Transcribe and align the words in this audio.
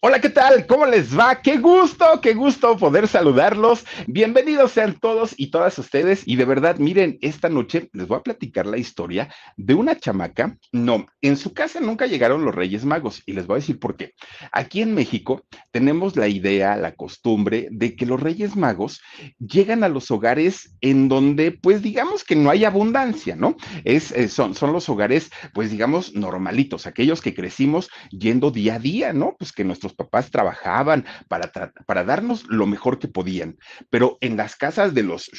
Hola, 0.00 0.20
¿qué 0.20 0.28
tal? 0.28 0.64
¿Cómo 0.68 0.86
les 0.86 1.18
va? 1.18 1.42
Qué 1.42 1.58
gusto, 1.58 2.20
qué 2.22 2.32
gusto 2.32 2.76
poder 2.76 3.08
saludarlos. 3.08 3.84
Bienvenidos 4.06 4.70
sean 4.70 4.96
todos 5.00 5.34
y 5.36 5.50
todas 5.50 5.76
ustedes. 5.76 6.22
Y 6.24 6.36
de 6.36 6.44
verdad, 6.44 6.78
miren, 6.78 7.18
esta 7.20 7.48
noche 7.48 7.90
les 7.92 8.06
voy 8.06 8.18
a 8.18 8.22
platicar 8.22 8.64
la 8.66 8.78
historia 8.78 9.28
de 9.56 9.74
una 9.74 9.98
chamaca. 9.98 10.56
No, 10.70 11.04
en 11.20 11.36
su 11.36 11.52
casa 11.52 11.80
nunca 11.80 12.06
llegaron 12.06 12.44
los 12.44 12.54
Reyes 12.54 12.84
Magos 12.84 13.24
y 13.26 13.32
les 13.32 13.48
voy 13.48 13.56
a 13.56 13.58
decir 13.58 13.80
por 13.80 13.96
qué. 13.96 14.14
Aquí 14.52 14.82
en 14.82 14.94
México 14.94 15.42
tenemos 15.72 16.14
la 16.14 16.28
idea, 16.28 16.76
la 16.76 16.94
costumbre 16.94 17.66
de 17.72 17.96
que 17.96 18.06
los 18.06 18.20
Reyes 18.22 18.54
Magos 18.54 19.02
llegan 19.40 19.82
a 19.82 19.88
los 19.88 20.12
hogares 20.12 20.76
en 20.80 21.08
donde, 21.08 21.50
pues 21.50 21.82
digamos 21.82 22.22
que 22.22 22.36
no 22.36 22.50
hay 22.50 22.64
abundancia, 22.64 23.34
¿no? 23.34 23.56
Es, 23.82 24.12
eh, 24.12 24.28
son, 24.28 24.54
son 24.54 24.72
los 24.72 24.88
hogares, 24.88 25.28
pues 25.54 25.72
digamos, 25.72 26.14
normalitos, 26.14 26.86
aquellos 26.86 27.20
que 27.20 27.34
crecimos 27.34 27.90
yendo 28.10 28.52
día 28.52 28.76
a 28.76 28.78
día, 28.78 29.12
¿no? 29.12 29.34
Pues 29.36 29.50
que 29.50 29.64
nuestros 29.64 29.87
papás 29.94 30.30
trabajaban 30.30 31.04
para, 31.28 31.50
para 31.86 32.04
darnos 32.04 32.46
lo 32.48 32.66
mejor 32.66 32.98
que 32.98 33.08
podían. 33.08 33.58
Pero 33.90 34.18
en 34.20 34.36
las 34.36 34.56
casas 34.56 34.94
de 34.94 35.02
los, 35.02 35.30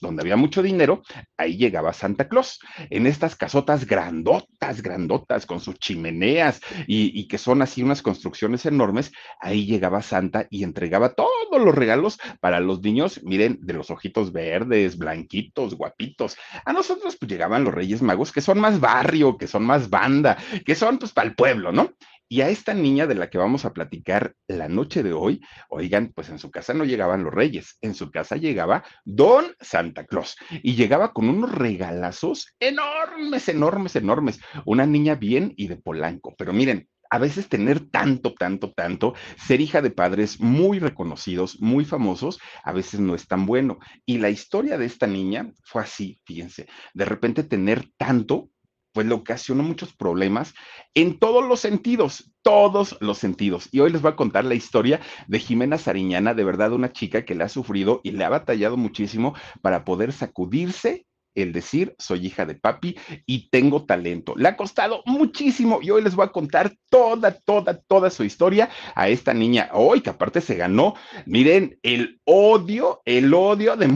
donde 0.00 0.22
había 0.22 0.36
mucho 0.36 0.62
dinero, 0.62 1.02
ahí 1.36 1.56
llegaba 1.56 1.92
Santa 1.92 2.28
Claus. 2.28 2.60
En 2.90 3.06
estas 3.06 3.36
casotas 3.36 3.86
grandotas, 3.86 4.82
grandotas, 4.82 5.46
con 5.46 5.60
sus 5.60 5.78
chimeneas 5.78 6.60
y, 6.86 7.18
y 7.18 7.28
que 7.28 7.38
son 7.38 7.62
así 7.62 7.82
unas 7.82 8.02
construcciones 8.02 8.66
enormes, 8.66 9.12
ahí 9.40 9.66
llegaba 9.66 10.02
Santa 10.02 10.46
y 10.50 10.64
entregaba 10.64 11.14
todos 11.14 11.62
los 11.62 11.74
regalos 11.74 12.18
para 12.40 12.60
los 12.60 12.80
niños, 12.82 13.20
miren, 13.24 13.58
de 13.62 13.74
los 13.74 13.90
ojitos 13.90 14.32
verdes, 14.32 14.98
blanquitos, 14.98 15.74
guapitos. 15.74 16.36
A 16.64 16.72
nosotros 16.72 17.16
pues 17.16 17.30
llegaban 17.30 17.64
los 17.64 17.74
Reyes 17.74 18.02
Magos, 18.02 18.32
que 18.32 18.40
son 18.40 18.58
más 18.58 18.80
barrio, 18.80 19.36
que 19.36 19.46
son 19.46 19.64
más 19.64 19.90
banda, 19.90 20.36
que 20.64 20.74
son 20.74 20.98
pues 20.98 21.12
para 21.12 21.28
el 21.28 21.34
pueblo, 21.34 21.72
¿no? 21.72 21.92
Y 22.28 22.40
a 22.40 22.48
esta 22.48 22.74
niña 22.74 23.06
de 23.06 23.14
la 23.14 23.30
que 23.30 23.38
vamos 23.38 23.64
a 23.64 23.72
platicar 23.72 24.34
la 24.48 24.68
noche 24.68 25.02
de 25.02 25.12
hoy, 25.12 25.40
oigan, 25.68 26.12
pues 26.14 26.28
en 26.28 26.38
su 26.38 26.50
casa 26.50 26.74
no 26.74 26.84
llegaban 26.84 27.22
los 27.22 27.32
reyes, 27.32 27.78
en 27.80 27.94
su 27.94 28.10
casa 28.10 28.36
llegaba 28.36 28.84
Don 29.04 29.54
Santa 29.60 30.06
Claus 30.06 30.36
y 30.62 30.74
llegaba 30.74 31.12
con 31.12 31.28
unos 31.28 31.52
regalazos 31.52 32.54
enormes, 32.58 33.48
enormes, 33.48 33.96
enormes. 33.96 34.40
Una 34.64 34.86
niña 34.86 35.14
bien 35.14 35.54
y 35.56 35.68
de 35.68 35.76
Polanco, 35.76 36.34
pero 36.36 36.52
miren, 36.52 36.88
a 37.10 37.18
veces 37.18 37.48
tener 37.48 37.90
tanto, 37.90 38.34
tanto, 38.34 38.72
tanto, 38.72 39.14
ser 39.36 39.60
hija 39.60 39.82
de 39.82 39.90
padres 39.90 40.40
muy 40.40 40.78
reconocidos, 40.78 41.60
muy 41.60 41.84
famosos, 41.84 42.38
a 42.64 42.72
veces 42.72 43.00
no 43.00 43.14
es 43.14 43.28
tan 43.28 43.46
bueno. 43.46 43.78
Y 44.04 44.18
la 44.18 44.30
historia 44.30 44.78
de 44.78 44.86
esta 44.86 45.06
niña 45.06 45.52
fue 45.62 45.82
así, 45.82 46.20
fíjense, 46.24 46.66
de 46.94 47.04
repente 47.04 47.44
tener 47.44 47.88
tanto 47.96 48.50
pues 48.96 49.06
le 49.06 49.12
ocasionó 49.12 49.62
muchos 49.62 49.92
problemas 49.92 50.54
en 50.94 51.18
todos 51.18 51.46
los 51.46 51.60
sentidos, 51.60 52.32
todos 52.40 52.96
los 53.00 53.18
sentidos. 53.18 53.68
Y 53.70 53.80
hoy 53.80 53.92
les 53.92 54.00
voy 54.00 54.12
a 54.12 54.16
contar 54.16 54.46
la 54.46 54.54
historia 54.54 55.02
de 55.28 55.38
Jimena 55.38 55.76
Sariñana, 55.76 56.32
de 56.32 56.44
verdad 56.44 56.72
una 56.72 56.94
chica 56.94 57.26
que 57.26 57.34
le 57.34 57.44
ha 57.44 57.50
sufrido 57.50 58.00
y 58.04 58.12
le 58.12 58.24
ha 58.24 58.30
batallado 58.30 58.78
muchísimo 58.78 59.34
para 59.60 59.84
poder 59.84 60.14
sacudirse 60.14 61.04
el 61.34 61.52
decir 61.52 61.94
soy 61.98 62.28
hija 62.28 62.46
de 62.46 62.54
papi 62.54 62.96
y 63.26 63.50
tengo 63.50 63.84
talento. 63.84 64.32
Le 64.34 64.48
ha 64.48 64.56
costado 64.56 65.02
muchísimo 65.04 65.80
y 65.82 65.90
hoy 65.90 66.00
les 66.00 66.14
voy 66.14 66.24
a 66.24 66.32
contar 66.32 66.74
toda, 66.88 67.32
toda, 67.32 67.78
toda 67.78 68.08
su 68.08 68.24
historia 68.24 68.70
a 68.94 69.10
esta 69.10 69.34
niña 69.34 69.68
hoy, 69.74 70.00
que 70.00 70.08
aparte 70.08 70.40
se 70.40 70.54
ganó, 70.54 70.94
miren, 71.26 71.78
el 71.82 72.18
odio, 72.24 73.02
el 73.04 73.34
odio 73.34 73.76
de 73.76 73.88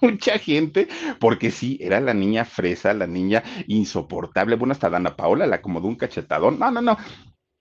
mucha 0.02 0.38
gente, 0.38 0.88
porque 1.18 1.50
sí, 1.50 1.78
era 1.80 2.00
la 2.00 2.14
niña 2.14 2.44
fresa, 2.44 2.94
la 2.94 3.06
niña 3.06 3.42
insoportable. 3.66 4.56
Bueno, 4.56 4.72
hasta 4.72 4.90
Dana 4.90 5.16
Paola 5.16 5.46
la 5.46 5.56
acomodó 5.56 5.88
un 5.88 5.96
cachetadón. 5.96 6.58
No, 6.58 6.70
no, 6.70 6.80
no. 6.82 6.96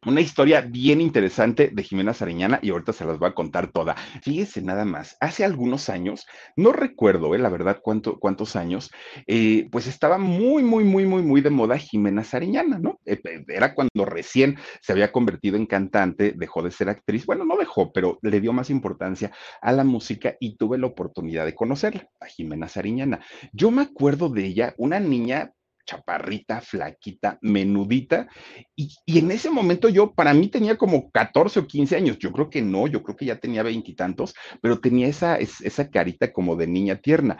Una 0.05 0.21
historia 0.21 0.61
bien 0.61 1.01
interesante 1.01 1.71
de 1.73 1.83
Jimena 1.83 2.13
Sariñana 2.13 2.59
y 2.61 2.69
ahorita 2.69 2.93
se 2.93 3.03
las 3.03 3.19
voy 3.19 3.27
a 3.27 3.33
contar 3.33 3.69
toda. 3.69 3.95
Fíjese 4.23 4.61
nada 4.61 4.85
más, 4.85 5.17
hace 5.19 5.43
algunos 5.43 5.89
años, 5.89 6.25
no 6.55 6.71
recuerdo, 6.71 7.35
eh, 7.35 7.37
la 7.37 7.49
verdad, 7.49 7.79
cuánto, 7.83 8.17
cuántos 8.17 8.55
años, 8.55 8.91
eh, 9.27 9.67
pues 9.69 9.87
estaba 9.87 10.17
muy, 10.17 10.63
muy, 10.63 10.85
muy, 10.85 11.05
muy, 11.05 11.21
muy 11.21 11.41
de 11.41 11.49
moda 11.49 11.77
Jimena 11.77 12.23
Sariñana, 12.23 12.79
¿no? 12.79 13.01
Eh, 13.05 13.19
era 13.49 13.75
cuando 13.75 14.05
recién 14.05 14.57
se 14.81 14.93
había 14.93 15.11
convertido 15.11 15.57
en 15.57 15.65
cantante, 15.65 16.33
dejó 16.33 16.63
de 16.63 16.71
ser 16.71 16.87
actriz, 16.87 17.25
bueno, 17.25 17.43
no 17.43 17.57
dejó, 17.57 17.91
pero 17.91 18.19
le 18.21 18.39
dio 18.39 18.53
más 18.53 18.69
importancia 18.69 19.33
a 19.61 19.73
la 19.73 19.83
música 19.83 20.37
y 20.39 20.55
tuve 20.55 20.77
la 20.77 20.87
oportunidad 20.87 21.43
de 21.43 21.55
conocerla, 21.55 22.07
a 22.21 22.25
Jimena 22.27 22.69
Sariñana. 22.69 23.19
Yo 23.51 23.69
me 23.69 23.81
acuerdo 23.81 24.29
de 24.29 24.45
ella, 24.45 24.73
una 24.77 25.01
niña 25.01 25.51
chaparrita, 25.89 26.61
flaquita, 26.61 27.39
menudita. 27.41 28.27
Y, 28.75 28.93
en 29.07 29.31
ese 29.31 29.49
momento 29.49 29.89
yo, 29.89 30.13
para 30.13 30.33
mí 30.33 30.47
tenía 30.47 30.77
como 30.77 31.09
14 31.11 31.61
o 31.61 31.67
15 31.67 31.95
años. 31.95 32.19
Yo 32.19 32.31
creo 32.31 32.49
que 32.49 32.61
no, 32.61 32.87
yo 32.87 33.01
creo 33.01 33.15
que 33.15 33.25
ya 33.25 33.39
tenía 33.39 33.63
veintitantos, 33.63 34.35
pero 34.61 34.79
tenía 34.79 35.07
esa, 35.07 35.37
esa 35.37 35.89
carita 35.89 36.31
como 36.31 36.55
de 36.55 36.67
niña 36.67 36.97
tierna. 36.97 37.39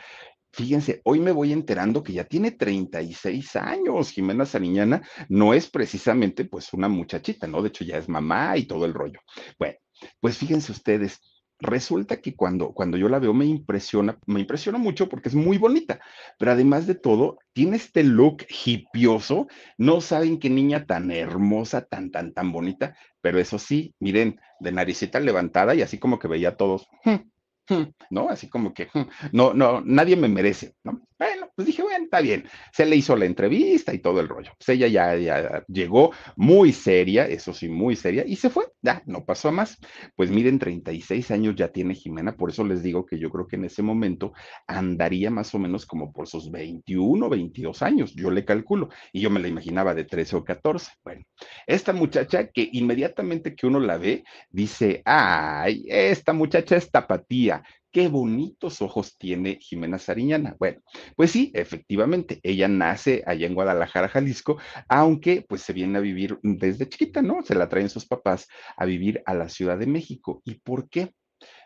Fíjense, 0.52 1.02
hoy 1.04 1.20
me 1.20 1.32
voy 1.32 1.54
enterando 1.54 2.02
que 2.02 2.14
ya 2.14 2.24
tiene 2.24 2.52
36 2.52 3.56
años. 3.56 4.10
Jimena 4.10 4.48
Sariñana 4.48 5.02
no 5.30 5.54
es 5.54 5.70
precisamente 5.70 6.46
pues 6.46 6.74
una 6.74 6.90
muchachita, 6.90 7.46
¿no? 7.46 7.62
De 7.62 7.70
hecho 7.70 7.84
ya 7.84 7.98
es 7.98 8.10
mamá 8.10 8.58
y 8.58 8.66
todo 8.66 8.86
el 8.86 8.96
rollo. 8.96 9.20
Bueno, 9.60 9.78
pues 10.20 10.38
fíjense 10.38 10.72
ustedes, 10.72 11.20
resulta 11.60 12.22
que 12.22 12.36
cuando, 12.36 12.72
cuando 12.74 12.98
yo 12.98 13.10
la 13.10 13.20
veo 13.20 13.34
me 13.34 13.46
impresiona, 13.46 14.18
me 14.26 14.40
impresiona 14.40 14.78
mucho 14.78 15.10
porque 15.10 15.30
es 15.30 15.36
muy 15.36 15.58
bonita, 15.58 16.00
pero 16.38 16.52
además 16.52 16.88
de 16.88 16.96
todo, 16.96 17.38
tiene 17.54 17.78
este 17.78 18.04
look 18.04 18.46
hipioso, 18.66 19.48
no 19.78 20.02
saben 20.02 20.40
qué 20.40 20.50
niña 20.50 20.86
tan 20.86 21.12
hermosa, 21.12 21.86
tan, 21.86 22.12
tan, 22.12 22.34
tan 22.34 22.52
bonita, 22.52 22.96
pero 23.22 23.40
eso 23.40 23.60
sí, 23.60 23.94
miren, 24.00 24.40
de 24.60 24.72
naricita 24.72 25.20
levantada 25.20 25.76
y 25.76 25.82
así 25.82 26.00
como 26.00 26.20
que 26.20 26.28
veía 26.28 26.50
a 26.50 26.58
todos, 26.58 26.88
hmm, 27.04 27.74
hmm", 27.74 27.84
¿no? 28.10 28.30
Así 28.30 28.50
como 28.50 28.74
que, 28.74 28.88
hmm, 28.94 29.10
no, 29.34 29.54
no, 29.54 29.82
nadie 29.82 30.16
me 30.16 30.30
merece, 30.30 30.76
¿no? 30.84 31.02
Bueno, 31.20 31.52
pues 31.54 31.66
dije, 31.68 31.84
bueno, 31.84 32.06
está 32.06 32.22
bien. 32.22 32.46
Se 32.72 32.86
le 32.86 32.96
hizo 32.96 33.14
la 33.18 33.26
entrevista 33.26 33.94
y 33.94 34.00
todo 34.00 34.22
el 34.22 34.30
rollo. 34.30 34.54
Pues 34.58 34.70
ella 34.70 34.88
ya, 34.88 35.18
ya 35.18 35.66
llegó 35.68 36.14
muy 36.38 36.72
seria, 36.72 37.28
eso 37.28 37.54
sí, 37.54 37.68
muy 37.68 37.98
seria, 37.98 38.26
y 38.26 38.38
se 38.38 38.50
fue. 38.50 38.68
Ya, 38.82 39.04
no 39.06 39.26
pasó 39.26 39.52
más. 39.52 39.78
Pues 40.16 40.32
miren, 40.32 40.60
36 40.60 41.30
años 41.32 41.56
ya 41.58 41.74
tiene 41.74 41.94
Jimena, 41.94 42.38
por 42.38 42.52
eso 42.52 42.64
les 42.64 42.82
digo 42.82 43.06
que 43.06 43.20
yo 43.20 43.30
creo 43.30 43.48
que 43.48 43.58
en 43.58 43.66
ese 43.66 43.82
momento 43.82 44.32
andaría 44.66 45.30
más 45.30 45.54
o 45.54 45.60
menos 45.60 45.86
como 45.86 46.14
por 46.14 46.26
sus 46.30 46.50
21, 46.52 47.28
22 47.28 47.82
años, 47.82 48.14
yo 48.16 48.32
le 48.32 48.46
calculo, 48.46 48.88
y 49.12 49.20
yo 49.20 49.30
me 49.30 49.42
la 49.42 49.50
imaginaba 49.50 49.94
de 49.94 50.06
13 50.06 50.38
o 50.38 50.46
14. 50.46 50.92
Bueno, 51.04 51.26
esta 51.68 51.92
muchacha 51.92 52.48
que 52.48 52.70
inmediatamente 52.72 53.56
que 53.56 53.68
uno 53.68 53.82
la 53.82 53.98
ve, 53.98 54.24
dice, 54.50 55.02
ay, 55.04 55.84
esta 55.90 56.32
muchacha 56.32 56.78
es 56.78 56.90
tapatía, 56.90 57.62
qué 57.92 58.08
bonitos 58.08 58.82
ojos 58.82 59.18
tiene 59.18 59.58
Jimena 59.62 60.00
Sariñana. 60.00 60.56
Bueno, 60.60 60.82
pues 61.16 61.32
sí, 61.32 61.52
efectivamente, 61.56 62.40
ella 62.44 62.68
nace 62.68 63.24
allá 63.26 63.48
en 63.48 63.56
Guadalajara, 63.56 64.10
Jalisco, 64.10 64.58
aunque 64.88 65.46
pues 65.48 65.62
se 65.62 65.74
viene 65.74 65.98
a 65.98 66.02
vivir 66.02 66.40
desde 66.44 66.88
chiquita, 66.88 67.22
¿no? 67.22 67.42
Se 67.44 67.56
la 67.56 67.70
traen 67.70 67.90
sus 67.90 68.06
papás 68.06 68.48
a 68.78 68.86
vivir 68.86 69.22
a 69.26 69.34
la 69.34 69.50
Ciudad 69.50 69.78
de 69.78 69.88
México. 69.88 70.42
¿Y 70.46 70.56
por 70.56 70.90
qué? 70.90 71.14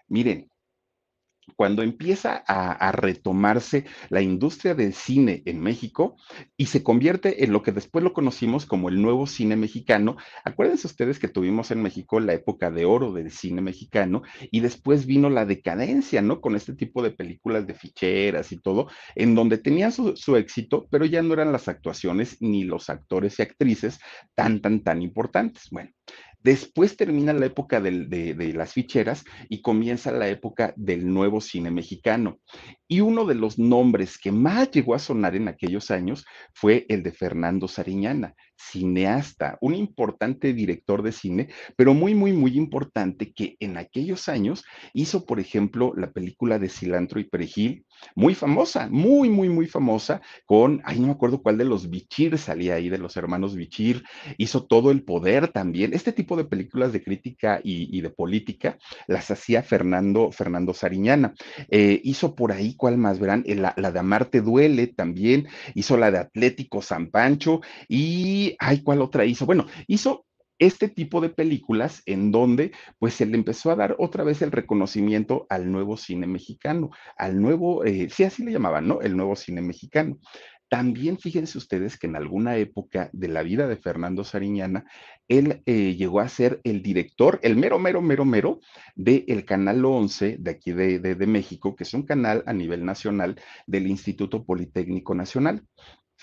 Miren, 0.08 0.50
cuando 1.56 1.84
empieza 1.84 2.44
a, 2.48 2.92
retomarse 2.92 3.86
la 4.10 4.22
industria 4.22 4.76
del 4.76 4.94
cine 4.94 5.42
en 5.46 5.60
México 5.62 6.16
y 6.58 6.68
se 6.68 6.84
convierte 6.84 7.44
en 7.44 7.52
lo 7.52 7.64
que 7.64 7.72
después 7.72 8.04
lo 8.04 8.14
conocimos 8.14 8.66
como 8.66 8.90
el 8.90 9.02
nuevo 9.02 9.26
cine 9.26 9.56
mexicano. 9.56 10.18
Acuérdense 10.44 10.88
ustedes 10.88 11.20
que 11.20 11.28
tuvimos 11.28 11.72
en 11.72 11.82
México 11.82 12.20
la 12.20 12.34
época 12.34 12.72
de 12.72 12.86
oro 12.86 13.12
del 13.12 13.32
cine 13.32 13.62
mexicano 13.62 14.22
y 14.52 14.60
después 14.60 15.06
vino 15.06 15.30
la 15.30 15.46
decadencia, 15.46 16.22
¿no? 16.22 16.42
Con 16.42 16.56
este 16.56 16.74
tipo 16.74 17.02
de 17.02 17.12
películas 17.12 17.68
de 17.68 17.74
ficheras 17.74 18.52
y 18.52 18.58
todo, 18.58 18.88
en 19.16 19.36
donde 19.36 19.58
tenían 19.58 19.92
su 19.92 20.36
éxito, 20.36 20.88
pero 20.92 21.06
ya 21.06 21.22
no 21.22 21.34
eran 21.34 21.52
las 21.52 21.68
actuaciones 21.68 22.38
ni 22.42 22.64
los 22.64 22.90
actores 22.90 23.40
y 23.40 23.42
actrices 23.42 24.00
tan, 24.36 24.62
tan, 24.62 24.82
tan 24.84 25.02
importantes. 25.02 25.70
Bueno, 25.72 25.92
Después 26.44 26.98
termina 26.98 27.32
la 27.32 27.46
época 27.46 27.80
de, 27.80 28.06
de, 28.06 28.54
las 28.54 28.74
ficheras 28.74 29.24
y 29.50 29.62
comienza 29.62 30.12
la 30.12 30.28
época 30.28 30.74
del 30.76 31.08
nuevo 31.08 31.40
cine 31.40 31.72
mexicano. 31.72 32.40
Y 32.88 33.00
uno 33.00 33.26
de 33.26 33.36
los 33.36 33.58
nombres 33.58 34.18
que 34.18 34.32
más 34.32 34.70
llegó 34.72 34.94
a 34.94 35.00
sonar 35.00 35.36
en 35.36 35.48
aquellos 35.48 35.90
años 35.90 36.26
fue 36.54 36.86
el 36.90 37.02
de 37.02 37.14
Fernando 37.14 37.68
Sariñana, 37.68 38.36
cineasta, 38.58 39.58
un 39.62 39.74
importante 39.74 40.54
director 40.54 41.02
de 41.02 41.14
cine, 41.14 41.48
pero 41.78 41.94
muy, 41.94 42.14
muy, 42.14 42.34
muy 42.34 42.58
importante 42.58 43.34
que 43.34 43.56
en 43.60 43.78
aquellos 43.78 44.28
años 44.28 44.66
hizo, 44.94 45.26
por 45.26 45.40
ejemplo, 45.40 45.94
la 45.96 46.12
película 46.12 46.60
de 46.60 46.70
Cilantro 46.70 47.20
y 47.20 47.24
Perejil, 47.24 47.86
muy 48.16 48.36
famosa, 48.36 48.88
muy, 48.90 49.30
muy, 49.30 49.50
muy 49.50 49.68
famosa, 49.68 50.22
con, 50.46 50.82
ay, 50.86 51.00
no 51.00 51.08
me 51.08 51.14
acuerdo 51.14 51.42
cuál 51.42 51.58
de 51.58 51.66
los 51.66 51.90
Bichir 51.90 52.38
salía 52.38 52.76
ahí, 52.76 52.90
de 52.90 52.98
los 52.98 53.18
hermanos 53.18 53.56
Bichir, 53.56 54.04
hizo 54.38 54.66
todo 54.66 54.92
el 54.92 55.04
poder 55.04 55.50
también. 55.50 55.94
Este 55.94 56.12
tipo 56.12 56.36
de 56.36 56.46
películas 56.46 56.94
de 56.94 57.04
crítica 57.04 57.60
y, 57.64 58.02
de 58.02 58.10
política 58.10 58.78
las 59.08 59.32
hacía 59.32 59.64
Fernando, 59.64 60.32
Fernando 60.32 60.74
Sariñana. 60.74 61.34
Eh, 61.70 62.02
hizo 62.04 62.36
por 62.36 62.52
ahí, 62.52 62.76
¿cuál 62.76 62.98
más 62.98 63.20
verán? 63.20 63.44
Eh, 63.46 63.56
la, 63.56 63.74
la 63.78 63.92
de 63.92 64.00
Amarte 64.00 64.42
Duele 64.42 64.88
también, 64.88 65.48
hizo 65.74 65.98
la 65.98 66.12
de 66.12 66.18
Atlético 66.20 66.82
San 66.82 67.10
Pancho 67.10 67.62
y, 67.88 68.56
ay, 68.60 68.82
¿cuál 68.82 69.02
otra 69.02 69.26
hizo? 69.26 69.46
Bueno, 69.46 69.68
hizo 69.88 70.26
este 70.60 70.88
tipo 70.88 71.22
de 71.22 71.30
películas 71.30 72.02
en 72.06 72.32
donde 72.32 72.72
pues 73.00 73.14
se 73.14 73.26
le 73.26 73.36
empezó 73.36 73.72
a 73.72 73.76
dar 73.76 73.96
otra 74.00 74.24
vez 74.24 74.42
el 74.42 74.52
reconocimiento 74.52 75.46
al 75.50 75.72
nuevo 75.72 75.98
cine 75.98 76.28
mexicano, 76.28 76.92
al 77.18 77.42
nuevo, 77.42 77.84
eh, 77.86 78.10
sí, 78.10 78.24
así 78.24 78.44
le 78.44 78.52
llamaban, 78.52 78.88
¿no? 78.88 79.02
El 79.02 79.18
nuevo 79.18 79.36
cine 79.36 79.62
mexicano. 79.62 80.18
También 80.74 81.20
fíjense 81.20 81.60
ustedes 81.60 82.00
que 82.00 82.08
en 82.08 82.16
alguna 82.16 82.58
época 82.58 83.12
de 83.14 83.28
la 83.28 83.44
vida 83.44 83.68
de 83.68 83.78
Fernando 83.78 84.24
Sariñana, 84.24 84.86
él 85.28 85.62
eh, 85.68 85.96
llegó 85.96 86.20
a 86.20 86.28
ser 86.28 86.62
el 86.64 86.82
director, 86.82 87.40
el 87.44 87.56
mero, 87.56 87.78
mero, 87.78 88.02
mero, 88.02 88.26
mero 88.26 88.60
del 88.96 89.24
el 89.28 89.46
Canal 89.46 89.86
11 89.86 90.38
de 90.40 90.50
aquí 90.50 90.72
de, 90.72 90.98
de, 90.98 91.14
de 91.14 91.28
México, 91.28 91.76
que 91.76 91.84
es 91.84 91.94
un 91.94 92.04
canal 92.04 92.44
a 92.48 92.54
nivel 92.54 92.84
nacional 92.86 93.40
del 93.68 93.86
Instituto 93.86 94.46
Politécnico 94.46 95.14
Nacional. 95.14 95.64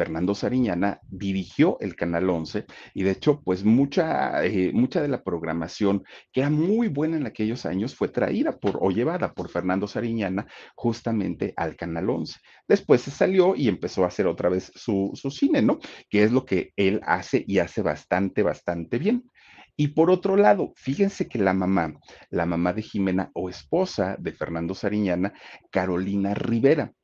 Fernando 0.01 0.35
Sariñana 0.35 0.99
dirigió 1.11 1.77
el 1.81 1.95
Canal 1.95 2.31
11 2.31 2.65
y 2.95 3.03
de 3.03 3.11
hecho, 3.11 3.43
pues 3.45 3.65
mucha, 3.65 4.43
eh, 4.47 4.71
mucha 4.73 5.03
de 5.03 5.09
la 5.09 5.23
programación 5.23 6.05
que 6.33 6.41
era 6.41 6.49
muy 6.49 6.89
buena 6.89 7.19
en 7.19 7.27
aquellos 7.27 7.67
años 7.67 7.95
fue 7.95 8.09
traída 8.09 8.59
por 8.59 8.79
o 8.81 8.91
llevada 8.91 9.35
por 9.35 9.51
Fernando 9.51 9.87
Sariñana 9.87 10.47
justamente 10.75 11.53
al 11.55 11.77
Canal 11.77 12.09
11. 12.09 12.41
Después 12.67 13.03
se 13.03 13.11
salió 13.11 13.55
y 13.55 13.69
empezó 13.69 14.05
a 14.05 14.07
hacer 14.07 14.27
otra 14.27 14.49
vez 14.49 14.73
su, 14.75 15.11
su 15.13 15.31
cine, 15.31 15.61
¿no? 15.61 15.79
Que 16.09 16.23
es 16.23 16.33
lo 16.33 16.47
que 16.47 16.73
él 16.77 17.03
hace 17.05 17.45
y 17.47 17.59
hace 17.59 17.83
bastante, 17.83 18.43
bastante 18.43 18.99
bien. 18.99 19.31
Y 19.77 19.89
por 19.89 20.11
otro 20.11 20.37
lado, 20.37 20.73
fíjense 20.77 21.29
que 21.29 21.39
la 21.39 21.53
mamá, 21.53 21.93
la 22.31 22.47
mamá 22.47 22.73
de 22.73 22.81
Jimena 22.81 23.31
o 23.35 23.51
esposa 23.51 24.17
de 24.19 24.33
Fernando 24.33 24.75
Sariñana, 24.75 25.35
Carolina 25.71 26.33
Rivera, 26.33 26.95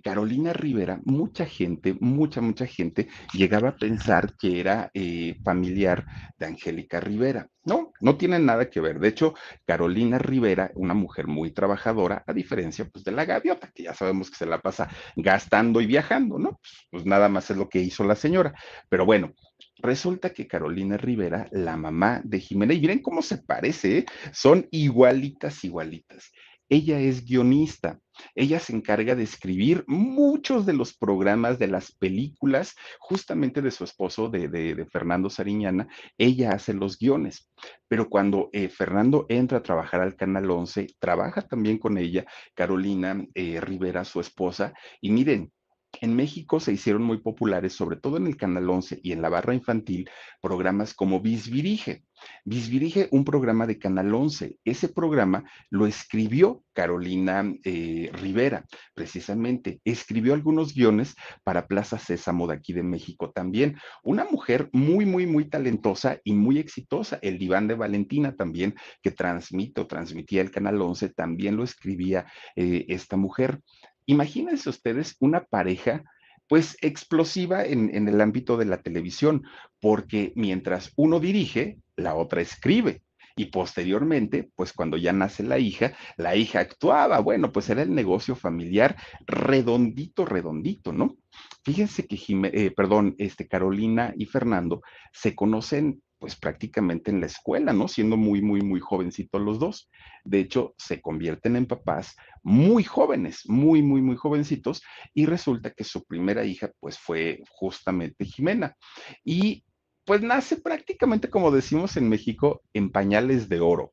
Carolina 0.00 0.52
Rivera, 0.52 1.00
mucha 1.04 1.46
gente, 1.46 1.96
mucha, 2.00 2.40
mucha 2.40 2.66
gente 2.66 3.08
llegaba 3.32 3.70
a 3.70 3.76
pensar 3.76 4.34
que 4.36 4.60
era 4.60 4.90
eh, 4.94 5.36
familiar 5.44 6.06
de 6.38 6.46
Angélica 6.46 7.00
Rivera. 7.00 7.48
No, 7.64 7.92
no 8.00 8.16
tiene 8.16 8.38
nada 8.38 8.68
que 8.70 8.80
ver. 8.80 8.98
De 8.98 9.08
hecho, 9.08 9.34
Carolina 9.64 10.18
Rivera, 10.18 10.72
una 10.74 10.94
mujer 10.94 11.26
muy 11.26 11.52
trabajadora, 11.52 12.24
a 12.26 12.32
diferencia 12.32 12.88
pues, 12.88 13.04
de 13.04 13.12
la 13.12 13.24
gaviota, 13.24 13.70
que 13.74 13.84
ya 13.84 13.94
sabemos 13.94 14.30
que 14.30 14.36
se 14.36 14.46
la 14.46 14.60
pasa 14.60 14.88
gastando 15.16 15.80
y 15.80 15.86
viajando, 15.86 16.38
¿no? 16.38 16.58
Pues, 16.90 17.02
pues 17.02 17.06
nada 17.06 17.28
más 17.28 17.50
es 17.50 17.56
lo 17.56 17.68
que 17.68 17.80
hizo 17.80 18.04
la 18.04 18.16
señora. 18.16 18.54
Pero 18.88 19.04
bueno, 19.04 19.32
Resulta 19.78 20.32
que 20.32 20.46
Carolina 20.46 20.96
Rivera, 20.96 21.48
la 21.50 21.76
mamá 21.76 22.20
de 22.24 22.38
Jimena, 22.38 22.72
y 22.72 22.80
miren 22.80 23.02
cómo 23.02 23.20
se 23.20 23.38
parece, 23.38 23.98
¿eh? 23.98 24.06
son 24.32 24.68
igualitas, 24.70 25.64
igualitas. 25.64 26.30
Ella 26.68 27.00
es 27.00 27.24
guionista. 27.24 27.98
Ella 28.34 28.58
se 28.60 28.74
encarga 28.74 29.14
de 29.14 29.22
escribir 29.22 29.84
muchos 29.86 30.66
de 30.66 30.72
los 30.72 30.94
programas 30.96 31.58
de 31.58 31.68
las 31.68 31.92
películas, 31.92 32.74
justamente 32.98 33.62
de 33.62 33.70
su 33.70 33.84
esposo, 33.84 34.28
de, 34.28 34.48
de, 34.48 34.86
Fernando 34.86 35.30
Sariñana. 35.30 35.88
Ella 36.18 36.50
hace 36.50 36.74
los 36.74 36.98
guiones. 36.98 37.50
Pero 37.88 38.08
cuando 38.08 38.48
eh, 38.52 38.68
Fernando 38.68 39.26
entra 39.28 39.58
a 39.58 39.62
trabajar 39.62 40.00
al 40.00 40.16
Canal 40.16 40.50
11, 40.50 40.86
trabaja 40.98 41.42
también 41.42 41.78
con 41.78 41.98
ella, 41.98 42.24
Carolina 42.54 43.24
eh, 43.34 43.60
Rivera, 43.60 44.04
su 44.04 44.20
esposa. 44.20 44.72
Y 45.00 45.10
miren, 45.10 45.52
en 46.00 46.16
México 46.16 46.60
se 46.60 46.72
hicieron 46.72 47.02
muy 47.02 47.18
populares, 47.18 47.74
sobre 47.74 47.96
todo 47.96 48.16
en 48.16 48.26
el 48.26 48.36
Canal 48.36 48.68
11 48.68 49.00
y 49.02 49.12
en 49.12 49.22
la 49.22 49.28
barra 49.28 49.54
infantil, 49.54 50.08
programas 50.40 50.94
como 50.94 51.20
Bisvirige. 51.20 52.04
Bisvirige, 52.44 53.08
un 53.10 53.24
programa 53.24 53.66
de 53.66 53.78
Canal 53.78 54.14
11. 54.14 54.56
Ese 54.64 54.88
programa 54.88 55.44
lo 55.70 55.86
escribió 55.86 56.64
Carolina 56.72 57.44
eh, 57.64 58.10
Rivera, 58.14 58.64
precisamente. 58.94 59.80
Escribió 59.84 60.34
algunos 60.34 60.74
guiones 60.74 61.14
para 61.42 61.66
Plaza 61.66 61.98
Sésamo 61.98 62.46
de 62.46 62.54
aquí 62.54 62.72
de 62.72 62.82
México 62.82 63.30
también. 63.30 63.76
Una 64.02 64.24
mujer 64.24 64.68
muy, 64.72 65.04
muy, 65.04 65.26
muy 65.26 65.48
talentosa 65.48 66.18
y 66.24 66.32
muy 66.32 66.58
exitosa. 66.58 67.18
El 67.22 67.38
diván 67.38 67.68
de 67.68 67.74
Valentina 67.74 68.34
también, 68.34 68.74
que 69.02 69.10
transmite 69.10 69.80
o 69.80 69.86
transmitía 69.86 70.42
el 70.42 70.50
Canal 70.50 70.80
11, 70.80 71.10
también 71.10 71.56
lo 71.56 71.64
escribía 71.64 72.26
eh, 72.56 72.86
esta 72.88 73.16
mujer. 73.16 73.60
Imagínense 74.06 74.68
ustedes 74.68 75.16
una 75.20 75.44
pareja 75.44 76.02
pues 76.48 76.76
explosiva 76.82 77.64
en, 77.64 78.08
el 78.08 78.20
ámbito 78.20 78.58
de 78.58 78.66
la 78.66 78.82
televisión, 78.82 79.42
porque 79.80 80.32
mientras 80.36 80.92
uno 80.96 81.18
dirige, 81.18 81.78
la 81.96 82.14
otra 82.14 82.42
escribe. 82.42 83.02
Y 83.36 83.46
posteriormente, 83.46 84.50
pues 84.54 84.74
cuando 84.74 84.98
ya 84.98 85.14
nace 85.14 85.42
la 85.42 85.58
hija, 85.58 85.94
la 86.18 86.36
hija 86.36 86.60
actuaba. 86.60 87.20
Bueno, 87.20 87.50
pues 87.52 87.70
era 87.70 87.80
el 87.80 87.94
negocio 87.94 88.36
familiar 88.36 88.96
redondito, 89.26 90.26
redondito, 90.26 90.92
¿no? 90.92 91.16
Fíjense 91.64 92.06
que, 92.06 92.18
eh, 92.52 92.70
perdón, 92.72 93.14
este, 93.16 93.48
Carolina 93.48 94.12
y 94.18 94.26
Fernando 94.26 94.82
se 95.10 95.34
conocen 95.34 96.02
pues 96.22 96.36
prácticamente 96.36 97.10
en 97.10 97.18
la 97.18 97.26
escuela, 97.26 97.72
¿no? 97.72 97.88
Siendo 97.88 98.16
muy, 98.16 98.40
muy, 98.42 98.60
muy 98.60 98.78
jovencitos 98.78 99.40
los 99.40 99.58
dos. 99.58 99.90
De 100.22 100.38
hecho, 100.38 100.72
se 100.78 101.00
convierten 101.00 101.56
en 101.56 101.66
papás 101.66 102.14
muy 102.44 102.84
jóvenes, 102.84 103.40
muy, 103.48 103.82
muy, 103.82 104.02
muy 104.02 104.14
jovencitos, 104.14 104.84
y 105.14 105.26
resulta 105.26 105.72
que 105.72 105.82
su 105.82 106.04
primera 106.04 106.44
hija, 106.44 106.70
pues 106.78 106.96
fue 106.96 107.42
justamente 107.50 108.24
Jimena. 108.24 108.76
Y 109.24 109.64
pues 110.04 110.22
nace 110.22 110.58
prácticamente, 110.58 111.28
como 111.28 111.50
decimos 111.50 111.96
en 111.96 112.08
México, 112.08 112.62
en 112.72 112.92
pañales 112.92 113.48
de 113.48 113.58
oro 113.58 113.92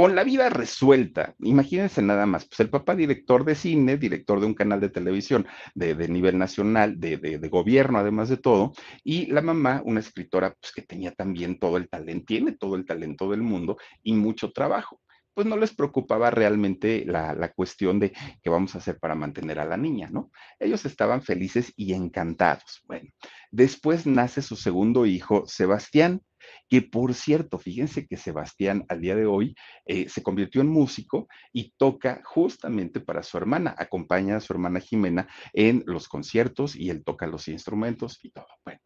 con 0.00 0.14
la 0.14 0.24
vida 0.24 0.48
resuelta, 0.48 1.34
imagínense 1.40 2.00
nada 2.00 2.24
más, 2.24 2.46
pues 2.46 2.58
el 2.60 2.70
papá 2.70 2.94
director 2.94 3.44
de 3.44 3.54
cine, 3.54 3.98
director 3.98 4.40
de 4.40 4.46
un 4.46 4.54
canal 4.54 4.80
de 4.80 4.88
televisión 4.88 5.46
de, 5.74 5.94
nivel 6.08 6.38
nacional, 6.38 6.98
de, 6.98 7.36
gobierno 7.50 7.98
además 7.98 8.30
de 8.30 8.38
todo, 8.38 8.72
y 9.04 9.26
la 9.26 9.42
mamá, 9.42 9.82
una 9.84 10.00
escritora 10.00 10.56
pues, 10.58 10.72
que 10.72 10.80
tenía 10.80 11.12
también 11.12 11.58
todo 11.58 11.76
el 11.76 11.90
talento, 11.90 12.24
tiene 12.28 12.52
todo 12.52 12.76
el 12.76 12.86
talento 12.86 13.30
del 13.30 13.42
mundo 13.42 13.76
y 14.02 14.14
mucho 14.14 14.52
trabajo 14.52 15.02
pues 15.34 15.46
no 15.46 15.58
les 15.58 15.74
preocupaba 15.74 16.30
realmente 16.30 17.04
la, 17.06 17.34
la, 17.34 17.52
cuestión 17.52 18.00
de 18.00 18.12
qué 18.42 18.50
vamos 18.50 18.74
a 18.74 18.78
hacer 18.78 18.98
para 18.98 19.14
mantener 19.14 19.60
a 19.60 19.64
la 19.64 19.76
niña, 19.76 20.08
¿no? 20.10 20.30
Ellos 20.58 20.84
estaban 20.84 21.22
felices 21.22 21.72
y 21.76 21.92
encantados. 21.92 22.82
Bueno, 22.86 23.10
después 23.50 24.06
nace 24.06 24.42
su 24.42 24.56
segundo 24.56 25.06
hijo, 25.06 25.44
Sebastián, 25.46 26.20
que 26.68 26.82
por 26.82 27.14
cierto, 27.14 27.58
fíjense 27.58 28.06
que 28.06 28.16
Sebastián 28.16 28.84
al 28.88 29.00
día 29.00 29.14
de 29.14 29.26
hoy 29.26 29.54
eh, 29.86 30.08
se 30.08 30.22
convirtió 30.22 30.60
en 30.60 30.68
músico 30.68 31.28
y 31.52 31.72
toca 31.76 32.20
justamente 32.24 33.00
para 33.00 33.22
su 33.22 33.36
hermana, 33.36 33.74
acompaña 33.78 34.36
a 34.36 34.40
su 34.40 34.52
hermana 34.52 34.80
Jimena 34.80 35.28
en 35.52 35.82
los 35.86 36.08
conciertos 36.08 36.76
y 36.76 36.90
él 36.90 37.04
toca 37.04 37.26
los 37.26 37.48
instrumentos 37.48 38.18
y 38.22 38.30
todo. 38.30 38.46
Bueno, 38.64 38.80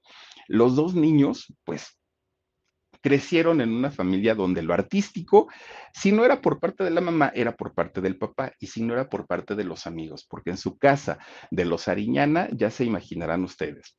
los 0.48 0.76
dos 0.76 0.94
niños, 0.94 1.52
pues 1.64 1.98
crecieron 3.04 3.60
en 3.60 3.70
una 3.70 3.90
familia 3.90 4.34
donde 4.34 4.62
lo 4.62 4.72
artístico, 4.72 5.48
si 5.92 6.10
no 6.10 6.24
era 6.24 6.40
por 6.40 6.58
parte 6.58 6.84
de 6.84 6.90
la 6.90 7.02
mamá, 7.02 7.30
era 7.34 7.54
por 7.54 7.74
parte 7.74 8.00
del 8.00 8.16
papá, 8.16 8.52
y 8.58 8.68
si 8.68 8.82
no 8.82 8.94
era 8.94 9.10
por 9.10 9.26
parte 9.26 9.54
de 9.54 9.64
los 9.64 9.86
amigos, 9.86 10.26
porque 10.26 10.48
en 10.48 10.56
su 10.56 10.78
casa 10.78 11.18
de 11.50 11.66
los 11.66 11.86
Ariñana, 11.86 12.48
ya 12.52 12.70
se 12.70 12.82
imaginarán 12.82 13.44
ustedes, 13.44 13.98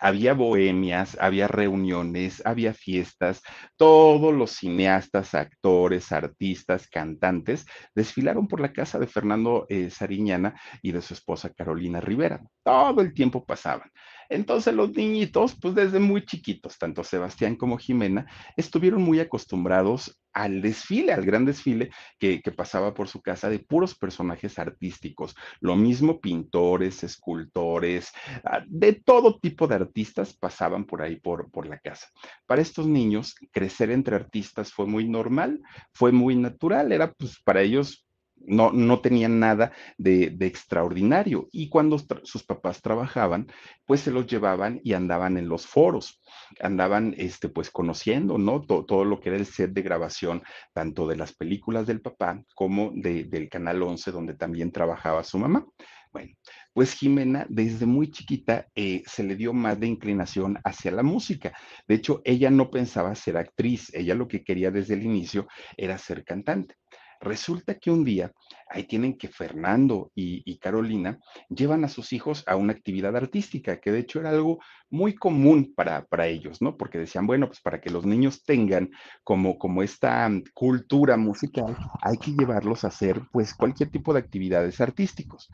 había 0.00 0.34
bohemias, 0.34 1.16
había 1.20 1.46
reuniones, 1.46 2.42
había 2.44 2.74
fiestas, 2.74 3.42
todos 3.76 4.34
los 4.34 4.52
cineastas, 4.52 5.34
actores, 5.34 6.10
artistas, 6.10 6.88
cantantes 6.88 7.66
desfilaron 7.94 8.48
por 8.48 8.60
la 8.60 8.72
casa 8.72 8.98
de 8.98 9.06
Fernando 9.06 9.66
eh, 9.68 9.90
Sariñana 9.90 10.58
y 10.82 10.92
de 10.92 11.02
su 11.02 11.14
esposa 11.14 11.50
Carolina 11.50 12.00
Rivera. 12.00 12.40
Todo 12.64 13.02
el 13.02 13.12
tiempo 13.12 13.44
pasaban. 13.44 13.90
Entonces 14.30 14.72
los 14.74 14.92
niñitos, 14.92 15.56
pues 15.60 15.74
desde 15.74 15.98
muy 15.98 16.24
chiquitos, 16.24 16.78
tanto 16.78 17.02
Sebastián 17.02 17.56
como 17.56 17.78
Jimena, 17.78 18.26
estuvieron 18.56 19.02
muy 19.02 19.18
acostumbrados 19.18 20.18
al 20.32 20.62
desfile, 20.62 21.12
al 21.12 21.24
gran 21.24 21.44
desfile 21.44 21.90
que, 22.18 22.40
pasaba 22.56 22.94
por 22.94 23.08
su 23.08 23.20
casa 23.22 23.48
de 23.48 23.58
puros 23.58 23.96
personajes 23.96 24.58
artísticos. 24.58 25.34
Lo 25.60 25.74
mismo 25.74 26.20
pintores, 26.20 27.02
escultores, 27.02 28.12
ah, 28.44 28.62
de 28.68 28.92
todo 28.92 29.38
tipo 29.40 29.66
de 29.66 29.74
artistas 29.74 30.36
pasaban 30.36 30.84
por 30.84 31.02
ahí, 31.02 31.16
por, 31.16 31.50
por 31.50 31.66
la 31.66 31.78
casa. 31.78 32.08
Para 32.46 32.62
estos 32.62 32.86
niños, 32.86 33.34
crecer 33.50 33.90
entre 33.90 34.14
artistas 34.14 34.72
fue 34.72 34.86
muy 34.86 35.08
normal, 35.08 35.60
fue 35.92 36.12
muy 36.12 36.36
natural, 36.36 36.92
era 36.92 37.12
pues 37.12 37.40
para 37.42 37.62
ellos 37.62 38.06
no, 38.40 38.72
no 38.72 39.00
tenían 39.00 39.38
nada 39.38 39.72
de, 39.98 40.36
extraordinario. 40.40 41.48
Y 41.52 41.68
cuando 41.68 41.98
sus 42.24 42.42
papás 42.44 42.82
trabajaban, 42.82 43.46
pues 43.86 44.00
se 44.00 44.10
los 44.10 44.26
llevaban 44.26 44.80
y 44.82 44.94
andaban 44.94 45.36
en 45.36 45.48
los 45.48 45.66
foros, 45.66 46.20
andaban 46.60 47.14
este, 47.18 47.48
pues 47.48 47.70
conociendo, 47.70 48.38
¿no? 48.38 48.60
Todo, 48.62 49.04
lo 49.04 49.20
que 49.20 49.30
era 49.30 49.38
el 49.38 49.46
set 49.46 49.72
de 49.72 49.82
grabación, 49.82 50.42
tanto 50.72 51.06
de 51.06 51.16
las 51.16 51.34
películas 51.34 51.86
del 51.86 52.00
papá 52.00 52.42
como 52.54 52.90
del 52.94 53.48
Canal 53.48 53.82
11, 53.82 54.10
donde 54.10 54.34
también 54.34 54.72
trabajaba 54.72 55.24
su 55.24 55.38
mamá. 55.38 55.66
Bueno, 56.12 56.34
pues 56.72 56.94
Jimena 56.94 57.46
desde 57.48 57.86
muy 57.86 58.10
chiquita 58.10 58.66
eh, 58.74 59.02
se 59.06 59.22
le 59.22 59.36
dio 59.36 59.52
más 59.52 59.78
de 59.78 59.86
inclinación 59.86 60.58
hacia 60.64 60.90
la 60.90 61.04
música. 61.04 61.52
De 61.86 61.94
hecho, 61.94 62.20
ella 62.24 62.50
no 62.50 62.68
pensaba 62.68 63.14
ser 63.14 63.36
actriz, 63.36 63.94
ella 63.94 64.16
lo 64.16 64.26
que 64.26 64.42
quería 64.42 64.72
desde 64.72 64.94
el 64.94 65.04
inicio 65.04 65.46
era 65.76 65.98
ser 65.98 66.24
cantante. 66.24 66.74
Resulta 67.20 67.74
que 67.74 67.90
un 67.90 68.02
día, 68.02 68.32
ahí 68.70 68.84
tienen 68.84 69.18
que 69.18 69.28
Fernando 69.28 70.10
y, 70.14 70.58
Carolina 70.58 71.18
llevan 71.48 71.84
a 71.84 71.88
sus 71.88 72.12
hijos 72.12 72.44
a 72.46 72.56
una 72.56 72.72
actividad 72.72 73.16
artística, 73.16 73.80
que 73.80 73.92
de 73.92 74.00
hecho 74.00 74.20
era 74.20 74.30
algo 74.30 74.58
muy 74.90 75.14
común 75.14 75.72
para, 75.74 76.04
para 76.06 76.26
ellos, 76.26 76.60
¿no? 76.60 76.76
Porque 76.76 76.98
decían, 76.98 77.26
bueno, 77.26 77.46
pues 77.46 77.60
para 77.60 77.80
que 77.80 77.90
los 77.90 78.04
niños 78.04 78.42
tengan 78.42 78.90
como, 79.22 79.58
como 79.58 79.82
esta 79.82 80.30
cultura 80.54 81.16
musical, 81.16 81.76
hay 82.02 82.16
que 82.18 82.32
llevarlos 82.32 82.84
a 82.84 82.88
hacer 82.88 83.20
pues 83.32 83.54
cualquier 83.54 83.90
tipo 83.90 84.12
de 84.12 84.20
actividades 84.20 84.80
artísticos. 84.80 85.48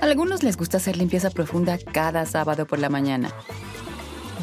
A 0.00 0.04
algunos 0.04 0.42
les 0.42 0.56
gusta 0.56 0.76
hacer 0.76 0.96
limpieza 0.96 1.30
profunda 1.30 1.78
cada 1.92 2.26
sábado 2.26 2.66
por 2.66 2.78
la 2.78 2.88
mañana. 2.88 3.30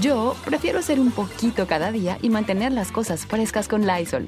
Yo 0.01 0.35
prefiero 0.45 0.79
hacer 0.79 1.00
un 1.00 1.11
poquito 1.11 1.67
cada 1.67 1.91
día 1.91 2.17
y 2.21 2.29
mantener 2.29 2.71
las 2.71 2.91
cosas 2.91 3.25
frescas 3.25 3.67
con 3.67 3.85
Lysol. 3.85 4.27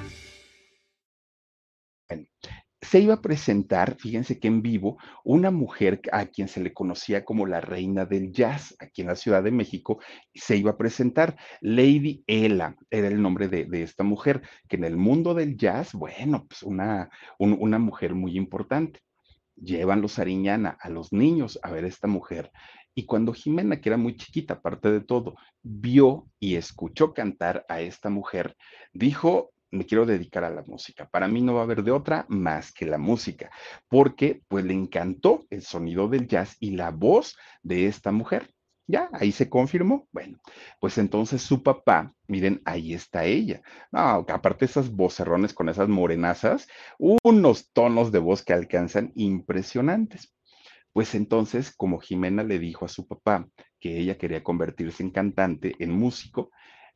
se 2.81 2.99
iba 2.99 3.15
a 3.15 3.21
presentar, 3.21 3.95
fíjense 3.99 4.39
que 4.39 4.47
en 4.47 4.61
vivo, 4.61 4.97
una 5.23 5.51
mujer 5.51 6.01
a 6.11 6.25
quien 6.25 6.47
se 6.47 6.61
le 6.61 6.73
conocía 6.73 7.23
como 7.23 7.45
la 7.45 7.61
reina 7.61 8.05
del 8.05 8.31
jazz 8.31 8.75
aquí 8.79 9.01
en 9.01 9.07
la 9.07 9.15
Ciudad 9.15 9.43
de 9.43 9.51
México, 9.51 9.99
se 10.33 10.57
iba 10.57 10.71
a 10.71 10.77
presentar. 10.77 11.37
Lady 11.61 12.23
Ella 12.25 12.75
era 12.89 13.07
el 13.07 13.21
nombre 13.21 13.47
de, 13.47 13.67
esta 13.83 14.03
mujer, 14.03 14.41
que 14.67 14.77
en 14.77 14.83
el 14.83 14.97
mundo 14.97 15.33
del 15.33 15.57
jazz, 15.57 15.93
bueno, 15.93 16.45
pues 16.47 16.63
una, 16.63 17.09
una 17.37 17.79
mujer 17.79 18.15
muy 18.15 18.35
importante. 18.35 18.99
Llevan 19.55 20.01
los 20.01 20.17
Ariñana 20.17 20.77
a 20.81 20.89
los 20.89 21.13
niños 21.13 21.59
a 21.61 21.69
ver 21.69 21.85
esta 21.85 22.07
mujer 22.07 22.51
y 22.93 23.05
cuando 23.05 23.33
Jimena, 23.33 23.79
que 23.79 23.89
era 23.89 23.97
muy 23.97 24.17
chiquita, 24.17 24.55
aparte 24.55 24.91
de 24.91 25.01
todo, 25.01 25.35
vio 25.61 26.27
y 26.39 26.55
escuchó 26.55 27.13
cantar 27.13 27.65
a 27.69 27.81
esta 27.81 28.09
mujer, 28.09 28.57
dijo, 28.93 29.51
me 29.71 29.85
quiero 29.85 30.05
dedicar 30.05 30.43
a 30.43 30.49
la 30.49 30.63
música. 30.63 31.09
Para 31.09 31.27
mí 31.27 31.41
no 31.41 31.55
va 31.55 31.61
a 31.61 31.63
haber 31.63 31.83
de 31.83 31.91
otra 31.91 32.25
más 32.29 32.71
que 32.71 32.85
la 32.85 32.97
música, 32.97 33.49
porque 33.87 34.41
pues 34.47 34.65
le 34.65 34.73
encantó 34.73 35.45
el 35.49 35.61
sonido 35.63 36.07
del 36.07 36.27
jazz 36.27 36.57
y 36.59 36.71
la 36.71 36.91
voz 36.91 37.37
de 37.63 37.87
esta 37.87 38.11
mujer. 38.11 38.53
Ya, 38.87 39.09
ahí 39.13 39.31
se 39.31 39.49
confirmó. 39.49 40.07
Bueno, 40.11 40.39
pues 40.79 40.97
entonces 40.97 41.41
su 41.41 41.63
papá, 41.63 42.13
miren, 42.27 42.61
ahí 42.65 42.93
está 42.93 43.23
ella. 43.23 43.61
No, 43.91 43.99
aparte 44.27 44.65
esas 44.65 44.91
vocerrones 44.91 45.53
con 45.53 45.69
esas 45.69 45.87
morenazas, 45.87 46.67
unos 46.99 47.71
tonos 47.71 48.11
de 48.11 48.19
voz 48.19 48.43
que 48.43 48.53
alcanzan 48.53 49.13
impresionantes. 49.15 50.35
Pues 50.91 51.15
entonces, 51.15 51.73
como 51.73 51.99
Jimena 51.99 52.43
le 52.43 52.59
dijo 52.59 52.83
a 52.83 52.89
su 52.89 53.07
papá 53.07 53.47
que 53.79 53.97
ella 53.97 54.17
quería 54.17 54.43
convertirse 54.43 55.03
en 55.03 55.11
cantante, 55.11 55.73
en 55.79 55.91
músico, 55.91 56.51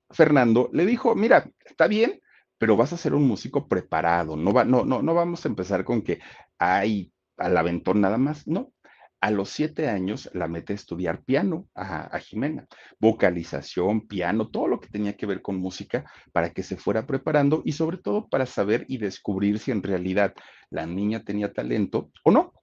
Fernando 0.10 0.70
le 0.74 0.86
dijo, 0.86 1.16
mira, 1.16 1.50
está 1.66 1.88
bien, 1.88 2.20
pero 2.58 2.78
vas 2.78 2.94
a 2.94 2.98
ser 2.98 3.14
un 3.14 3.28
músico 3.28 3.68
preparado, 3.68 4.36
no, 4.36 4.54
va, 4.54 4.66
no, 4.66 4.86
no, 4.86 5.02
no 5.02 5.14
vamos 5.14 5.46
a 5.46 5.50
empezar 5.50 5.84
con 5.84 6.02
que 6.02 6.20
hay 6.58 7.12
al 7.38 7.58
aventón 7.58 8.02
nada 8.02 8.18
más, 8.18 8.48
no. 8.48 8.72
A 9.22 9.32
los 9.32 9.50
siete 9.50 9.90
años 9.90 10.30
la 10.34 10.48
mete 10.48 10.74
a 10.74 10.76
estudiar 10.76 11.24
piano 11.24 11.68
a, 11.74 12.16
a, 12.16 12.20
Jimena, 12.20 12.68
vocalización, 13.00 14.08
piano, 14.08 14.50
todo 14.50 14.68
lo 14.68 14.80
que 14.80 14.90
tenía 14.90 15.18
que 15.18 15.26
ver 15.26 15.42
con 15.42 15.56
música 15.56 16.06
para 16.32 16.52
que 16.52 16.62
se 16.62 16.78
fuera 16.78 17.08
preparando 17.08 17.64
y 17.66 17.72
sobre 17.72 17.98
todo 17.98 18.28
para 18.28 18.46
saber 18.46 18.86
y 18.88 18.98
descubrir 18.98 19.58
si 19.58 19.72
en 19.72 19.82
realidad 19.82 20.36
la 20.70 20.86
niña 20.86 21.24
tenía 21.24 21.52
talento 21.52 22.12
o 22.24 22.32
no 22.32 22.54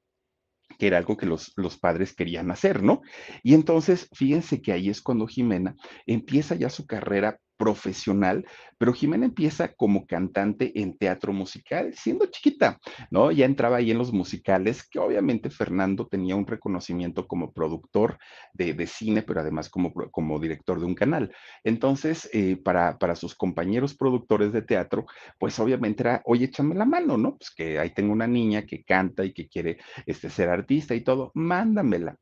que 0.78 0.86
era 0.86 0.98
algo 0.98 1.16
que 1.16 1.26
los, 1.26 1.52
los, 1.56 1.78
padres 1.78 2.14
querían 2.14 2.50
hacer, 2.50 2.82
¿no? 2.82 3.02
Y 3.42 3.54
entonces, 3.54 4.08
fíjense 4.12 4.62
que 4.62 4.72
ahí 4.72 4.88
es 4.88 5.02
cuando 5.02 5.26
Jimena 5.26 5.76
empieza 6.06 6.54
ya 6.54 6.70
su 6.70 6.86
carrera 6.86 7.38
profesional, 7.62 8.44
pero 8.76 8.92
Jimena 8.92 9.24
empieza 9.24 9.72
como 9.72 10.04
cantante 10.04 10.80
en 10.80 10.98
teatro 10.98 11.32
musical, 11.32 11.94
siendo 11.94 12.26
chiquita, 12.26 12.80
¿no? 13.08 13.30
Ya 13.30 13.44
entraba 13.44 13.76
ahí 13.76 13.92
en 13.92 13.98
los 13.98 14.12
musicales, 14.12 14.82
que 14.82 14.98
obviamente 14.98 15.48
Fernando 15.48 16.08
tenía 16.08 16.34
un 16.34 16.44
reconocimiento 16.44 17.28
como 17.28 17.52
productor 17.52 18.18
de, 18.52 18.84
cine, 18.88 19.22
pero 19.22 19.42
además 19.42 19.68
como, 19.68 19.92
como 19.92 20.40
director 20.40 20.80
de 20.80 20.86
un 20.86 20.96
canal. 20.96 21.32
Entonces, 21.62 22.28
eh, 22.32 22.56
para, 22.56 22.98
para 22.98 23.14
sus 23.14 23.36
compañeros 23.36 23.94
productores 23.94 24.52
de 24.52 24.62
teatro, 24.62 25.06
pues 25.38 25.56
obviamente 25.60 26.02
era, 26.02 26.20
oye, 26.24 26.46
échame 26.46 26.74
la 26.74 26.84
mano, 26.84 27.16
¿no? 27.16 27.36
Pues 27.36 27.52
que 27.54 27.78
ahí 27.78 27.90
tengo 27.90 28.12
una 28.12 28.26
niña 28.26 28.66
que 28.66 28.82
canta 28.82 29.24
y 29.24 29.32
que 29.32 29.46
quiere 29.46 29.78
este, 30.04 30.28
ser 30.30 30.48
artista 30.48 30.96
y 30.96 31.02
todo, 31.02 31.30
mándamela. 31.34 32.16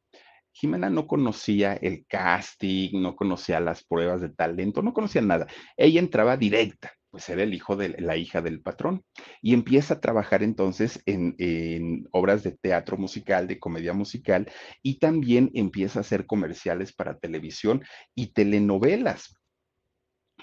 Jimena 0.52 0.90
no 0.90 1.06
conocía 1.06 1.74
el 1.74 2.04
casting, 2.06 3.00
no 3.00 3.16
conocía 3.16 3.60
las 3.60 3.84
pruebas 3.84 4.20
de 4.20 4.30
talento, 4.30 4.82
no 4.82 4.92
conocía 4.92 5.22
nada. 5.22 5.46
Ella 5.76 6.00
entraba 6.00 6.36
directa, 6.36 6.92
pues 7.10 7.28
era 7.28 7.42
el 7.42 7.54
hijo 7.54 7.76
de 7.76 8.00
la 8.00 8.16
hija 8.16 8.42
del 8.42 8.60
patrón, 8.60 9.04
y 9.42 9.54
empieza 9.54 9.94
a 9.94 10.00
trabajar 10.00 10.42
entonces 10.42 11.02
en, 11.06 12.06
obras 12.12 12.42
de 12.42 12.52
teatro 12.52 12.96
musical, 12.96 13.46
de 13.46 13.58
comedia 13.58 13.92
musical, 13.92 14.50
y 14.82 14.98
también 14.98 15.50
empieza 15.54 16.00
a 16.00 16.02
hacer 16.02 16.26
comerciales 16.26 16.92
para 16.92 17.18
televisión 17.18 17.82
y 18.14 18.32
telenovelas. 18.32 19.34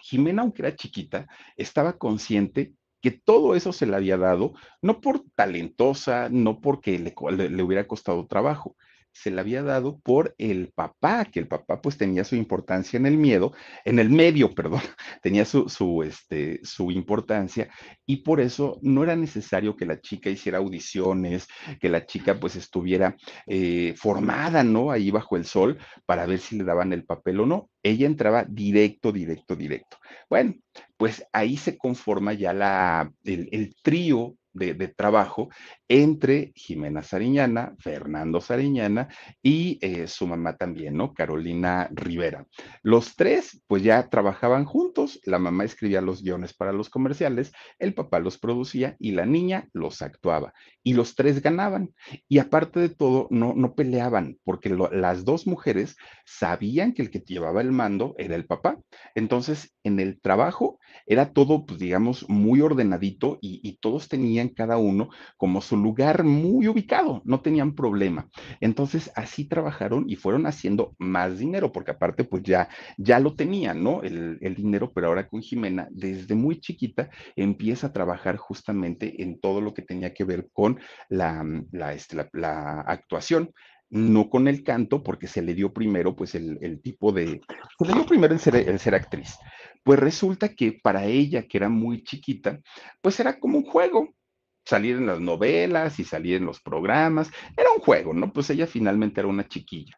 Jimena, 0.01 0.43
aunque 0.43 0.61
era 0.61 0.75
chiquita, 0.75 1.27
estaba 1.57 1.97
consciente 1.97 2.73
que 3.01 3.11
todo 3.11 3.55
eso 3.55 3.73
se 3.73 3.85
le 3.85 3.95
había 3.95 4.17
dado, 4.17 4.53
no 4.81 5.01
por 5.01 5.23
talentosa, 5.35 6.29
no 6.29 6.61
porque 6.61 6.97
le 6.97 7.63
hubiera 7.63 7.87
costado 7.87 8.25
trabajo, 8.25 8.75
se 9.21 9.31
le 9.31 9.41
había 9.41 9.63
dado 9.63 9.99
por 9.99 10.35
el 10.37 10.71
papá, 10.73 11.25
que 11.25 11.39
el 11.39 11.47
papá 11.47 11.81
pues 11.81 11.97
tenía 11.97 12.23
su 12.23 12.35
importancia 12.35 12.97
en 12.97 13.05
el 13.07 13.17
miedo, 13.17 13.53
en 13.83 13.97
el 13.99 14.09
medio, 14.09 14.51
perdón, 14.55 14.81
tenía 15.21 15.45
su, 15.45 15.69
su, 15.69 16.03
este, 16.03 16.59
su 16.63 16.91
importancia 16.91 17.69
y 18.05 18.17
por 18.17 18.39
eso 18.39 18.77
no 18.81 19.03
era 19.03 19.15
necesario 19.15 19.75
que 19.75 19.85
la 19.85 19.99
chica 19.99 20.29
hiciera 20.29 20.59
audiciones, 20.59 21.47
que 21.79 21.89
la 21.89 22.05
chica 22.05 22.39
pues 22.39 22.55
estuviera 22.55 23.15
eh, 23.47 23.95
formada, 23.97 24.63
¿no? 24.63 24.91
Ahí 24.91 25.09
bajo 25.09 25.35
el 25.35 25.45
sol 25.45 25.77
para 26.05 26.25
ver 26.25 26.39
si 26.39 26.57
le 26.57 26.63
daban 26.63 26.93
el 26.93 27.03
papel 27.03 27.39
o 27.39 27.45
no. 27.45 27.69
Ella 27.81 28.05
entraba 28.05 28.45
directo, 28.47 29.11
directo, 29.11 29.55
directo. 29.55 29.97
Bueno, 30.29 30.55
pues 30.95 31.25
ahí 31.33 31.57
se 31.57 31.77
conforma 31.77 32.33
ya 32.33 32.53
la, 32.53 33.11
el, 33.23 33.49
el 33.51 33.75
trío 33.81 34.35
de, 34.57 34.87
trabajo 34.87 35.49
entre 35.87 36.51
Jimena 36.55 37.03
Sariñana, 37.03 37.75
Fernando 37.79 38.41
Sariñana 38.41 39.07
y 39.41 39.77
eh, 39.81 40.07
su 40.07 40.27
mamá 40.27 40.57
también, 40.57 40.95
¿no? 40.95 41.13
Carolina 41.13 41.89
Rivera. 41.91 42.45
Los 42.83 43.15
tres, 43.15 43.61
pues 43.67 43.83
ya 43.83 44.09
trabajaban 44.09 44.65
juntos, 44.65 45.19
la 45.23 45.39
mamá 45.39 45.63
escribía 45.63 46.01
los 46.01 46.23
guiones 46.23 46.53
para 46.53 46.73
los 46.73 46.89
comerciales, 46.89 47.51
el 47.79 47.93
papá 47.93 48.19
los 48.19 48.37
producía 48.37 48.95
y 48.99 49.11
la 49.11 49.25
niña 49.25 49.69
los 49.73 50.01
actuaba. 50.01 50.53
Y 50.83 50.93
los 50.93 51.15
tres 51.15 51.41
ganaban. 51.41 51.93
Y 52.27 52.39
aparte 52.39 52.79
de 52.79 52.89
todo, 52.89 53.27
no, 53.29 53.53
no 53.55 53.75
peleaban, 53.75 54.37
porque 54.43 54.69
las 54.69 55.25
dos 55.25 55.45
mujeres 55.45 55.97
sabían 56.25 56.93
que 56.93 57.01
el 57.01 57.09
que 57.09 57.19
llevaba 57.19 57.61
el 57.61 57.71
mando 57.71 58.15
era 58.17 58.35
el 58.35 58.45
papá. 58.45 58.79
Entonces, 59.15 59.75
en 59.83 59.99
el 59.99 60.19
trabajo 60.21 60.79
era 61.05 61.33
todo, 61.33 61.65
pues 61.65 61.79
digamos, 61.79 62.27
muy 62.29 62.61
ordenadito 62.61 63.37
y, 63.41 63.59
y 63.67 63.77
todos 63.77 64.07
tenían 64.07 64.46
cada 64.49 64.77
uno 64.77 65.09
como 65.37 65.61
su 65.61 65.77
lugar 65.77 66.23
muy 66.23 66.67
ubicado, 66.67 67.21
no 67.25 67.41
tenían 67.41 67.75
problema. 67.75 68.29
Entonces, 68.61 69.11
así 69.15 69.45
trabajaron 69.45 70.05
y 70.07 70.15
fueron 70.15 70.45
haciendo 70.45 70.95
más 70.97 71.39
dinero, 71.39 71.71
porque 71.71 71.91
aparte, 71.91 72.23
pues 72.23 72.43
ya, 72.43 72.69
ya 72.97 73.19
lo 73.19 73.35
tenían, 73.35 73.83
¿no? 73.83 74.03
El, 74.03 74.37
el 74.41 74.55
dinero, 74.55 74.91
pero 74.93 75.07
ahora 75.07 75.27
con 75.27 75.41
Jimena, 75.41 75.87
desde 75.91 76.35
muy 76.35 76.59
chiquita, 76.59 77.09
empieza 77.35 77.87
a 77.87 77.93
trabajar 77.93 78.37
justamente 78.37 79.21
en 79.21 79.39
todo 79.39 79.61
lo 79.61 79.73
que 79.73 79.81
tenía 79.81 80.13
que 80.13 80.23
ver 80.23 80.49
con 80.51 80.79
la, 81.09 81.45
la, 81.71 81.93
este, 81.93 82.17
actuación 82.45 83.51
no 83.89 84.29
con 84.29 84.47
el 84.49 84.63
canto, 84.63 85.01
porque 85.01 85.27
se 85.27 85.41
le 85.41 85.53
dio 85.53 85.73
primero, 85.73 86.13
pues, 86.13 86.35
el, 86.35 86.81
tipo 86.81 87.13
de, 87.13 87.41
se 87.79 87.85
le 87.85 87.93
dio 87.93 88.05
primero 88.05 88.33
el 88.33 88.39
ser, 88.39 88.55
el 88.55 88.79
ser 88.79 88.95
actriz. 88.95 89.37
Pues 89.83 89.97
resulta 89.97 90.49
que 90.49 90.73
para 90.83 91.05
ella, 91.05 91.43
que 91.43 91.57
era 91.57 91.69
muy 91.69 92.03
chiquita, 92.03 92.59
pues 93.01 93.19
era 93.21 93.39
como 93.39 93.59
un 93.59 93.63
juego, 93.63 94.13
salir 94.67 94.97
en 94.97 95.05
las 95.05 95.21
novelas 95.21 95.97
y 95.99 96.03
salir 96.03 96.35
en 96.35 96.45
los 96.45 96.59
programas, 96.59 97.31
era 97.55 97.71
un 97.73 97.81
juego, 97.81 98.13
¿no? 98.13 98.33
Pues 98.33 98.49
ella 98.49 98.67
finalmente 98.67 99.21
era 99.21 99.29
una 99.29 99.47
chiquilla. 99.47 99.97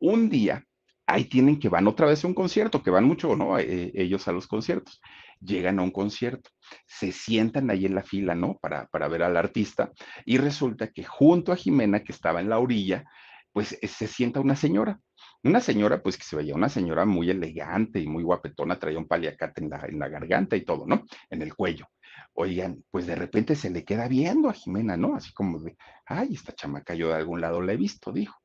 Un 0.00 0.28
día, 0.28 0.64
ahí 1.06 1.26
tienen 1.26 1.60
que 1.60 1.68
van 1.68 1.86
otra 1.86 2.06
vez 2.08 2.24
a 2.24 2.26
un 2.26 2.34
concierto, 2.34 2.82
que 2.82 2.90
van 2.90 3.04
mucho, 3.04 3.36
¿no? 3.36 3.56
Eh, 3.58 3.92
ellos 3.94 4.26
a 4.26 4.32
los 4.32 4.48
conciertos. 4.48 5.00
Llegan 5.40 5.78
a 5.78 5.82
un 5.82 5.92
concierto, 5.92 6.50
se 6.86 7.12
sientan 7.12 7.70
ahí 7.70 7.86
en 7.86 7.94
la 7.94 8.02
fila, 8.02 8.34
¿no? 8.34 8.58
Para, 8.60 8.88
para 8.88 9.06
ver 9.06 9.22
al 9.22 9.36
artista 9.36 9.92
y 10.26 10.38
resulta 10.38 10.88
que 10.88 11.04
junto 11.04 11.52
a 11.52 11.56
Jimena, 11.56 12.02
que 12.02 12.12
estaba 12.12 12.40
en 12.40 12.50
la 12.50 12.58
orilla, 12.58 13.04
pues 13.52 13.78
eh, 13.80 13.86
se 13.86 14.08
sienta 14.08 14.40
una 14.40 14.56
señora. 14.56 14.98
Una 15.42 15.60
señora, 15.60 16.02
pues 16.02 16.18
que 16.18 16.24
se 16.24 16.36
veía 16.36 16.54
una 16.54 16.68
señora 16.68 17.06
muy 17.06 17.30
elegante 17.30 18.00
y 18.00 18.06
muy 18.06 18.24
guapetona, 18.24 18.78
traía 18.78 18.98
un 18.98 19.08
paliacate 19.08 19.62
en 19.62 19.70
la, 19.70 19.86
en 19.86 19.98
la 19.98 20.08
garganta 20.08 20.56
y 20.56 20.64
todo, 20.64 20.84
¿no? 20.86 21.04
En 21.30 21.42
el 21.42 21.54
cuello. 21.54 21.86
Oigan, 22.34 22.84
pues 22.90 23.06
de 23.06 23.14
repente 23.14 23.54
se 23.54 23.70
le 23.70 23.84
queda 23.84 24.08
viendo 24.08 24.48
a 24.48 24.54
Jimena, 24.54 24.96
¿no? 24.96 25.14
Así 25.14 25.32
como 25.32 25.60
de, 25.60 25.76
ay, 26.06 26.34
esta 26.34 26.54
chamaca 26.54 26.94
yo 26.94 27.08
de 27.08 27.14
algún 27.14 27.40
lado 27.40 27.60
la 27.60 27.72
he 27.72 27.76
visto, 27.76 28.12
dijo 28.12 28.40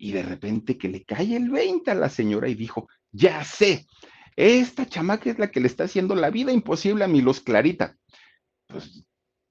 y 0.00 0.12
de 0.12 0.22
repente 0.22 0.78
que 0.78 0.88
le 0.88 1.04
cae 1.04 1.36
el 1.36 1.50
20 1.50 1.90
a 1.90 1.94
la 1.94 2.08
señora 2.08 2.48
y 2.48 2.54
dijo, 2.54 2.88
ya 3.12 3.44
sé, 3.44 3.86
esta 4.34 4.86
chamaca 4.86 5.28
es 5.28 5.38
la 5.38 5.50
que 5.50 5.60
le 5.60 5.66
está 5.66 5.84
haciendo 5.84 6.14
la 6.14 6.30
vida 6.30 6.52
imposible 6.52 7.04
a 7.04 7.08
mi 7.08 7.20
Luz 7.20 7.42
Clarita. 7.42 7.96
Pues 8.66 9.04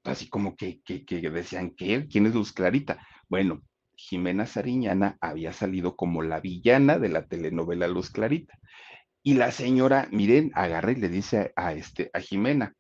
así 0.04 0.28
como 0.28 0.56
que, 0.56 0.82
que, 0.82 1.06
que 1.06 1.22
decían, 1.30 1.70
¿qué? 1.78 2.08
¿Quién 2.08 2.26
es 2.26 2.34
Luz 2.34 2.52
Clarita? 2.52 3.06
Bueno, 3.30 3.62
Jimena 3.96 4.48
Sariñana 4.48 5.20
había 5.22 5.54
salido 5.54 5.96
como 5.96 6.24
la 6.24 6.40
villana 6.40 6.98
de 6.98 7.10
la 7.10 7.28
telenovela 7.28 7.88
Luz 7.88 8.10
Clarita. 8.10 8.58
Y 9.22 9.36
la 9.36 9.52
señora, 9.52 10.08
miren, 10.12 10.52
agarra 10.56 10.94
y 10.94 10.96
le 10.96 11.10
dice 11.10 11.54
a, 11.56 11.74
este, 11.74 12.10
a 12.12 12.22
Jimena, 12.22 12.74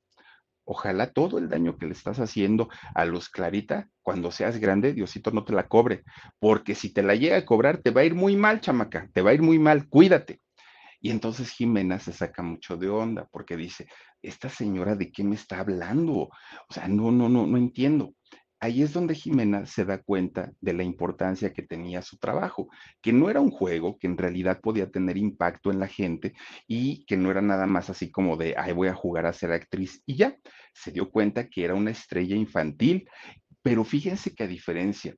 Ojalá 0.72 1.12
todo 1.14 1.40
el 1.40 1.50
daño 1.50 1.80
que 1.80 1.88
le 1.88 1.94
estás 1.94 2.20
haciendo 2.20 2.70
a 2.94 3.04
Luz 3.04 3.28
Clarita, 3.28 3.90
cuando 4.04 4.30
seas 4.30 4.58
grande, 4.58 4.94
Diosito 4.94 5.32
no 5.32 5.44
te 5.44 5.52
la 5.52 5.68
cobre, 5.68 6.04
porque 6.38 6.76
si 6.76 6.94
te 6.94 7.02
la 7.02 7.16
llega 7.16 7.38
a 7.38 7.46
cobrar, 7.46 7.80
te 7.80 7.90
va 7.90 8.02
a 8.02 8.04
ir 8.04 8.14
muy 8.14 8.36
mal, 8.36 8.62
chamaca, 8.62 9.10
te 9.12 9.24
va 9.24 9.32
a 9.32 9.34
ir 9.34 9.42
muy 9.42 9.58
mal, 9.58 9.90
cuídate. 9.90 10.42
Y 11.02 11.10
entonces 11.10 11.50
Jimena 11.50 11.98
se 11.98 12.14
saca 12.14 12.44
mucho 12.44 12.78
de 12.78 12.88
onda 12.88 13.28
porque 13.32 13.58
dice, 13.58 13.88
esta 14.22 14.48
señora 14.48 14.96
de 14.96 15.12
qué 15.12 15.24
me 15.24 15.34
está 15.34 15.60
hablando? 15.60 16.14
O 16.14 16.70
sea, 16.70 16.88
no, 16.88 17.12
no, 17.12 17.30
no, 17.30 17.48
no 17.48 17.58
entiendo 17.58 18.14
ahí 18.60 18.82
es 18.82 18.94
donde 18.94 19.16
Jimena 19.16 19.66
se 19.66 19.86
da 19.86 20.02
cuenta 20.02 20.52
de 20.60 20.74
la 20.74 20.84
importancia 20.84 21.54
que 21.54 21.64
tenía 21.64 22.02
su 22.02 22.18
trabajo, 22.18 22.70
que 23.02 23.14
no 23.14 23.30
era 23.30 23.40
un 23.40 23.52
juego, 23.52 23.98
que 23.98 24.08
en 24.08 24.18
realidad 24.18 24.60
podía 24.62 24.90
tener 24.92 25.18
impacto 25.18 25.72
en 25.72 25.80
la 25.80 25.88
gente 25.88 26.34
y 26.68 27.06
que 27.06 27.18
no 27.18 27.32
era 27.32 27.42
nada 27.42 27.66
más 27.68 27.90
así 27.90 28.12
como 28.12 28.38
de, 28.38 28.56
ay, 28.58 28.74
voy 28.74 28.90
a 28.90 28.94
jugar 28.94 29.26
a 29.26 29.34
ser 29.34 29.52
actriz 29.52 30.02
y 30.06 30.16
ya. 30.16 30.38
Se 30.74 30.92
dio 30.92 31.10
cuenta 31.10 31.48
que 31.48 31.64
era 31.66 31.76
una 31.76 31.92
estrella 31.92 32.36
infantil, 32.36 33.10
pero 33.62 33.84
fíjense 33.84 34.34
que 34.34 34.44
a 34.44 34.48
diferencia 34.48 35.16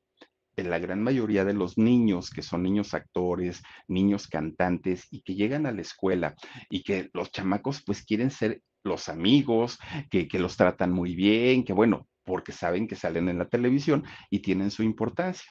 de 0.56 0.64
la 0.64 0.80
gran 0.80 1.02
mayoría 1.02 1.46
de 1.46 1.54
los 1.54 1.78
niños 1.78 2.30
que 2.30 2.42
son 2.42 2.64
niños 2.64 2.94
actores, 2.94 3.62
niños 3.88 4.28
cantantes 4.28 5.08
y 5.12 5.22
que 5.22 5.36
llegan 5.36 5.66
a 5.66 5.72
la 5.72 5.82
escuela 5.82 6.36
y 6.70 6.84
que 6.84 7.10
los 7.14 7.32
chamacos 7.32 7.84
pues 7.86 8.04
quieren 8.04 8.32
ser 8.32 8.62
los 8.84 9.10
amigos, 9.10 9.78
que, 10.10 10.28
que 10.28 10.40
los 10.40 10.58
tratan 10.58 10.92
muy 10.92 11.16
bien, 11.16 11.64
que 11.64 11.74
bueno, 11.74 12.08
porque 12.24 12.52
saben 12.52 12.88
que 12.88 12.96
salen 12.96 13.30
en 13.30 13.38
la 13.38 13.48
televisión 13.48 14.04
y 14.30 14.40
tienen 14.40 14.72
su 14.72 14.84
importancia. 14.84 15.50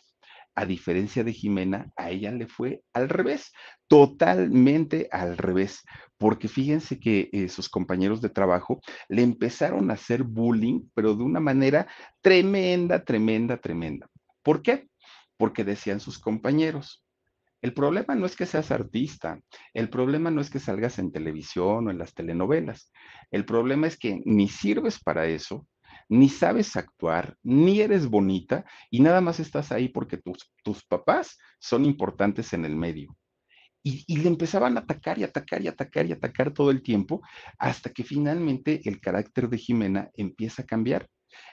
A 0.56 0.66
diferencia 0.66 1.22
de 1.22 1.32
Jimena, 1.32 1.92
a 1.96 2.10
ella 2.10 2.32
le 2.32 2.46
fue 2.46 2.82
al 2.92 3.08
revés, 3.08 3.52
totalmente 3.86 5.08
al 5.12 5.38
revés, 5.38 5.82
porque 6.18 6.48
fíjense 6.48 6.98
que 6.98 7.30
eh, 7.32 7.48
sus 7.48 7.68
compañeros 7.68 8.20
de 8.20 8.30
trabajo 8.30 8.80
le 9.08 9.22
empezaron 9.22 9.90
a 9.90 9.94
hacer 9.94 10.24
bullying, 10.24 10.82
pero 10.92 11.14
de 11.14 11.22
una 11.22 11.40
manera 11.40 11.86
tremenda, 12.20 13.04
tremenda, 13.04 13.56
tremenda. 13.58 14.08
¿Por 14.42 14.60
qué? 14.60 14.89
Porque 15.40 15.64
decían 15.64 16.00
sus 16.00 16.18
compañeros, 16.18 17.02
el 17.62 17.72
problema 17.72 18.14
no 18.14 18.26
es 18.26 18.36
que 18.36 18.44
seas 18.44 18.70
artista, 18.70 19.40
el 19.72 19.88
problema 19.88 20.30
no 20.30 20.42
es 20.42 20.50
que 20.50 20.58
salgas 20.58 20.98
en 20.98 21.12
televisión 21.12 21.86
o 21.86 21.90
en 21.90 21.96
las 21.96 22.12
telenovelas, 22.12 22.92
el 23.30 23.46
problema 23.46 23.86
es 23.86 23.98
que 23.98 24.20
ni 24.26 24.50
sirves 24.50 25.02
para 25.02 25.26
eso, 25.28 25.66
ni 26.10 26.28
sabes 26.28 26.76
actuar, 26.76 27.38
ni 27.42 27.80
eres 27.80 28.06
bonita 28.06 28.66
y 28.90 29.00
nada 29.00 29.22
más 29.22 29.40
estás 29.40 29.72
ahí 29.72 29.88
porque 29.88 30.18
tus, 30.62 30.84
papás 30.84 31.38
son 31.58 31.86
importantes 31.86 32.52
en 32.52 32.66
el 32.66 32.76
medio. 32.76 33.16
Y, 33.82 34.04
y, 34.06 34.18
le 34.18 34.28
empezaban 34.28 34.76
a 34.76 34.80
atacar 34.80 35.18
y 35.18 35.24
atacar 35.24 35.62
y 35.62 35.68
atacar 35.68 36.04
y 36.04 36.12
atacar 36.12 36.52
todo 36.52 36.70
el 36.70 36.82
tiempo 36.82 37.22
hasta 37.58 37.88
que 37.88 38.04
finalmente 38.04 38.82
el 38.84 39.00
carácter 39.00 39.48
de 39.48 39.56
Jimena 39.56 40.10
empieza 40.18 40.60
a 40.60 40.66
cambiar 40.66 41.08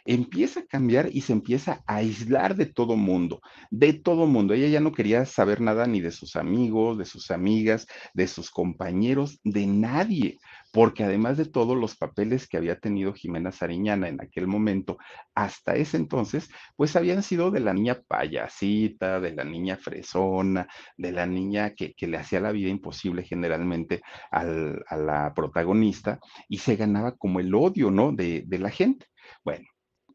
empieza 0.06 0.62
a 0.62 0.66
cambiar 0.66 1.10
y 1.12 1.22
se 1.22 1.34
empieza 1.34 1.84
a 1.86 1.98
aislar 1.98 2.56
de 2.56 2.66
todo 2.66 2.96
mundo, 2.96 3.42
de 3.72 3.94
todo 3.94 4.28
mundo. 4.28 4.54
Ella 4.54 4.68
ya 4.68 4.80
no 4.80 4.92
quería 4.92 5.26
saber 5.26 5.62
nada 5.62 5.86
ni 5.88 6.02
de 6.02 6.12
sus 6.12 6.36
amigos, 6.36 6.98
de 6.98 7.06
sus 7.06 7.32
amigas, 7.32 7.88
de 8.14 8.28
sus 8.28 8.50
compañeros, 8.52 9.40
de 9.44 9.68
nadie, 9.68 10.38
porque 10.72 11.04
además 11.04 11.38
de 11.38 11.46
todos 11.46 11.78
los 11.78 11.96
papeles 11.96 12.48
que 12.48 12.58
había 12.58 12.80
tenido 12.80 13.14
Jimena 13.14 13.52
Sariñana 13.52 14.08
en 14.08 14.22
aquel 14.22 14.48
momento, 14.48 14.98
hasta 15.36 15.76
ese 15.76 15.98
entonces, 15.98 16.50
pues 16.76 16.96
habían 16.96 17.24
sido 17.24 17.52
de 17.52 17.60
la 17.60 17.74
niña 17.74 18.02
payasita, 18.08 19.20
de 19.20 19.34
la 19.34 19.44
niña 19.44 19.78
fresona, 19.78 20.68
de 20.98 21.12
la 21.12 21.26
niña 21.26 21.74
que, 21.74 21.96
le 22.08 22.18
hacía 22.18 22.40
la 22.40 22.52
vida 22.52 22.70
imposible 22.70 23.24
generalmente 23.24 24.02
a 24.32 24.44
la 24.46 25.34
protagonista 25.36 26.20
y 26.48 26.60
se 26.60 26.76
ganaba 26.76 27.16
como 27.18 27.40
el 27.40 27.54
odio, 27.54 27.92
¿no? 27.92 28.12
De, 28.12 28.44
de 28.46 28.60
la 28.60 28.70
gente. 28.70 29.08
Bueno, 29.44 29.66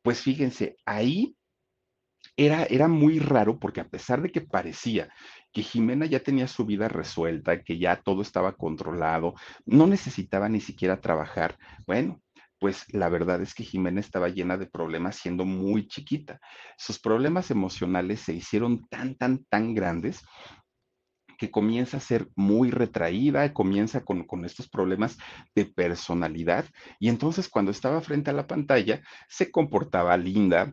pues 0.03 0.21
fíjense, 0.21 0.77
ahí 0.85 1.37
era, 2.37 2.65
era, 2.65 2.89
muy 2.89 3.19
raro 3.19 3.59
porque 3.59 3.81
a 3.81 3.89
pesar 3.89 4.23
de 4.23 4.31
que 4.31 4.41
parecía 4.41 5.13
que 5.53 5.63
Jimena 5.63 6.07
ya 6.07 6.21
tenía 6.21 6.49
su 6.49 6.65
vida 6.65 6.89
resuelta, 6.89 7.63
que 7.63 7.79
ya 7.79 7.97
todo 7.97 8.23
estaba 8.23 8.57
controlado, 8.57 9.35
no 9.67 9.87
necesitaba 9.87 10.49
ni 10.49 10.61
siquiera 10.61 11.01
trabajar, 11.01 11.59
bueno, 11.87 12.23
pues 12.63 12.85
la 12.95 13.09
verdad 13.09 13.43
es 13.43 13.55
que 13.55 13.65
Jimena 13.65 13.99
estaba 13.99 14.29
llena 14.29 14.57
de 14.57 14.69
problemas 14.69 15.17
siendo 15.17 15.45
muy 15.45 15.89
chiquita. 15.89 16.39
Sus 16.77 17.01
problemas 17.01 17.51
emocionales 17.51 18.21
se 18.21 18.35
hicieron 18.35 18.87
tan, 18.87 19.17
tan, 19.17 19.45
tan 19.47 19.75
grandes 19.75 20.23
que 21.43 21.51
comienza 21.51 21.97
a 21.97 22.01
ser 22.01 22.29
muy 22.37 22.71
retraída, 22.71 23.53
comienza 23.53 24.05
con, 24.05 24.23
con, 24.29 24.45
estos 24.45 24.69
problemas 24.69 25.19
de 25.57 25.65
personalidad 25.65 26.67
y 27.01 27.09
entonces 27.09 27.49
cuando 27.49 27.73
estaba 27.73 28.01
frente 28.01 28.31
a 28.31 28.33
la 28.33 28.47
pantalla 28.47 29.03
se 29.29 29.51
comportaba 29.51 30.17
linda, 30.17 30.73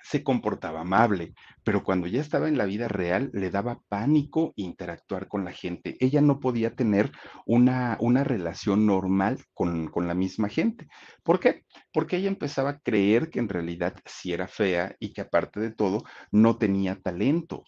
se 0.00 0.22
comportaba 0.22 0.82
amable, 0.82 1.34
pero 1.64 1.82
cuando 1.82 2.06
ya 2.06 2.20
estaba 2.20 2.46
en 2.46 2.56
la 2.56 2.66
vida 2.66 2.86
real 2.86 3.30
le 3.32 3.50
daba 3.50 3.80
pánico 3.88 4.52
interactuar 4.54 5.26
con 5.26 5.44
la 5.44 5.50
gente. 5.50 5.96
Ella 5.98 6.20
no 6.20 6.38
podía 6.38 6.76
tener 6.76 7.10
una, 7.44 7.96
una 7.98 8.22
relación 8.22 8.86
normal 8.86 9.42
con, 9.54 9.88
con 9.88 10.06
la 10.06 10.14
misma 10.14 10.48
gente. 10.48 10.86
¿Por 11.24 11.40
qué? 11.40 11.64
Porque 11.92 12.18
ella 12.18 12.28
empezaba 12.28 12.70
a 12.70 12.78
creer 12.78 13.28
que 13.28 13.40
en 13.40 13.48
realidad 13.48 13.96
sí 14.06 14.32
era 14.32 14.46
fea 14.46 14.94
y 15.00 15.12
que 15.12 15.22
aparte 15.22 15.58
de 15.58 15.72
todo 15.72 16.04
no 16.30 16.58
tenía 16.58 16.94
talento 17.02 17.64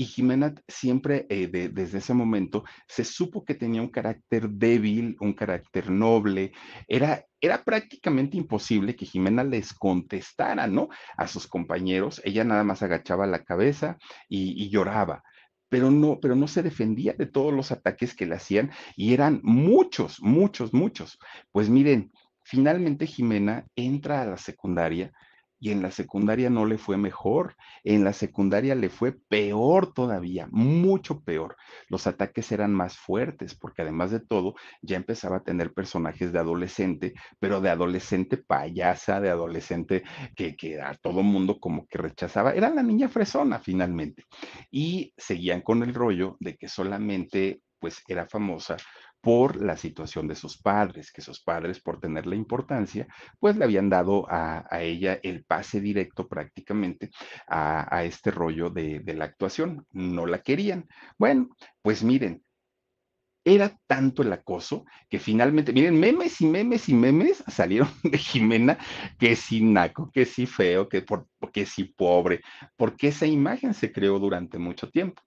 Y 0.00 0.04
Jimena 0.04 0.54
siempre, 0.68 1.26
eh, 1.28 1.48
desde 1.48 1.98
ese 1.98 2.14
momento, 2.14 2.62
se 2.86 3.02
supo 3.02 3.44
que 3.44 3.56
tenía 3.56 3.82
un 3.82 3.88
carácter 3.88 4.48
débil, 4.48 5.16
un 5.18 5.32
carácter 5.32 5.90
noble. 5.90 6.52
Era, 6.86 7.26
era 7.40 7.64
prácticamente 7.64 8.36
imposible 8.36 8.94
que 8.94 9.06
Jimena 9.06 9.42
les 9.42 9.72
contestara, 9.74 10.68
¿no? 10.68 10.88
A 11.16 11.26
sus 11.26 11.48
compañeros. 11.48 12.22
Ella 12.24 12.44
nada 12.44 12.62
más 12.62 12.80
agachaba 12.84 13.26
la 13.26 13.42
cabeza 13.42 13.98
y, 14.28 14.70
lloraba 14.70 15.24
pero 15.68 15.90
no, 15.90 16.18
pero 16.20 16.34
no 16.34 16.48
se 16.48 16.62
defendía 16.62 17.12
de 17.12 17.26
todos 17.26 17.52
los 17.52 17.72
ataques 17.72 18.14
que 18.14 18.24
le 18.24 18.36
hacían 18.36 18.70
y 18.96 19.12
eran 19.12 19.40
muchos, 19.42 20.22
muchos, 20.22 20.72
muchos. 20.72 21.18
Pues 21.52 21.68
miren, 21.68 22.10
finalmente 22.44 23.06
Jimena 23.06 23.66
entra 23.74 24.22
a 24.22 24.26
la 24.26 24.38
secundaria 24.38 25.12
y 25.60 25.70
en 25.70 25.82
la 25.82 25.90
secundaria 25.90 26.50
no 26.50 26.66
le 26.66 26.78
fue 26.78 26.96
mejor, 26.96 27.56
en 27.84 28.04
la 28.04 28.12
secundaria 28.12 28.74
le 28.74 28.88
fue 28.88 29.12
peor 29.12 29.92
todavía, 29.92 30.48
mucho 30.50 31.20
peor. 31.20 31.56
Los 31.88 32.06
ataques 32.06 32.52
eran 32.52 32.72
más 32.72 32.96
fuertes 32.96 33.54
porque 33.54 33.82
además 33.82 34.10
de 34.10 34.20
todo 34.20 34.54
ya 34.82 34.96
empezaba 34.96 35.38
a 35.38 35.44
tener 35.44 35.72
personajes 35.72 36.32
de 36.32 36.38
adolescente, 36.38 37.14
pero 37.38 37.60
de 37.60 37.70
adolescente 37.70 38.36
payasa, 38.36 39.20
de 39.20 39.30
adolescente 39.30 40.04
que, 40.36 40.56
que 40.56 40.80
a 40.80 40.94
todo 40.94 41.22
mundo 41.22 41.58
como 41.58 41.86
que 41.86 41.98
rechazaba. 41.98 42.52
Era 42.52 42.70
la 42.70 42.82
niña 42.82 43.08
fresona 43.08 43.58
finalmente. 43.58 44.24
Y 44.70 45.12
seguían 45.16 45.62
con 45.62 45.82
el 45.82 45.94
rollo 45.94 46.36
de 46.40 46.56
que 46.56 46.68
solamente 46.68 47.62
pues 47.80 48.02
era 48.08 48.26
famosa 48.26 48.76
por 49.20 49.60
la 49.60 49.76
situación 49.76 50.28
de 50.28 50.34
sus 50.34 50.58
padres, 50.58 51.12
que 51.12 51.22
sus 51.22 51.40
padres, 51.42 51.80
por 51.80 52.00
tener 52.00 52.26
la 52.26 52.36
importancia, 52.36 53.06
pues 53.38 53.56
le 53.56 53.64
habían 53.64 53.88
dado 53.88 54.26
a, 54.28 54.66
ella 54.80 55.18
el 55.22 55.44
pase 55.44 55.80
directo 55.80 56.28
prácticamente 56.28 57.10
a, 57.48 58.04
este 58.04 58.30
rollo 58.30 58.70
de, 58.70 59.02
la 59.14 59.24
actuación. 59.24 59.86
No 59.90 60.26
la 60.26 60.42
querían. 60.42 60.86
Bueno, 61.18 61.48
pues 61.82 62.04
miren, 62.04 62.42
era 63.44 63.76
tanto 63.86 64.22
el 64.22 64.32
acoso 64.32 64.84
que 65.08 65.18
finalmente, 65.18 65.72
miren, 65.72 65.98
memes 65.98 66.40
y 66.40 66.46
memes 66.46 66.88
y 66.88 66.94
memes 66.94 67.42
salieron 67.48 67.88
de 68.02 68.18
Jimena, 68.18 68.78
que 69.18 69.36
si 69.36 69.62
naco, 69.62 70.10
que 70.12 70.26
si 70.26 70.46
feo, 70.46 70.88
que, 70.88 71.02
por, 71.02 71.28
que 71.52 71.66
si 71.66 71.84
pobre, 71.84 72.40
porque 72.76 73.08
esa 73.08 73.26
imagen 73.26 73.74
se 73.74 73.90
creó 73.92 74.18
durante 74.18 74.58
mucho 74.58 74.90
tiempo. 74.90 75.22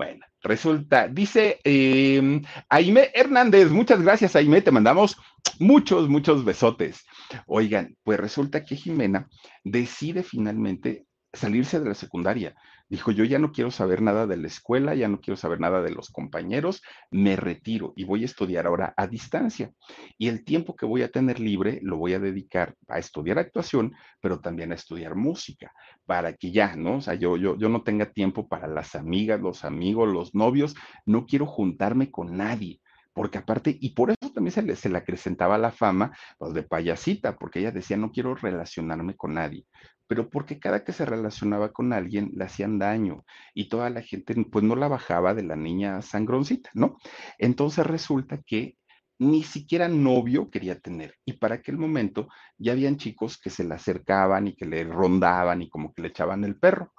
Bueno, 0.00 0.24
resulta, 0.40 1.08
dice 1.08 1.60
eh, 1.62 2.40
Aime 2.70 3.10
Hernández, 3.12 3.70
muchas 3.70 4.00
gracias 4.00 4.34
Aime, 4.34 4.62
te 4.62 4.70
mandamos 4.70 5.18
muchos, 5.58 6.08
muchos 6.08 6.42
besotes. 6.42 7.04
Oigan, 7.46 7.98
pues 8.02 8.18
resulta 8.18 8.64
que 8.64 8.76
Jimena 8.76 9.28
decide 9.62 10.22
finalmente 10.22 11.04
salirse 11.34 11.80
de 11.80 11.90
la 11.90 11.94
secundaria. 11.94 12.54
Dijo, 12.90 13.12
yo 13.12 13.22
ya 13.22 13.38
no 13.38 13.52
quiero 13.52 13.70
saber 13.70 14.02
nada 14.02 14.26
de 14.26 14.36
la 14.36 14.48
escuela, 14.48 14.96
ya 14.96 15.06
no 15.06 15.20
quiero 15.20 15.36
saber 15.36 15.60
nada 15.60 15.80
de 15.80 15.92
los 15.92 16.10
compañeros, 16.10 16.82
me 17.12 17.36
retiro 17.36 17.92
y 17.94 18.02
voy 18.02 18.22
a 18.22 18.24
estudiar 18.24 18.66
ahora 18.66 18.92
a 18.96 19.06
distancia. 19.06 19.70
Y 20.18 20.26
el 20.26 20.44
tiempo 20.44 20.74
que 20.74 20.86
voy 20.86 21.02
a 21.02 21.12
tener 21.12 21.38
libre 21.38 21.78
lo 21.84 21.98
voy 21.98 22.14
a 22.14 22.18
dedicar 22.18 22.74
a 22.88 22.98
estudiar 22.98 23.38
actuación, 23.38 23.94
pero 24.20 24.40
también 24.40 24.72
a 24.72 24.74
estudiar 24.74 25.14
música, 25.14 25.72
para 26.04 26.32
que 26.32 26.50
ya, 26.50 26.74
¿no? 26.74 26.96
O 26.96 27.00
sea, 27.00 27.14
yo, 27.14 27.36
yo, 27.36 27.56
yo 27.56 27.68
no 27.68 27.84
tenga 27.84 28.10
tiempo 28.12 28.48
para 28.48 28.66
las 28.66 28.96
amigas, 28.96 29.40
los 29.40 29.64
amigos, 29.64 30.08
los 30.12 30.34
novios, 30.34 30.74
no 31.06 31.26
quiero 31.26 31.46
juntarme 31.46 32.10
con 32.10 32.36
nadie 32.36 32.80
porque 33.12 33.38
aparte, 33.38 33.76
y 33.78 33.90
por 33.90 34.10
eso 34.10 34.32
también 34.32 34.52
se 34.52 34.62
le, 34.62 34.76
se 34.76 34.88
le 34.88 34.96
acrecentaba 34.96 35.58
la 35.58 35.72
fama 35.72 36.16
pues, 36.38 36.54
de 36.54 36.62
payasita, 36.62 37.36
porque 37.36 37.58
ella 37.58 37.72
decía, 37.72 37.96
no 37.96 38.12
quiero 38.12 38.36
relacionarme 38.36 39.16
con 39.16 39.34
nadie 39.34 39.66
pero 40.10 40.28
porque 40.28 40.58
cada 40.58 40.82
que 40.82 40.92
se 40.92 41.04
relacionaba 41.04 41.72
con 41.72 41.92
alguien 41.92 42.32
le 42.34 42.42
hacían 42.42 42.80
daño 42.80 43.24
y 43.54 43.68
toda 43.68 43.90
la 43.90 44.02
gente 44.02 44.34
pues 44.50 44.64
no 44.64 44.74
la 44.74 44.88
bajaba 44.88 45.34
de 45.34 45.44
la 45.44 45.54
niña 45.54 46.02
sangroncita, 46.02 46.68
¿no? 46.74 46.98
Entonces 47.38 47.86
resulta 47.86 48.40
que 48.44 48.76
ni 49.20 49.44
siquiera 49.44 49.86
novio 49.86 50.50
quería 50.50 50.80
tener 50.80 51.14
y 51.24 51.34
para 51.34 51.54
aquel 51.54 51.78
momento 51.78 52.26
ya 52.58 52.72
habían 52.72 52.96
chicos 52.96 53.38
que 53.38 53.50
se 53.50 53.62
le 53.62 53.72
acercaban 53.72 54.48
y 54.48 54.56
que 54.56 54.66
le 54.66 54.82
rondaban 54.82 55.62
y 55.62 55.70
como 55.70 55.94
que 55.94 56.02
le 56.02 56.08
echaban 56.08 56.42
el 56.42 56.56
perro. 56.56 56.92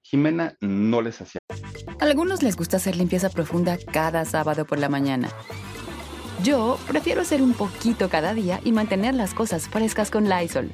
Jimena 0.00 0.56
no 0.60 1.02
les 1.02 1.20
hacía. 1.20 1.40
algunos 1.98 2.44
les 2.44 2.54
gusta 2.54 2.76
hacer 2.76 2.94
limpieza 2.94 3.28
profunda 3.28 3.76
cada 3.92 4.24
sábado 4.24 4.66
por 4.66 4.78
la 4.78 4.88
mañana. 4.88 5.30
Yo 6.44 6.78
prefiero 6.86 7.22
hacer 7.22 7.42
un 7.42 7.54
poquito 7.54 8.08
cada 8.08 8.34
día 8.34 8.60
y 8.62 8.70
mantener 8.70 9.16
las 9.16 9.34
cosas 9.34 9.68
frescas 9.68 10.12
con 10.12 10.28
Lysol. 10.28 10.70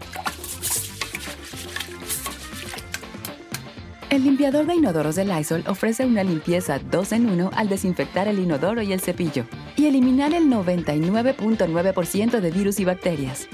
El 4.11 4.25
limpiador 4.25 4.65
de 4.65 4.75
inodoros 4.75 5.17
de 5.17 5.27
Lysol 5.27 5.63
ofrece 5.67 6.07
una 6.07 6.25
limpieza 6.25 6.79
2 6.79 7.13
en 7.13 7.29
1 7.29 7.51
al 7.55 7.69
desinfectar 7.69 8.27
el 8.27 8.39
inodoro 8.39 8.81
y 8.81 8.95
el 8.95 9.03
cepillo 9.03 9.45
y 9.77 9.85
eliminar 9.85 10.33
el 10.33 10.45
99.9% 10.45 12.41
de 12.41 12.51
virus 12.51 12.81
y 12.81 12.87
bacterias. 12.87 13.47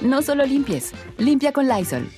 No 0.00 0.20
solo 0.20 0.44
limpies, 0.44 0.92
limpia 1.16 1.52
con 1.52 1.68
Lysol. 1.68 2.08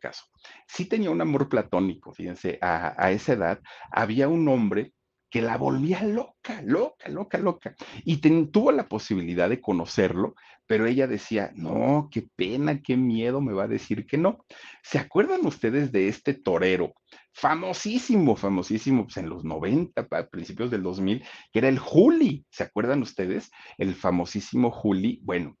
Caso. 0.00 0.24
Sí 0.66 0.86
tenía 0.86 1.10
un 1.10 1.20
amor 1.20 1.50
platónico, 1.50 2.12
fíjense, 2.14 2.58
a 2.62 3.10
esa 3.12 3.34
edad 3.34 3.60
había 3.90 4.28
un 4.28 4.48
hombre 4.48 4.94
que 5.32 5.40
la 5.40 5.56
volvía 5.56 6.04
loca, 6.04 6.60
loca, 6.62 7.08
loca, 7.08 7.38
loca. 7.38 7.74
Y 8.04 8.18
tuvo 8.18 8.70
la 8.70 8.86
posibilidad 8.86 9.48
de 9.48 9.62
conocerlo, 9.62 10.34
pero 10.66 10.86
ella 10.86 11.06
decía, 11.06 11.52
no, 11.54 12.10
qué 12.12 12.28
pena, 12.36 12.82
qué 12.82 12.98
miedo 12.98 13.40
me 13.40 13.54
va 13.54 13.64
a 13.64 13.68
decir 13.68 14.06
que 14.06 14.18
no. 14.18 14.44
¿Se 14.82 14.98
acuerdan 14.98 15.46
ustedes 15.46 15.90
de 15.90 16.08
este 16.08 16.34
torero? 16.34 16.92
Famosísimo, 17.32 18.36
famosísimo, 18.36 19.04
pues 19.04 19.16
en 19.16 19.30
los 19.30 19.42
90, 19.42 20.06
a 20.10 20.26
principios 20.26 20.70
del 20.70 20.82
2000, 20.82 21.24
que 21.50 21.58
era 21.58 21.68
el 21.68 21.78
Juli. 21.78 22.44
¿Se 22.50 22.64
acuerdan 22.64 23.00
ustedes? 23.00 23.50
El 23.78 23.94
famosísimo 23.94 24.70
Juli. 24.70 25.18
Bueno, 25.22 25.56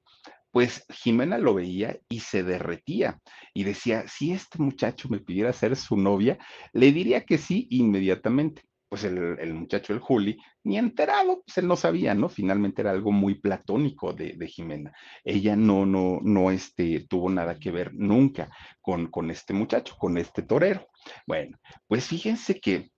pues 0.50 0.84
Jimena 0.90 1.38
lo 1.38 1.54
veía 1.54 1.98
y 2.10 2.20
se 2.20 2.42
derretía 2.42 3.18
y 3.54 3.64
decía, 3.64 4.06
si 4.06 4.32
este 4.32 4.58
muchacho 4.58 5.08
me 5.08 5.18
pidiera 5.18 5.50
ser 5.54 5.76
su 5.76 5.96
novia, 5.96 6.36
le 6.74 6.92
diría 6.92 7.24
que 7.24 7.38
sí 7.38 7.68
inmediatamente 7.70 8.62
pues 8.92 9.04
el, 9.04 9.54
muchacho, 9.54 9.94
el 9.94 10.00
Juli, 10.00 10.38
ni 10.64 10.76
enterado, 10.76 11.42
pues 11.46 11.56
él 11.56 11.66
no 11.66 11.76
sabía, 11.76 12.14
¿no? 12.14 12.28
Finalmente 12.28 12.82
era 12.82 12.90
algo 12.90 13.10
muy 13.10 13.36
platónico 13.36 14.12
de, 14.12 14.46
Jimena. 14.46 14.92
Ella 15.24 15.56
no, 15.56 15.86
no, 15.86 16.20
no 16.22 16.50
este, 16.50 17.06
tuvo 17.08 17.30
nada 17.30 17.58
que 17.58 17.70
ver 17.70 17.94
nunca 17.94 18.50
con, 18.82 19.06
con 19.06 19.30
este 19.30 19.54
muchacho, 19.54 19.96
con 19.98 20.18
este 20.18 20.42
torero. 20.42 20.88
Bueno, 21.26 21.56
pues 21.86 22.06
fíjense 22.06 22.60
que 22.60 22.90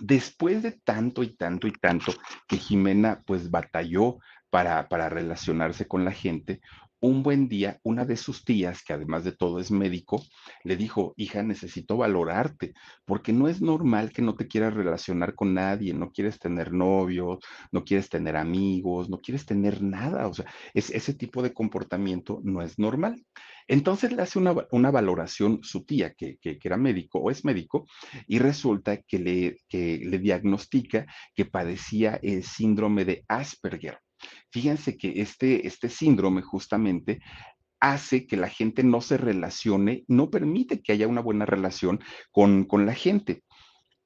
después 0.00 0.62
de 0.62 0.80
tanto 0.82 1.22
y 1.22 1.36
tanto 1.36 1.66
y 1.66 1.72
tanto 1.72 2.14
que 2.48 2.56
Jimena 2.56 3.22
pues 3.26 3.50
batalló 3.50 4.16
para, 4.48 4.88
para 4.88 5.10
relacionarse 5.10 5.86
con 5.86 6.06
la 6.06 6.12
gente, 6.12 6.62
un 7.02 7.24
buen 7.24 7.48
día, 7.48 7.80
una 7.82 8.04
de 8.04 8.16
sus 8.16 8.44
tías, 8.44 8.82
que 8.84 8.92
además 8.92 9.24
de 9.24 9.32
todo 9.32 9.58
es 9.58 9.72
médico, 9.72 10.22
le 10.62 10.76
dijo, 10.76 11.14
hija, 11.16 11.42
necesito 11.42 11.96
valorarte, 11.96 12.74
porque 13.04 13.32
no 13.32 13.48
es 13.48 13.60
normal 13.60 14.12
que 14.12 14.22
no 14.22 14.36
te 14.36 14.46
quieras 14.46 14.72
relacionar 14.72 15.34
con 15.34 15.52
nadie, 15.52 15.92
no 15.94 16.12
quieres 16.12 16.38
tener 16.38 16.72
novios, 16.72 17.40
no 17.72 17.84
quieres 17.84 18.08
tener 18.08 18.36
amigos, 18.36 19.10
no 19.10 19.18
quieres 19.18 19.44
tener 19.44 19.82
nada, 19.82 20.28
o 20.28 20.34
sea, 20.34 20.46
es, 20.74 20.90
ese 20.90 21.12
tipo 21.12 21.42
de 21.42 21.52
comportamiento 21.52 22.40
no 22.44 22.62
es 22.62 22.78
normal. 22.78 23.20
Entonces 23.66 24.12
le 24.12 24.22
hace 24.22 24.38
una, 24.38 24.90
valoración 24.90 25.60
su 25.62 25.84
tía, 25.84 26.14
que, 26.14 26.36
que, 26.38 26.58
era 26.62 26.76
médico 26.76 27.18
o 27.18 27.30
es 27.30 27.44
médico, 27.44 27.86
y 28.28 28.38
resulta 28.38 28.98
que 29.02 29.18
le, 29.18 29.56
que 29.68 30.00
le 30.04 30.18
diagnostica 30.18 31.06
que 31.34 31.46
padecía 31.46 32.18
el 32.22 32.44
síndrome 32.44 33.04
de 33.04 33.24
Asperger. 33.26 33.98
Fíjense 34.52 34.98
que 34.98 35.20
este, 35.22 35.66
este 35.66 35.88
síndrome 35.88 36.42
justamente 36.42 37.20
hace 37.80 38.26
que 38.26 38.36
la 38.36 38.48
gente 38.48 38.84
no 38.84 39.00
se 39.00 39.16
relacione, 39.16 40.04
no 40.08 40.30
permite 40.30 40.82
que 40.82 40.92
haya 40.92 41.08
una 41.08 41.22
buena 41.22 41.46
relación 41.46 42.00
con, 42.30 42.64
con 42.64 42.84
la 42.84 42.94
gente. 42.94 43.42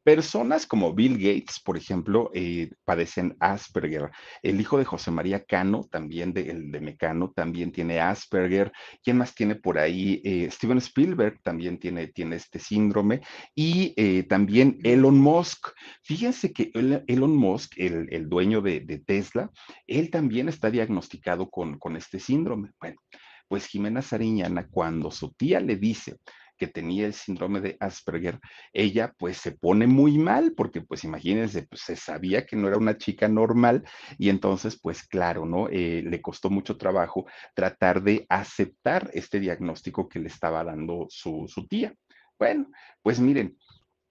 Personas 0.07 0.69
como 0.69 0.95
Bill 0.95 1.15
Gates, 1.19 1.59
por 1.59 1.77
ejemplo, 1.77 2.31
eh, 2.33 2.71
padecen 2.85 3.37
Asperger. 3.41 4.13
El 4.41 4.61
hijo 4.61 4.79
de 4.79 4.85
José 4.85 5.11
María 5.11 5.43
Cano, 5.45 5.89
también 5.91 6.33
de, 6.33 6.43
el 6.49 6.71
de 6.71 6.79
Mecano, 6.79 7.33
también 7.35 7.73
tiene 7.73 7.99
Asperger. 7.99 8.71
¿Quién 9.03 9.17
más 9.19 9.35
tiene 9.35 9.57
por 9.57 9.79
ahí? 9.79 10.23
Eh, 10.25 10.49
Steven 10.53 10.79
Spielberg 10.79 11.43
también 11.43 11.81
tiene, 11.81 12.07
tiene 12.07 12.37
este 12.37 12.61
síndrome. 12.61 13.21
Y 13.53 13.95
eh, 13.97 14.23
también 14.23 14.79
Elon 14.85 15.19
Musk. 15.19 15.71
Fíjense 16.05 16.53
que 16.53 16.71
Elon 16.73 17.35
Musk, 17.37 17.73
el, 17.77 18.07
el 18.13 18.29
dueño 18.29 18.61
de, 18.61 18.79
de, 18.79 19.01
Tesla, 19.01 19.51
él 19.89 20.13
también 20.13 20.49
está 20.49 20.71
diagnosticado 20.71 21.51
con, 21.51 21.81
con 21.81 21.97
este 21.97 22.21
síndrome. 22.21 22.71
Bueno, 22.79 23.01
pues 23.49 23.67
Jimena 23.67 24.03
Sariñana, 24.03 24.69
cuando 24.71 25.11
su 25.11 25.33
tía 25.33 25.59
le 25.59 25.75
dice, 25.75 26.19
que 26.57 26.67
tenía 26.67 27.07
el 27.07 27.15
síndrome 27.15 27.61
de 27.61 27.77
Asperger, 27.81 28.41
ella 28.73 29.15
pues 29.19 29.39
se 29.39 29.53
pone 29.53 29.87
muy 29.87 30.19
mal 30.19 30.55
porque 30.57 30.81
pues 30.81 31.05
imagínense, 31.05 31.63
pues 31.63 31.83
se 31.83 31.97
sabía 31.97 32.47
que 32.47 32.57
no 32.57 32.69
era 32.69 32.79
una 32.79 32.97
chica 32.97 33.29
normal 33.29 33.85
y 34.19 34.29
entonces 34.29 34.79
pues 34.81 35.07
claro, 35.07 35.47
¿no? 35.47 35.69
Eh, 35.69 36.03
le 36.05 36.21
costó 36.21 36.51
mucho 36.51 36.77
trabajo 36.77 37.27
tratar 37.55 38.03
de 38.03 38.27
aceptar 38.29 39.11
este 39.15 39.41
diagnóstico 39.41 40.09
que 40.09 40.19
le 40.19 40.29
estaba 40.29 40.65
dando 40.65 41.07
su, 41.09 41.47
su 41.49 41.67
tía. 41.67 41.95
Bueno, 42.39 42.69
pues 43.03 43.19
miren, 43.21 43.57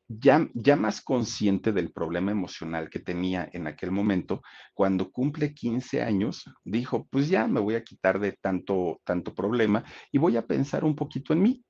ya, 0.08 0.47
ya 0.53 0.75
más 0.75 1.01
consciente 1.01 1.71
del 1.71 1.91
problema 1.91 2.31
emocional 2.31 2.89
que 2.89 2.99
tenía 2.99 3.49
en 3.53 3.67
aquel 3.67 3.91
momento, 3.91 4.41
cuando 4.73 5.12
cumple 5.12 5.53
15 5.53 6.01
años, 6.01 6.45
dijo, 6.63 7.08
pues 7.10 7.27
ya 7.29 7.47
me 7.47 7.60
voy 7.60 7.75
a 7.75 7.84
quitar 7.84 8.19
de 8.19 8.34
tanto, 8.34 9.01
tanto 9.03 9.34
problema 9.34 9.84
y 10.12 10.17
voy 10.17 10.38
a 10.38 10.45
pensar 10.45 10.84
un 10.84 10.95
poquito 10.95 11.34
en 11.34 11.41
mí 11.41 11.64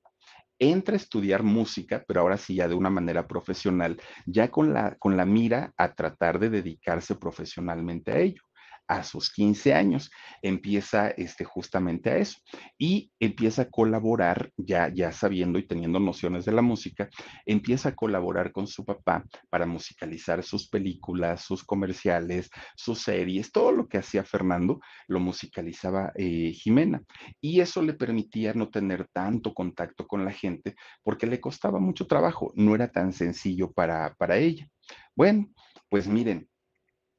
entra 0.58 0.94
a 0.94 0.96
estudiar 0.96 1.42
música, 1.42 2.04
pero 2.06 2.20
ahora 2.20 2.36
sí 2.36 2.54
ya 2.56 2.68
de 2.68 2.74
una 2.74 2.90
manera 2.90 3.26
profesional, 3.26 4.00
ya 4.26 4.50
con 4.50 4.72
la, 4.72 4.96
con 4.96 5.16
la 5.16 5.26
mira 5.26 5.72
a 5.76 5.94
tratar 5.94 6.38
de 6.38 6.50
dedicarse 6.50 7.16
profesionalmente 7.16 8.12
a 8.12 8.18
ello 8.18 8.42
a 8.88 9.02
sus 9.02 9.32
15 9.32 9.74
años, 9.74 10.10
empieza 10.42 11.08
este, 11.08 11.44
justamente 11.44 12.10
a 12.10 12.16
eso 12.18 12.38
y 12.78 13.12
empieza 13.20 13.62
a 13.62 13.70
colaborar, 13.70 14.50
ya, 14.56 14.92
ya 14.92 15.12
sabiendo 15.12 15.58
y 15.58 15.66
teniendo 15.66 15.98
nociones 15.98 16.44
de 16.44 16.52
la 16.52 16.62
música, 16.62 17.08
empieza 17.44 17.90
a 17.90 17.94
colaborar 17.94 18.52
con 18.52 18.66
su 18.66 18.84
papá 18.84 19.24
para 19.50 19.66
musicalizar 19.66 20.42
sus 20.42 20.68
películas, 20.68 21.42
sus 21.42 21.64
comerciales, 21.64 22.50
sus 22.76 23.00
series, 23.00 23.52
todo 23.52 23.72
lo 23.72 23.88
que 23.88 23.98
hacía 23.98 24.24
Fernando 24.24 24.80
lo 25.08 25.20
musicalizaba 25.20 26.12
eh, 26.14 26.52
Jimena 26.52 27.02
y 27.40 27.60
eso 27.60 27.82
le 27.82 27.94
permitía 27.94 28.52
no 28.54 28.68
tener 28.70 29.08
tanto 29.12 29.54
contacto 29.54 30.06
con 30.06 30.24
la 30.24 30.32
gente 30.32 30.74
porque 31.02 31.26
le 31.26 31.40
costaba 31.40 31.78
mucho 31.78 32.06
trabajo, 32.06 32.52
no 32.54 32.74
era 32.74 32.88
tan 32.88 33.12
sencillo 33.12 33.72
para, 33.72 34.14
para 34.14 34.36
ella. 34.36 34.68
Bueno, 35.14 35.48
pues 35.88 36.06
miren, 36.06 36.48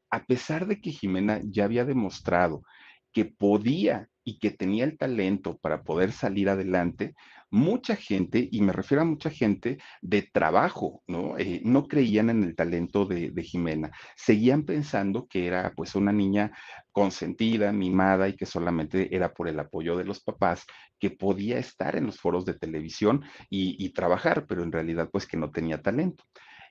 a 0.10 0.26
pesar 0.26 0.68
de 0.68 0.80
que 0.82 0.92
Jimena 0.92 1.42
ya 1.44 1.66
había 1.66 1.86
demostrado 1.86 2.64
que 3.18 3.26
podía 3.26 4.10
y 4.24 4.40
que 4.40 4.52
tenía 4.52 4.84
el 4.84 4.98
talento 4.98 5.58
para 5.58 5.84
poder 5.84 6.12
salir 6.12 6.50
adelante, 6.50 7.16
mucha 7.50 7.96
gente, 7.96 8.48
y 8.52 8.62
me 8.62 8.74
refiero 8.74 9.02
a 9.02 9.06
mucha 9.06 9.30
gente 9.30 9.80
de 10.02 10.22
trabajo, 10.22 11.02
¿no? 11.08 11.38
Eh, 11.38 11.62
no 11.64 11.88
creían 11.88 12.30
en 12.30 12.44
el 12.44 12.56
talento 12.56 13.06
de, 13.06 13.32
Jimena. 13.42 13.90
Seguían 14.16 14.64
pensando 14.64 15.28
que 15.28 15.48
era 15.48 15.74
pues 15.76 15.96
una 15.96 16.12
niña 16.12 16.52
consentida, 16.92 17.72
mimada 17.72 18.28
y 18.28 18.36
que 18.36 18.46
solamente 18.46 19.16
era 19.16 19.34
por 19.34 19.48
el 19.48 19.60
apoyo 19.60 19.96
de 19.98 20.04
los 20.04 20.20
papás 20.20 20.66
que 21.00 21.10
podía 21.10 21.58
estar 21.58 21.96
en 21.96 22.06
los 22.06 22.20
foros 22.20 22.46
de 22.46 22.54
televisión 22.54 23.24
y, 23.50 23.84
y 23.84 23.94
trabajar, 23.94 24.46
pero 24.46 24.62
en 24.62 24.72
realidad 24.72 25.10
pues 25.12 25.26
que 25.26 25.38
no 25.38 25.50
tenía 25.50 25.82
talento. 25.82 26.26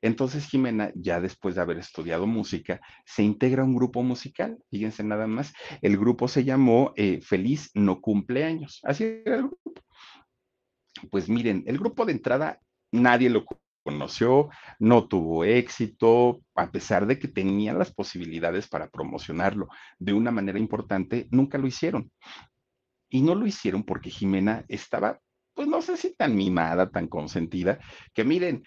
Entonces 0.06 0.46
Jimena, 0.46 0.92
ya 0.94 1.20
después 1.20 1.54
de 1.54 1.60
haber 1.60 1.78
estudiado 1.78 2.26
música, 2.26 2.80
se 3.04 3.22
integra 3.22 3.62
a 3.62 3.64
un 3.64 3.74
grupo 3.74 4.02
musical. 4.02 4.58
Fíjense 4.70 5.02
nada 5.02 5.26
más, 5.26 5.52
el 5.82 5.96
grupo 5.98 6.28
se 6.28 6.44
llamó 6.44 6.92
eh, 6.96 7.20
Feliz 7.20 7.70
No 7.74 8.00
Cumpleaños. 8.00 8.80
Así 8.84 9.04
era 9.24 9.36
el 9.36 9.42
grupo. 9.48 9.72
Pues 11.10 11.28
miren, 11.28 11.64
el 11.66 11.78
grupo 11.78 12.06
de 12.06 12.12
entrada 12.12 12.60
nadie 12.92 13.28
lo 13.28 13.44
conoció, 13.82 14.48
no 14.78 15.06
tuvo 15.08 15.44
éxito, 15.44 16.40
a 16.54 16.70
pesar 16.70 17.06
de 17.06 17.18
que 17.18 17.28
tenían 17.28 17.78
las 17.78 17.92
posibilidades 17.92 18.68
para 18.68 18.88
promocionarlo 18.88 19.68
de 19.98 20.12
una 20.12 20.30
manera 20.30 20.58
importante, 20.58 21.28
nunca 21.30 21.58
lo 21.58 21.66
hicieron. 21.66 22.10
Y 23.08 23.22
no 23.22 23.34
lo 23.34 23.46
hicieron 23.46 23.84
porque 23.84 24.10
Jimena 24.10 24.64
estaba 24.68 25.20
pues 25.56 25.68
no 25.68 25.80
sé 25.80 25.96
si 25.96 26.14
tan 26.14 26.36
mimada, 26.36 26.90
tan 26.90 27.08
consentida, 27.08 27.78
que 28.12 28.24
miren, 28.24 28.62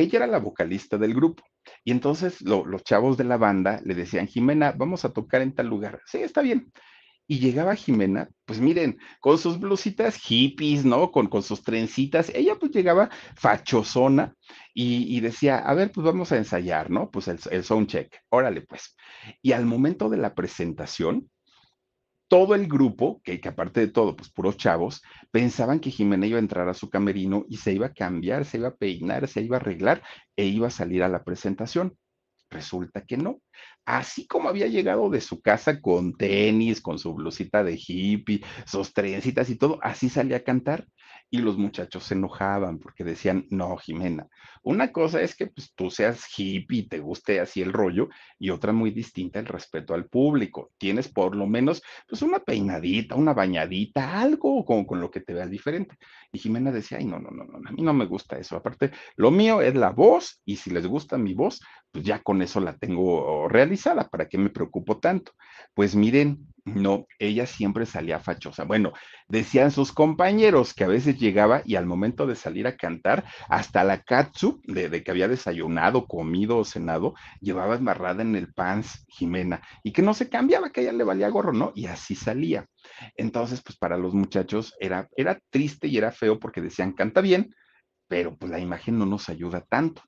ella 0.00 0.18
era 0.18 0.26
la 0.26 0.38
vocalista 0.38 0.98
del 0.98 1.14
grupo. 1.14 1.44
Y 1.84 1.92
entonces 1.92 2.40
los 2.42 2.82
chavos 2.82 3.16
de 3.16 3.24
la 3.24 3.36
banda 3.36 3.80
le 3.84 3.94
decían, 3.94 4.26
Jimena, 4.26 4.72
vamos 4.76 5.04
a 5.04 5.12
tocar 5.12 5.40
en 5.42 5.54
tal 5.54 5.68
lugar. 5.68 6.00
Sí, 6.06 6.18
está 6.18 6.42
bien. 6.42 6.72
Y 7.26 7.38
llegaba 7.38 7.74
Jimena, 7.74 8.28
pues 8.44 8.60
miren, 8.60 8.98
con 9.20 9.38
sus 9.38 9.58
blusitas 9.58 10.16
hippies, 10.16 10.84
¿no? 10.84 11.10
Con, 11.10 11.28
con 11.28 11.42
sus 11.42 11.62
trencitas. 11.62 12.30
Ella 12.34 12.56
pues 12.58 12.72
llegaba 12.72 13.08
fachosona 13.36 14.34
y, 14.74 15.20
decía, 15.20 15.58
a 15.58 15.72
ver, 15.74 15.90
pues 15.90 16.04
vamos 16.04 16.32
a 16.32 16.36
ensayar, 16.36 16.90
¿no? 16.90 17.10
Pues 17.10 17.28
el, 17.28 17.38
el 17.50 17.64
sound 17.64 17.86
check, 17.86 18.14
órale 18.28 18.60
pues. 18.60 18.94
Y 19.40 19.52
al 19.52 19.64
momento 19.64 20.10
de 20.10 20.18
la 20.18 20.34
presentación, 20.34 21.30
todo 22.28 22.54
el 22.54 22.66
grupo, 22.66 23.20
que, 23.22 23.40
aparte 23.44 23.80
de 23.80 23.88
todo, 23.88 24.16
pues 24.16 24.30
puros 24.30 24.56
chavos, 24.56 25.02
pensaban 25.30 25.80
que 25.80 25.90
Jimena 25.90 26.26
iba 26.26 26.38
a 26.38 26.40
entrar 26.40 26.68
a 26.68 26.74
su 26.74 26.90
camerino 26.90 27.44
y 27.48 27.58
se 27.58 27.72
iba 27.72 27.86
a 27.86 27.94
cambiar, 27.94 28.44
se 28.44 28.58
iba 28.58 28.68
a 28.68 28.76
peinar, 28.76 29.28
se 29.28 29.42
iba 29.42 29.56
a 29.56 29.60
arreglar 29.60 30.02
e 30.36 30.46
iba 30.46 30.68
a 30.68 30.70
salir 30.70 31.02
a 31.02 31.08
la 31.08 31.24
presentación. 31.24 31.96
Resulta 32.50 33.04
que 33.04 33.16
no. 33.16 33.40
Así 33.84 34.26
como 34.26 34.48
había 34.48 34.66
llegado 34.68 35.10
de 35.10 35.20
su 35.20 35.42
casa 35.42 35.80
con 35.80 36.14
tenis, 36.14 36.80
con 36.80 36.98
su 36.98 37.12
blusita 37.14 37.64
de 37.64 37.78
hippie, 37.78 38.42
sus 38.64 38.92
trencitas 38.92 39.50
y 39.50 39.56
todo, 39.56 39.78
así 39.82 40.08
salía 40.08 40.38
a 40.38 40.44
cantar 40.44 40.86
y 41.30 41.38
los 41.38 41.58
muchachos 41.58 42.04
se 42.04 42.14
enojaban 42.14 42.78
porque 42.78 43.02
decían, 43.02 43.46
no, 43.50 43.76
Jimena, 43.76 44.28
una 44.62 44.92
cosa 44.92 45.20
es 45.20 45.34
que 45.34 45.48
pues, 45.48 45.72
tú 45.74 45.90
seas 45.90 46.26
hippie 46.36 46.80
y 46.80 46.88
te 46.88 47.00
guste 47.00 47.40
así 47.40 47.60
el 47.60 47.72
rollo 47.72 48.08
y 48.38 48.50
otra 48.50 48.72
muy 48.72 48.90
distinta 48.90 49.40
el 49.40 49.46
respeto 49.46 49.94
al 49.94 50.06
público. 50.06 50.70
Tienes 50.78 51.08
por 51.08 51.34
lo 51.34 51.46
menos 51.46 51.82
pues 52.08 52.22
una 52.22 52.38
peinadita, 52.38 53.14
una 53.14 53.34
bañadita, 53.34 54.20
algo 54.20 54.64
con, 54.64 54.84
con 54.84 55.00
lo 55.00 55.10
que 55.10 55.20
te 55.20 55.34
veas 55.34 55.50
diferente. 55.50 55.96
Y 56.32 56.38
Jimena 56.38 56.70
decía, 56.70 56.98
ay, 56.98 57.04
no, 57.04 57.18
no, 57.18 57.30
no, 57.30 57.44
no, 57.44 57.68
a 57.68 57.72
mí 57.72 57.82
no 57.82 57.92
me 57.92 58.06
gusta 58.06 58.38
eso. 58.38 58.56
Aparte, 58.56 58.92
lo 59.16 59.30
mío 59.30 59.60
es 59.60 59.74
la 59.74 59.90
voz 59.90 60.40
y 60.44 60.56
si 60.56 60.70
les 60.70 60.86
gusta 60.86 61.18
mi 61.18 61.34
voz, 61.34 61.60
pues 61.90 62.04
ya 62.04 62.20
con 62.22 62.42
eso 62.42 62.60
la 62.60 62.76
tengo 62.76 63.48
realizada. 63.48 64.08
¿Para 64.08 64.28
qué 64.28 64.38
me 64.38 64.50
preocupo 64.50 64.98
tanto? 64.98 65.32
Pues 65.74 65.94
miren, 65.94 66.53
no, 66.64 67.06
ella 67.18 67.46
siempre 67.46 67.84
salía 67.84 68.20
fachosa. 68.20 68.64
Bueno, 68.64 68.92
decían 69.28 69.70
sus 69.70 69.92
compañeros 69.92 70.72
que 70.72 70.84
a 70.84 70.88
veces 70.88 71.18
llegaba 71.18 71.60
y 71.64 71.76
al 71.76 71.84
momento 71.84 72.26
de 72.26 72.36
salir 72.36 72.66
a 72.66 72.76
cantar, 72.76 73.24
hasta 73.48 73.84
la 73.84 74.02
katsu 74.02 74.62
de, 74.64 75.02
que 75.02 75.10
había 75.10 75.28
desayunado, 75.28 76.06
comido 76.06 76.56
o 76.56 76.64
cenado, 76.64 77.14
llevaba 77.40 77.76
embarrada 77.76 78.22
en 78.22 78.34
el 78.34 78.52
pants 78.54 79.04
Jimena 79.08 79.60
y 79.82 79.92
que 79.92 80.00
no 80.00 80.14
se 80.14 80.30
cambiaba, 80.30 80.70
que 80.70 80.80
a 80.80 80.82
ella 80.84 80.92
le 80.94 81.04
valía 81.04 81.28
gorro, 81.28 81.52
¿no? 81.52 81.72
Y 81.74 81.86
así 81.86 82.14
salía. 82.14 82.66
Entonces, 83.14 83.62
pues 83.62 83.76
para 83.76 83.98
los 83.98 84.14
muchachos 84.14 84.74
era, 84.80 85.08
era 85.16 85.38
triste 85.50 85.88
y 85.88 85.98
era 85.98 86.12
feo 86.12 86.38
porque 86.38 86.62
decían, 86.62 86.92
canta 86.92 87.20
bien, 87.20 87.54
pero 88.08 88.36
pues 88.36 88.50
la 88.50 88.58
imagen 88.58 88.98
no 88.98 89.04
nos 89.04 89.28
ayuda 89.28 89.60
tanto. 89.68 90.02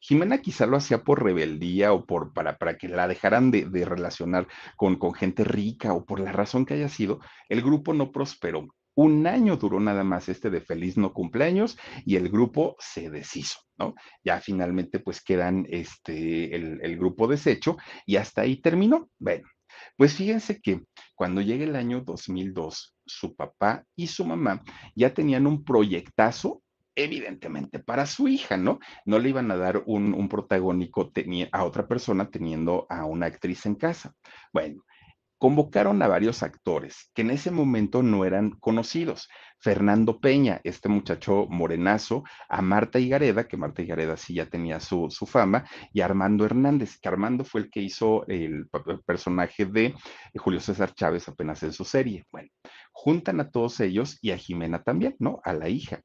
Jimena 0.00 0.38
quizá 0.38 0.66
lo 0.66 0.76
hacía 0.76 1.04
por 1.04 1.22
rebeldía 1.22 1.92
o 1.92 2.06
por, 2.06 2.32
para, 2.32 2.58
para 2.58 2.76
que 2.76 2.88
la 2.88 3.08
dejaran 3.08 3.50
de, 3.50 3.64
de 3.66 3.84
relacionar 3.84 4.46
con, 4.76 4.96
con 4.96 5.14
gente 5.14 5.44
rica 5.44 5.92
o 5.92 6.04
por 6.04 6.20
la 6.20 6.32
razón 6.32 6.64
que 6.66 6.74
haya 6.74 6.88
sido, 6.88 7.20
el 7.48 7.62
grupo 7.62 7.94
no 7.94 8.12
prosperó. 8.12 8.66
Un 8.94 9.28
año 9.28 9.56
duró 9.56 9.78
nada 9.78 10.02
más 10.02 10.28
este 10.28 10.50
de 10.50 10.60
feliz 10.60 10.96
no 10.96 11.12
cumpleaños 11.12 11.78
y 12.04 12.16
el 12.16 12.28
grupo 12.30 12.74
se 12.80 13.10
deshizo, 13.10 13.60
¿no? 13.78 13.94
Ya 14.24 14.40
finalmente 14.40 14.98
pues 14.98 15.22
quedan 15.22 15.66
este, 15.70 16.54
el, 16.56 16.80
el 16.82 16.96
grupo 16.98 17.28
deshecho 17.28 17.76
y 18.06 18.16
hasta 18.16 18.40
ahí 18.40 18.60
terminó. 18.60 19.08
Bueno, 19.20 19.46
pues 19.96 20.14
fíjense 20.14 20.60
que 20.60 20.84
cuando 21.14 21.40
llega 21.40 21.64
el 21.64 21.76
año 21.76 22.00
2002, 22.00 22.96
su 23.06 23.36
papá 23.36 23.84
y 23.96 24.08
su 24.08 24.24
mamá 24.24 24.62
ya 24.94 25.14
tenían 25.14 25.46
un 25.46 25.64
proyectazo 25.64 26.62
evidentemente 26.98 27.78
para 27.78 28.06
su 28.06 28.28
hija, 28.28 28.56
¿no? 28.56 28.80
No 29.04 29.18
le 29.18 29.30
iban 29.30 29.50
a 29.50 29.56
dar 29.56 29.82
un, 29.86 30.12
un 30.14 30.28
protagónico 30.28 31.12
a 31.52 31.64
otra 31.64 31.86
persona 31.86 32.30
teniendo 32.30 32.86
a 32.88 33.04
una 33.04 33.26
actriz 33.26 33.66
en 33.66 33.76
casa. 33.76 34.14
Bueno, 34.52 34.82
convocaron 35.38 36.02
a 36.02 36.08
varios 36.08 36.42
actores 36.42 37.10
que 37.14 37.22
en 37.22 37.30
ese 37.30 37.50
momento 37.52 38.02
no 38.02 38.24
eran 38.24 38.50
conocidos. 38.50 39.28
Fernando 39.60 40.20
Peña, 40.20 40.60
este 40.64 40.88
muchacho 40.88 41.46
morenazo, 41.48 42.24
a 42.48 42.62
Marta 42.62 42.98
Higareda, 42.98 43.46
que 43.46 43.56
Marta 43.56 43.82
Higareda 43.82 44.16
sí 44.16 44.34
ya 44.34 44.46
tenía 44.46 44.80
su, 44.80 45.08
su 45.10 45.26
fama, 45.26 45.64
y 45.92 46.00
Armando 46.00 46.44
Hernández, 46.44 46.98
que 47.00 47.08
Armando 47.08 47.44
fue 47.44 47.62
el 47.62 47.70
que 47.70 47.80
hizo 47.80 48.26
el, 48.26 48.68
el 48.86 49.00
personaje 49.04 49.66
de 49.66 49.94
Julio 50.34 50.60
César 50.60 50.92
Chávez 50.94 51.28
apenas 51.28 51.62
en 51.62 51.72
su 51.72 51.84
serie. 51.84 52.24
Bueno, 52.30 52.50
juntan 52.92 53.40
a 53.40 53.50
todos 53.50 53.80
ellos 53.80 54.18
y 54.20 54.32
a 54.32 54.36
Jimena 54.36 54.82
también, 54.82 55.16
¿no? 55.18 55.40
A 55.44 55.52
la 55.52 55.68
hija 55.68 56.02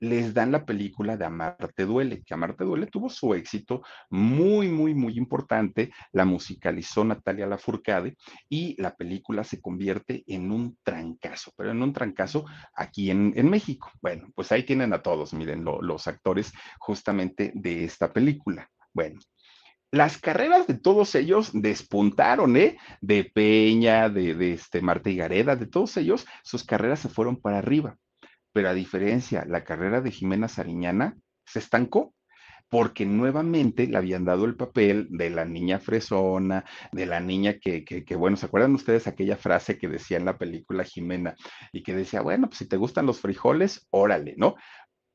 les 0.00 0.34
dan 0.34 0.52
la 0.52 0.64
película 0.64 1.16
de 1.16 1.24
Amarte 1.24 1.84
Duele, 1.84 2.22
que 2.22 2.34
Amarte 2.34 2.64
Duele 2.64 2.86
tuvo 2.86 3.08
su 3.08 3.34
éxito 3.34 3.82
muy, 4.10 4.68
muy, 4.68 4.94
muy 4.94 5.16
importante, 5.16 5.92
la 6.12 6.24
musicalizó 6.24 7.04
Natalia 7.04 7.46
Lafourcade 7.46 8.16
y 8.48 8.80
la 8.80 8.94
película 8.94 9.44
se 9.44 9.60
convierte 9.60 10.24
en 10.26 10.50
un 10.50 10.76
trancazo, 10.82 11.52
pero 11.56 11.70
en 11.70 11.82
un 11.82 11.92
trancazo 11.92 12.44
aquí 12.74 13.10
en, 13.10 13.32
en 13.36 13.48
México. 13.48 13.90
Bueno, 14.00 14.28
pues 14.34 14.52
ahí 14.52 14.64
tienen 14.64 14.92
a 14.92 15.02
todos, 15.02 15.32
miren, 15.34 15.64
lo, 15.64 15.80
los 15.80 16.06
actores 16.06 16.52
justamente 16.78 17.52
de 17.54 17.84
esta 17.84 18.12
película. 18.12 18.70
Bueno, 18.92 19.20
las 19.90 20.18
carreras 20.18 20.66
de 20.66 20.74
todos 20.74 21.14
ellos 21.14 21.50
despuntaron, 21.52 22.56
¿eh? 22.56 22.76
De 23.00 23.24
Peña, 23.24 24.08
de, 24.08 24.34
de 24.34 24.54
este 24.54 24.80
Marta 24.80 25.10
Gareda, 25.10 25.56
de 25.56 25.66
todos 25.66 25.96
ellos, 25.96 26.26
sus 26.42 26.64
carreras 26.64 27.00
se 27.00 27.08
fueron 27.08 27.40
para 27.40 27.58
arriba 27.58 27.96
pero 28.54 28.68
a 28.70 28.74
diferencia, 28.74 29.44
la 29.46 29.64
carrera 29.64 30.00
de 30.00 30.12
Jimena 30.12 30.48
Sariñana 30.48 31.18
se 31.44 31.58
estancó 31.58 32.14
porque 32.70 33.04
nuevamente 33.04 33.86
le 33.86 33.96
habían 33.96 34.24
dado 34.24 34.46
el 34.46 34.56
papel 34.56 35.08
de 35.10 35.30
la 35.30 35.44
niña 35.44 35.80
fresona, 35.80 36.64
de 36.92 37.06
la 37.06 37.20
niña 37.20 37.58
que, 37.58 37.84
que, 37.84 38.04
que, 38.04 38.16
bueno, 38.16 38.36
¿se 38.36 38.46
acuerdan 38.46 38.74
ustedes 38.74 39.06
aquella 39.06 39.36
frase 39.36 39.76
que 39.76 39.88
decía 39.88 40.16
en 40.16 40.24
la 40.24 40.38
película 40.38 40.84
Jimena 40.84 41.34
y 41.72 41.82
que 41.82 41.94
decía, 41.94 42.22
bueno, 42.22 42.48
pues 42.48 42.58
si 42.58 42.68
te 42.68 42.76
gustan 42.76 43.06
los 43.06 43.20
frijoles, 43.20 43.86
órale, 43.90 44.34
¿no? 44.38 44.54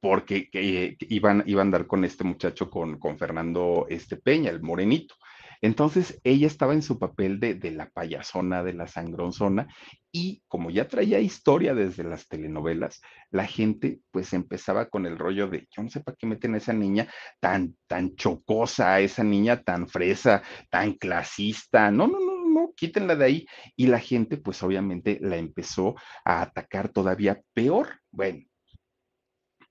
porque 0.02 0.50
iban, 0.54 1.44
iban 1.46 1.60
a 1.60 1.68
andar 1.68 1.88
con 1.88 2.06
este 2.06 2.24
muchacho, 2.24 2.70
con, 2.70 3.00
con 3.00 3.18
Fernando 3.18 3.86
este 3.90 4.18
Peña, 4.18 4.50
el 4.50 4.62
morenito. 4.62 5.16
Entonces 5.62 6.20
ella 6.24 6.48
estaba 6.48 6.74
en 6.74 6.82
su 6.82 7.00
papel 7.00 7.40
de, 7.40 7.56
de, 7.56 7.72
la 7.72 7.90
payasona, 7.90 8.64
de 8.64 8.74
la 8.74 8.88
sangronzona, 8.88 9.68
y 10.12 10.42
como 10.48 10.70
ya 10.72 10.88
traía 10.88 11.20
historia 11.20 11.76
desde 11.76 12.04
las 12.04 12.28
telenovelas, 12.28 13.02
la 13.30 13.46
gente 13.46 14.00
pues 14.12 14.34
empezaba 14.34 14.90
con 14.90 15.06
el 15.06 15.18
rollo 15.18 15.48
de, 15.48 15.68
yo 15.76 15.84
no 15.84 15.90
sé 15.90 16.00
para 16.02 16.16
qué 16.18 16.26
meten 16.26 16.56
a 16.56 16.58
esa 16.58 16.74
niña 16.74 17.08
tan, 17.40 17.76
tan 17.88 18.16
chocosa, 18.16 19.00
esa 19.00 19.24
niña 19.24 19.62
tan 19.62 19.88
fresa, 19.88 20.42
tan 20.70 20.94
clasista, 20.94 21.92
no, 21.92 22.08
no, 22.08 22.20
no, 22.20 22.46
no, 22.50 22.74
quítenla 22.76 23.16
de 23.16 23.26
ahí. 23.26 23.46
Y 23.76 23.88
la 23.88 24.00
gente 24.00 24.38
pues 24.38 24.64
obviamente 24.64 25.20
la 25.22 25.38
empezó 25.38 25.96
a 26.26 26.42
atacar 26.42 26.90
todavía 26.90 27.42
peor. 27.54 28.00
Bueno, 28.12 28.49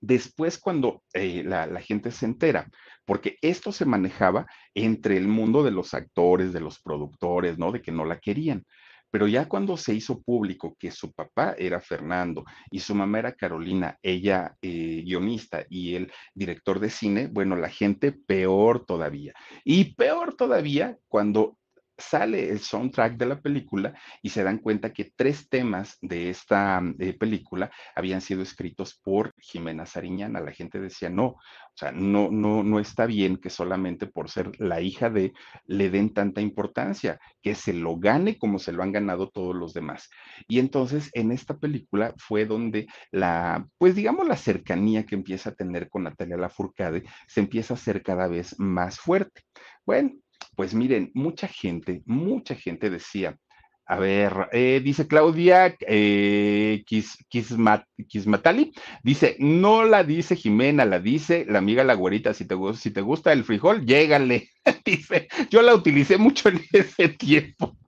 Después, 0.01 0.59
cuando 0.59 1.03
eh, 1.13 1.43
la, 1.45 1.81
gente 1.81 2.11
se 2.11 2.27
entera, 2.27 2.69
porque 3.05 3.37
esto 3.43 3.73
se 3.73 3.85
manejaba 3.85 4.47
entre 4.75 5.17
el 5.17 5.27
mundo 5.27 5.65
de 5.65 5.73
los 5.73 5.95
actores, 5.95 6.53
de 6.53 6.61
los 6.61 6.81
productores, 6.81 7.59
¿no? 7.59 7.73
De 7.73 7.83
que 7.83 7.93
no 7.93 8.05
la 8.05 8.19
querían. 8.19 8.65
Pero 9.11 9.27
ya 9.27 9.49
cuando 9.49 9.77
se 9.77 9.95
hizo 9.95 10.21
público 10.21 10.77
que 10.79 10.91
su 10.91 11.13
papá 11.13 11.55
era 11.59 11.81
Fernando 11.81 12.45
y 12.71 12.81
su 12.81 12.95
mamá 12.95 13.21
era 13.21 13.33
Carolina, 13.33 13.99
ella 14.03 14.55
eh, 14.61 15.03
guionista 15.05 15.65
y 15.71 15.95
él 15.95 16.13
director 16.35 16.79
de 16.79 16.91
cine, 16.91 17.27
bueno, 17.27 17.57
la 17.57 17.71
gente 17.71 18.13
peor 18.13 18.85
todavía. 18.85 19.33
Y 19.65 19.95
peor 19.95 20.35
todavía 20.35 20.99
cuando 21.09 21.57
sale 21.99 22.49
el 22.49 22.61
soundtrack 22.61 23.17
de 23.17 23.27
la 23.27 23.41
película 23.41 23.95
y 24.23 24.31
se 24.31 24.45
dan 24.45 24.59
cuenta 24.59 24.93
que 24.93 25.13
tres 25.15 25.49
temas 25.49 25.99
de 26.01 26.31
esta 26.31 26.81
eh, 26.99 27.13
película 27.13 27.71
habían 27.95 28.21
sido 28.21 28.43
escritos 28.43 28.99
por 29.03 29.35
Jimena 29.39 29.85
Sariñana. 29.85 30.41
La 30.41 30.53
gente 30.53 30.79
decía, 30.79 31.11
no, 31.11 31.27
o 31.27 31.41
sea, 31.75 31.93
no, 31.93 32.31
no, 32.31 32.63
no 32.63 32.79
está 32.79 33.07
bien 33.07 33.37
que 33.37 33.51
solamente 33.51 34.07
por 34.07 34.31
ser 34.31 34.53
la 34.61 34.81
hija 34.81 35.11
de 35.11 35.33
le 35.67 35.91
den 35.91 36.15
tanta 36.15 36.41
importancia, 36.41 37.21
que 37.43 37.55
se 37.55 37.73
lo 37.73 37.99
gane 37.99 38.39
como 38.39 38.59
se 38.59 38.73
lo 38.73 38.83
han 38.83 38.93
ganado 38.93 39.31
todos 39.31 39.55
los 39.55 39.75
demás. 39.75 40.09
Y 40.47 40.61
entonces 40.61 41.11
en 41.15 41.33
esta 41.33 41.59
película 41.59 42.15
fue 42.17 42.47
donde 42.47 42.87
la, 43.11 43.67
pues 43.79 43.95
digamos, 43.95 44.27
la 44.27 44.37
cercanía 44.37 45.05
que 45.05 45.17
empieza 45.17 45.51
a 45.51 45.55
tener 45.55 45.89
con 45.89 46.05
Natalia 46.05 46.37
Lafourcade 46.37 47.05
se 47.27 47.41
empieza 47.41 47.75
a 47.75 47.77
hacer 47.77 48.03
cada 48.03 48.29
vez 48.29 48.59
más 48.59 48.99
fuerte. 48.99 49.43
Bueno, 49.85 50.13
pues 50.57 50.75
miren, 50.75 51.11
mucha 51.15 51.49
gente, 51.49 52.03
mucha 52.07 52.55
gente 52.55 52.91
decía, 52.91 53.39
a 53.91 53.97
ver, 53.99 54.49
eh, 54.53 54.83
dice 54.85 55.09
Claudia 55.09 55.75
eh, 55.81 56.85
Kismatali, 58.07 58.73
dice, 59.03 59.37
no 59.39 59.85
la 59.85 60.05
dice 60.05 60.37
Jimena, 60.37 60.85
la 60.85 61.01
dice 61.01 61.47
la 61.49 61.59
amiga 61.59 61.85
la 61.85 61.95
güerita, 61.95 62.35
si 62.35 62.47
te, 62.47 62.55
si 62.75 62.91
te 62.91 63.01
gusta 63.01 63.33
el 63.33 63.45
frijol, 63.45 63.87
llégale. 63.87 64.51
dice, 64.85 65.29
yo 65.51 65.63
la 65.63 65.75
utilicé 65.75 66.19
mucho 66.19 66.51
en 66.51 66.61
ese 66.71 67.09
tiempo. 67.09 67.79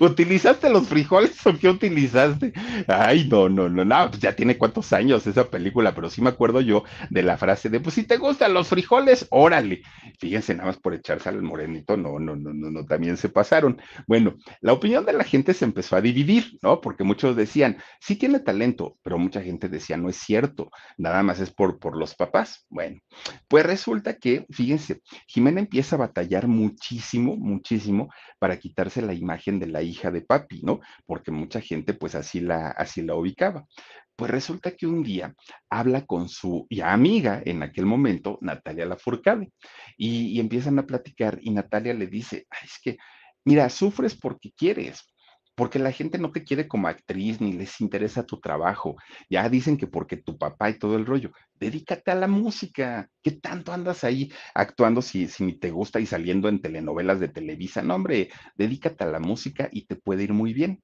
¿Utilizaste 0.00 0.70
los 0.70 0.88
frijoles 0.88 1.46
o 1.46 1.56
qué 1.56 1.68
utilizaste? 1.68 2.52
Ay, 2.86 3.28
no, 3.28 3.48
no, 3.48 3.68
no, 3.68 3.84
no, 3.84 4.10
pues 4.10 4.20
ya 4.20 4.34
tiene 4.34 4.58
cuántos 4.58 4.92
años 4.92 5.26
esa 5.26 5.48
película, 5.48 5.94
pero 5.94 6.10
sí 6.10 6.20
me 6.20 6.30
acuerdo 6.30 6.60
yo 6.60 6.84
de 7.10 7.22
la 7.22 7.36
frase 7.36 7.68
de, 7.68 7.80
pues 7.80 7.94
si 7.94 8.04
te 8.04 8.16
gustan 8.16 8.54
los 8.54 8.68
frijoles, 8.68 9.26
órale. 9.30 9.82
Fíjense, 10.18 10.54
nada 10.54 10.68
más 10.68 10.78
por 10.78 10.94
echarse 10.94 11.28
al 11.28 11.42
morenito, 11.42 11.96
no, 11.96 12.18
no, 12.18 12.36
no, 12.36 12.52
no, 12.52 12.70
no, 12.70 12.86
también 12.86 13.16
se 13.16 13.28
pasaron. 13.28 13.80
Bueno, 14.06 14.36
la 14.60 14.72
opinión 14.72 15.04
de 15.04 15.12
la 15.12 15.24
gente 15.24 15.54
se 15.54 15.64
empezó 15.64 15.96
a 15.96 16.00
dividir, 16.00 16.58
¿no? 16.62 16.80
Porque 16.80 17.04
muchos 17.04 17.36
decían, 17.36 17.78
sí 18.00 18.16
tiene 18.16 18.40
talento, 18.40 18.96
pero 19.02 19.18
mucha 19.18 19.42
gente 19.42 19.68
decía, 19.68 19.96
no 19.96 20.08
es 20.08 20.16
cierto, 20.16 20.70
nada 20.96 21.22
más 21.22 21.40
es 21.40 21.50
por, 21.50 21.78
por 21.78 21.96
los 21.96 22.14
papás. 22.14 22.66
Bueno, 22.68 23.00
pues 23.48 23.64
resulta 23.66 24.16
que, 24.16 24.46
fíjense, 24.50 25.00
Jimena 25.26 25.60
empieza 25.60 25.96
a 25.96 26.00
batallar 26.00 26.46
muchísimo, 26.48 27.36
muchísimo 27.36 28.10
para 28.38 28.58
quitarse 28.58 29.02
la 29.02 29.14
imagen 29.14 29.58
de 29.58 29.66
la 29.72 29.82
hija 29.82 30.10
de 30.10 30.22
papi, 30.22 30.60
¿no? 30.62 30.80
Porque 31.06 31.30
mucha 31.30 31.60
gente 31.60 31.94
pues 31.94 32.14
así 32.14 32.40
la, 32.40 32.68
así 32.68 33.02
la 33.02 33.14
ubicaba. 33.14 33.66
Pues 34.14 34.30
resulta 34.30 34.76
que 34.76 34.86
un 34.86 35.02
día 35.02 35.34
habla 35.70 36.04
con 36.06 36.28
su 36.28 36.66
amiga 36.82 37.42
en 37.44 37.62
aquel 37.62 37.86
momento, 37.86 38.38
Natalia 38.42 38.86
Lafourcade, 38.86 39.50
y, 39.96 40.26
y 40.36 40.40
empiezan 40.40 40.78
a 40.78 40.86
platicar 40.86 41.38
y 41.40 41.50
Natalia 41.50 41.94
le 41.94 42.06
dice, 42.06 42.46
Ay, 42.50 42.60
es 42.64 42.78
que, 42.82 42.98
mira, 43.44 43.68
sufres 43.70 44.14
porque 44.14 44.52
quieres, 44.52 45.11
porque 45.54 45.78
la 45.78 45.92
gente 45.92 46.18
no 46.18 46.32
te 46.32 46.44
quiere 46.44 46.68
como 46.68 46.88
actriz 46.88 47.40
ni 47.40 47.52
les 47.52 47.80
interesa 47.80 48.24
tu 48.24 48.40
trabajo. 48.40 48.96
Ya 49.28 49.48
dicen 49.48 49.76
que 49.76 49.86
porque 49.86 50.16
tu 50.16 50.38
papá 50.38 50.70
y 50.70 50.78
todo 50.78 50.96
el 50.96 51.06
rollo, 51.06 51.32
dedícate 51.54 52.10
a 52.10 52.14
la 52.14 52.28
música. 52.28 53.08
¿Qué 53.22 53.32
tanto 53.32 53.72
andas 53.72 54.04
ahí 54.04 54.32
actuando 54.54 55.02
si, 55.02 55.28
ni 55.40 55.58
te 55.58 55.70
gusta 55.70 56.00
y 56.00 56.06
saliendo 56.06 56.48
en 56.48 56.60
telenovelas 56.60 57.20
de 57.20 57.28
Televisa? 57.28 57.82
No, 57.82 57.94
hombre, 57.94 58.30
dedícate 58.56 59.04
a 59.04 59.08
la 59.08 59.20
música 59.20 59.68
y 59.70 59.86
te 59.86 59.96
puede 59.96 60.24
ir 60.24 60.32
muy 60.32 60.52
bien. 60.54 60.82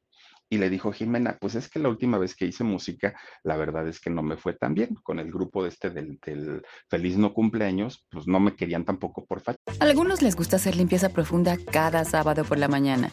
Y 0.51 0.57
le 0.57 0.71
dijo 0.71 0.93
Jimena, 0.93 1.37
pues 1.39 1.57
es 1.57 1.69
que 1.69 1.79
la 1.79 1.91
última 1.91 2.17
vez 2.17 2.35
que 2.35 2.47
hice 2.47 2.65
música, 2.65 3.15
la 3.43 3.57
verdad 3.57 3.87
es 3.87 4.01
que 4.01 4.09
no 4.09 4.23
me 4.23 4.39
fue 4.39 4.55
tan 4.55 4.73
bien. 4.73 4.95
Con 5.03 5.19
el 5.19 5.31
grupo 5.31 5.63
de 5.63 5.69
este 5.69 5.91
del, 5.91 6.19
del 6.25 6.63
Feliz 6.89 7.19
No 7.19 7.35
Cumpleaños, 7.35 8.07
pues 8.11 8.27
no 8.27 8.41
me 8.41 8.57
querían 8.57 8.87
tampoco 8.87 9.27
por 9.27 9.43
falta. 9.43 9.61
Algunos 9.81 10.23
les 10.23 10.37
gusta 10.37 10.57
hacer 10.57 10.75
limpieza 10.75 11.11
profunda 11.11 11.59
cada 11.71 12.07
sábado 12.07 12.45
por 12.45 12.57
la 12.57 12.69
mañana. 12.69 13.13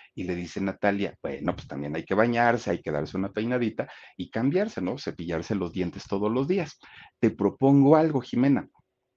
Y 0.21 0.23
le 0.23 0.35
dice 0.35 0.61
Natalia, 0.61 1.15
bueno, 1.21 1.55
pues 1.55 1.67
también 1.67 1.95
hay 1.95 2.05
que 2.05 2.13
bañarse, 2.13 2.71
hay 2.71 2.81
que 2.81 2.91
darse 2.91 3.17
una 3.17 3.31
peinadita 3.31 3.89
y 4.15 4.29
cambiarse, 4.29 4.81
¿no? 4.81 4.97
Cepillarse 4.97 5.55
los 5.55 5.73
dientes 5.73 6.03
todos 6.07 6.31
los 6.31 6.47
días. 6.47 6.79
Te 7.19 7.31
propongo 7.31 7.95
algo, 7.95 8.21
Jimena, 8.21 8.67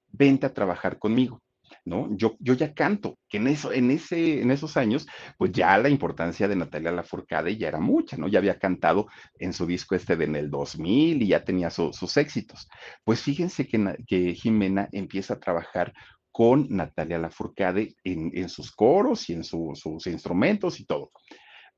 vente 0.08 0.46
a 0.46 0.54
trabajar 0.54 0.98
conmigo. 0.98 1.40
¿no? 1.84 2.08
Yo, 2.16 2.36
yo 2.40 2.54
ya 2.54 2.72
canto, 2.74 3.18
que 3.28 3.38
en, 3.38 3.48
eso, 3.48 3.72
en, 3.72 3.90
ese, 3.90 4.40
en 4.40 4.50
esos 4.50 4.76
años, 4.76 5.06
pues 5.36 5.52
ya 5.52 5.76
la 5.78 5.88
importancia 5.88 6.48
de 6.48 6.56
Natalia 6.56 6.92
Lafourcade 6.92 7.56
ya 7.56 7.68
era 7.68 7.80
mucha, 7.80 8.16
¿no? 8.16 8.28
Ya 8.28 8.38
había 8.38 8.58
cantado 8.58 9.08
en 9.38 9.52
su 9.52 9.66
disco 9.66 9.94
este 9.94 10.16
de 10.16 10.24
en 10.24 10.36
el 10.36 10.50
2000 10.50 11.22
y 11.22 11.26
ya 11.26 11.44
tenía 11.44 11.70
sus 11.70 12.16
éxitos. 12.16 12.68
Pues 13.04 13.20
fíjense 13.20 13.66
que, 13.66 13.96
que 14.06 14.34
Jimena 14.34 14.88
empieza 14.92 15.34
a 15.34 15.40
trabajar 15.40 15.92
con 16.34 16.66
Natalia 16.68 17.16
Lafourcade 17.16 17.94
en, 18.02 18.32
en 18.34 18.48
sus 18.48 18.72
coros 18.72 19.30
y 19.30 19.34
en 19.34 19.44
sus 19.44 20.04
instrumentos 20.08 20.80
y 20.80 20.84
todo. 20.84 21.12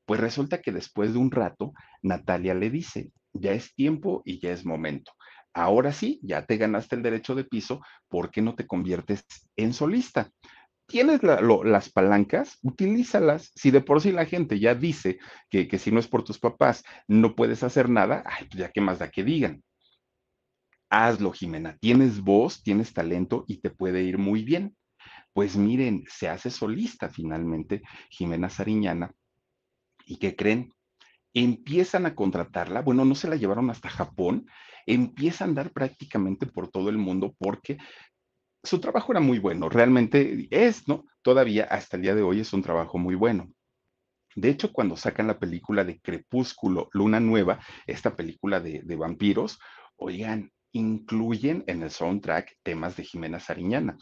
Pues 0.06 0.18
resulta 0.18 0.62
que 0.62 0.72
después 0.72 1.12
de 1.12 1.18
un 1.18 1.30
rato, 1.30 1.74
Natalia 2.00 2.54
le 2.54 2.70
dice, 2.70 3.10
ya 3.34 3.52
es 3.52 3.74
tiempo 3.74 4.22
y 4.24 4.40
ya 4.40 4.52
es 4.52 4.64
momento. 4.64 5.12
Ahora 5.52 5.92
sí, 5.92 6.20
ya 6.22 6.46
te 6.46 6.56
ganaste 6.56 6.96
el 6.96 7.02
derecho 7.02 7.34
de 7.34 7.44
piso, 7.44 7.82
¿por 8.08 8.30
qué 8.30 8.40
no 8.40 8.54
te 8.54 8.66
conviertes 8.66 9.26
en 9.56 9.74
solista? 9.74 10.30
Tienes 10.86 11.20
las 11.22 11.90
palancas, 11.90 12.58
utilízalas. 12.62 13.52
Si 13.54 13.70
de 13.70 13.82
por 13.82 14.00
sí 14.00 14.10
la 14.10 14.24
gente 14.24 14.58
ya 14.58 14.74
dice 14.74 15.18
que, 15.50 15.68
si 15.78 15.90
no 15.90 16.00
es 16.00 16.08
por 16.08 16.24
tus 16.24 16.38
papás 16.38 16.82
no 17.08 17.34
puedes 17.34 17.62
hacer 17.62 17.90
nada, 17.90 18.22
ay, 18.24 18.46
pues 18.46 18.58
ya 18.58 18.70
qué 18.70 18.80
más 18.80 19.00
da 19.00 19.10
que 19.10 19.22
digan 19.22 19.62
hazlo, 20.90 21.32
Jimena. 21.32 21.76
Tienes 21.78 22.20
voz, 22.20 22.62
tienes 22.62 22.92
talento 22.92 23.44
y 23.46 23.58
te 23.60 23.70
puede 23.70 24.02
ir 24.02 24.18
muy 24.18 24.44
bien. 24.44 24.76
Pues 25.32 25.56
miren, 25.56 26.04
se 26.08 26.28
hace 26.28 26.50
solista 26.50 27.08
finalmente 27.10 27.82
Jimena 28.10 28.48
Sariñana. 28.48 29.12
¿Y 30.06 30.16
qué 30.16 30.34
creen? 30.36 30.72
Empiezan 31.34 32.06
a 32.06 32.14
contratarla, 32.14 32.80
bueno, 32.80 33.04
no 33.04 33.14
se 33.14 33.28
la 33.28 33.36
llevaron 33.36 33.68
hasta 33.68 33.90
Japón, 33.90 34.46
empieza 34.86 35.44
a 35.44 35.48
andar 35.48 35.72
prácticamente 35.72 36.46
por 36.46 36.70
todo 36.70 36.88
el 36.88 36.96
mundo 36.96 37.34
porque 37.38 37.76
su 38.62 38.80
trabajo 38.80 39.12
era 39.12 39.20
muy 39.20 39.38
bueno, 39.38 39.68
realmente 39.68 40.48
es, 40.50 40.88
¿no? 40.88 41.04
Todavía 41.22 41.64
hasta 41.64 41.96
el 41.96 42.02
día 42.02 42.14
de 42.14 42.22
hoy 42.22 42.40
es 42.40 42.52
un 42.52 42.62
trabajo 42.62 42.98
muy 42.98 43.14
bueno. 43.14 43.50
De 44.34 44.50
hecho, 44.50 44.72
cuando 44.72 44.96
sacan 44.96 45.26
la 45.26 45.38
película 45.38 45.84
de 45.84 46.00
Crepúsculo, 46.00 46.88
Luna 46.92 47.20
Nueva, 47.20 47.60
esta 47.86 48.16
película 48.16 48.60
de, 48.60 48.82
de 48.84 48.96
vampiros, 48.96 49.58
oigan, 49.96 50.50
incluyen 50.76 51.64
en 51.66 51.82
el 51.82 51.90
soundtrack 51.90 52.58
temas 52.62 52.96
de 52.96 53.04
Jimena 53.04 53.40
Sariñana. 53.40 53.96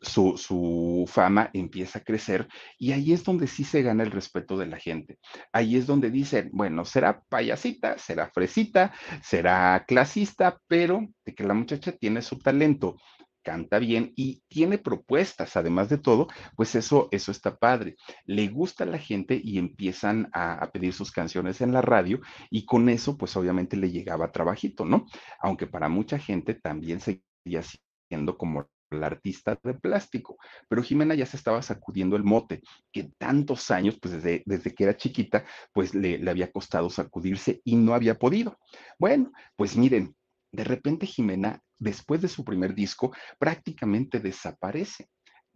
Su, 0.00 1.04
fama 1.08 1.50
empieza 1.52 1.98
a 1.98 2.02
crecer 2.02 2.48
y 2.78 2.92
ahí 2.92 3.12
es 3.12 3.22
donde 3.22 3.46
sí 3.46 3.64
se 3.64 3.82
gana 3.82 4.02
el 4.02 4.10
respeto 4.10 4.56
de 4.56 4.66
la 4.66 4.78
gente. 4.78 5.18
Ahí 5.52 5.76
es 5.76 5.86
donde 5.86 6.10
dicen, 6.10 6.50
bueno, 6.52 6.84
será 6.84 7.20
payasita, 7.28 7.98
será 7.98 8.30
fresita, 8.32 8.94
será 9.22 9.84
clasista, 9.86 10.58
pero 10.68 11.06
de 11.26 11.34
que 11.34 11.44
la 11.44 11.52
muchacha 11.52 11.92
tiene 11.92 12.22
su 12.22 12.38
talento 12.38 12.96
canta 13.42 13.78
bien 13.78 14.12
y 14.16 14.42
tiene 14.48 14.78
propuestas, 14.78 15.56
además 15.56 15.88
de 15.88 15.98
todo, 15.98 16.28
pues 16.56 16.74
eso, 16.74 17.08
eso 17.10 17.32
está 17.32 17.56
padre. 17.56 17.96
Le 18.24 18.48
gusta 18.48 18.84
a 18.84 18.86
la 18.86 18.98
gente 18.98 19.40
y 19.42 19.58
empiezan 19.58 20.28
a, 20.32 20.70
pedir 20.72 20.92
sus 20.92 21.10
canciones 21.10 21.60
en 21.60 21.72
la 21.72 21.82
radio 21.82 22.20
y 22.50 22.64
con 22.64 22.88
eso, 22.88 23.16
pues 23.16 23.36
obviamente 23.36 23.76
le 23.76 23.90
llegaba 23.90 24.32
trabajito, 24.32 24.84
¿no? 24.84 25.06
Aunque 25.40 25.66
para 25.66 25.88
mucha 25.88 26.18
gente 26.18 26.54
también 26.54 27.00
seguía 27.00 27.62
siendo 28.08 28.36
como 28.36 28.68
la 28.90 29.06
artista 29.06 29.58
de 29.62 29.74
plástico, 29.74 30.36
pero 30.68 30.82
Jimena 30.82 31.14
ya 31.14 31.24
se 31.24 31.36
estaba 31.36 31.62
sacudiendo 31.62 32.16
el 32.16 32.24
mote, 32.24 32.60
que 32.92 33.12
tantos 33.18 33.70
años, 33.70 33.98
pues 34.00 34.14
desde, 34.14 34.42
desde 34.46 34.74
que 34.74 34.84
era 34.84 34.96
chiquita, 34.96 35.44
pues 35.72 35.94
le, 35.94 36.18
le 36.18 36.30
había 36.30 36.50
costado 36.50 36.90
sacudirse 36.90 37.60
y 37.64 37.76
no 37.76 37.94
había 37.94 38.18
podido. 38.18 38.58
Bueno, 38.98 39.30
pues 39.56 39.76
miren, 39.76 40.16
de 40.52 40.64
repente 40.64 41.06
Jimena, 41.06 41.62
después 41.80 42.20
de 42.20 42.28
su 42.28 42.44
primer 42.44 42.74
disco, 42.74 43.12
prácticamente 43.38 44.20
desaparece. 44.20 45.08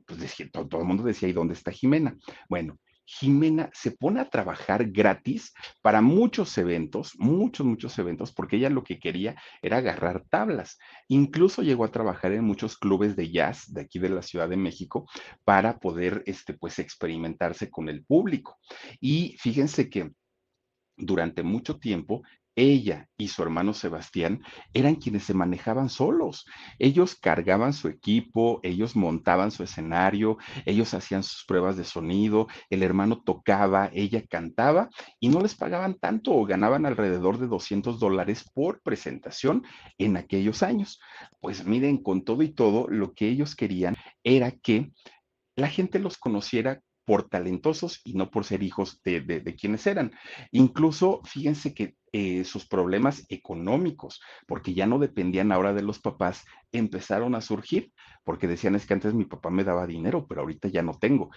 Pues 0.05 0.19
decía, 0.19 0.49
todo, 0.51 0.81
el 0.81 0.87
mundo 0.87 1.05
decía, 1.05 1.29
¿y 1.29 1.33
dónde 1.33 1.55
está 1.55 1.71
Jimena? 1.71 2.17
Bueno, 2.49 2.79
Jimena 3.07 3.71
se 3.75 3.91
pone 3.91 4.21
a 4.21 4.31
trabajar 4.31 4.91
gratis 4.91 5.53
para 5.83 6.01
muchos 6.01 6.57
eventos, 6.57 7.13
muchos, 7.19 7.67
muchos 7.67 7.99
eventos, 7.99 8.33
porque 8.33 8.57
ella 8.57 8.71
lo 8.71 8.83
que 8.83 8.99
quería 8.99 9.37
era 9.63 9.79
agarrar 9.79 10.25
tablas. 10.31 10.79
Incluso 11.09 11.63
llegó 11.63 11.85
a 11.85 11.93
trabajar 11.93 12.33
en 12.33 12.45
muchos 12.45 12.79
clubes 12.79 13.15
de 13.15 13.31
jazz 13.31 13.73
de 13.73 13.83
aquí 13.83 13.99
de 13.99 14.09
la 14.09 14.23
Ciudad 14.23 14.49
de 14.49 14.57
México 14.57 15.07
para 15.45 15.79
poder, 15.79 16.23
este, 16.27 16.55
pues, 16.55 16.79
experimentarse 16.79 17.71
con 17.71 17.89
el 17.89 18.05
público. 18.05 18.59
Y 19.01 19.37
fíjense 19.39 19.91
que 19.91 20.13
durante 20.97 21.43
mucho 21.43 21.79
tiempo 21.79 22.23
ella 22.57 23.09
y 23.17 23.29
su 23.29 23.43
hermano 23.43 23.75
Sebastián 23.75 24.43
eran 24.73 24.97
quienes 24.97 25.25
se 25.25 25.35
manejaban 25.35 25.89
solos. 25.89 26.47
Ellos 26.79 27.15
cargaban 27.15 27.73
su 27.73 27.89
equipo, 27.89 28.61
ellos 28.63 28.97
montaban 28.97 29.51
su 29.51 29.63
escenario, 29.63 30.39
ellos 30.65 30.95
hacían 30.95 31.23
sus 31.23 31.45
pruebas 31.45 31.77
de 31.77 31.85
sonido, 31.85 32.49
el 32.71 32.83
hermano 32.83 33.23
tocaba, 33.23 33.91
ella 33.93 34.23
cantaba 34.27 34.89
y 35.21 35.29
no 35.29 35.41
les 35.41 35.55
pagaban 35.55 35.95
tanto 35.95 36.33
o 36.33 36.45
ganaban 36.45 36.87
alrededor 36.87 37.39
de 37.39 37.47
200 37.47 37.99
dólares 37.99 38.45
por 38.53 38.81
presentación 38.83 39.65
en 39.99 40.17
aquellos 40.17 40.63
años. 40.63 41.01
Pues 41.41 41.67
miren, 41.67 42.03
con 42.03 42.25
todo 42.25 42.43
y 42.43 42.53
todo, 42.53 42.89
lo 42.89 43.15
que 43.15 43.29
ellos 43.29 43.55
querían 43.55 43.97
era 44.23 44.51
que 44.51 44.93
la 45.57 45.69
gente 45.69 45.99
los 45.99 46.19
conociera 46.19 46.81
por 47.05 47.29
talentosos 47.29 48.01
y 48.05 48.15
no 48.15 48.31
por 48.31 48.45
ser 48.45 48.63
hijos 48.63 49.01
de, 49.03 49.21
de, 49.21 49.55
quienes 49.55 49.87
eran. 49.87 50.13
Incluso, 50.51 51.21
fíjense 51.25 51.75
que 51.75 51.97
eh, 52.13 52.45
sus 52.45 52.67
problemas 52.67 53.27
económicos, 53.29 54.21
porque 54.47 54.75
ya 54.75 54.87
no 54.87 54.99
dependían 54.99 55.53
ahora 55.53 55.75
de 55.75 55.83
los 55.83 56.01
papás, 56.01 56.45
empezaron 56.73 57.35
a 57.35 57.41
surgir, 57.41 57.93
porque 58.25 58.47
decían 58.47 58.75
es 58.75 58.87
que 58.87 58.95
antes 58.95 59.15
mi 59.15 59.25
papá 59.25 59.51
me 59.51 59.65
daba 59.65 59.87
dinero, 59.87 60.27
pero 60.27 60.43
ahorita 60.43 60.69
ya 60.69 60.83
no 60.83 60.99
tengo. 60.99 61.31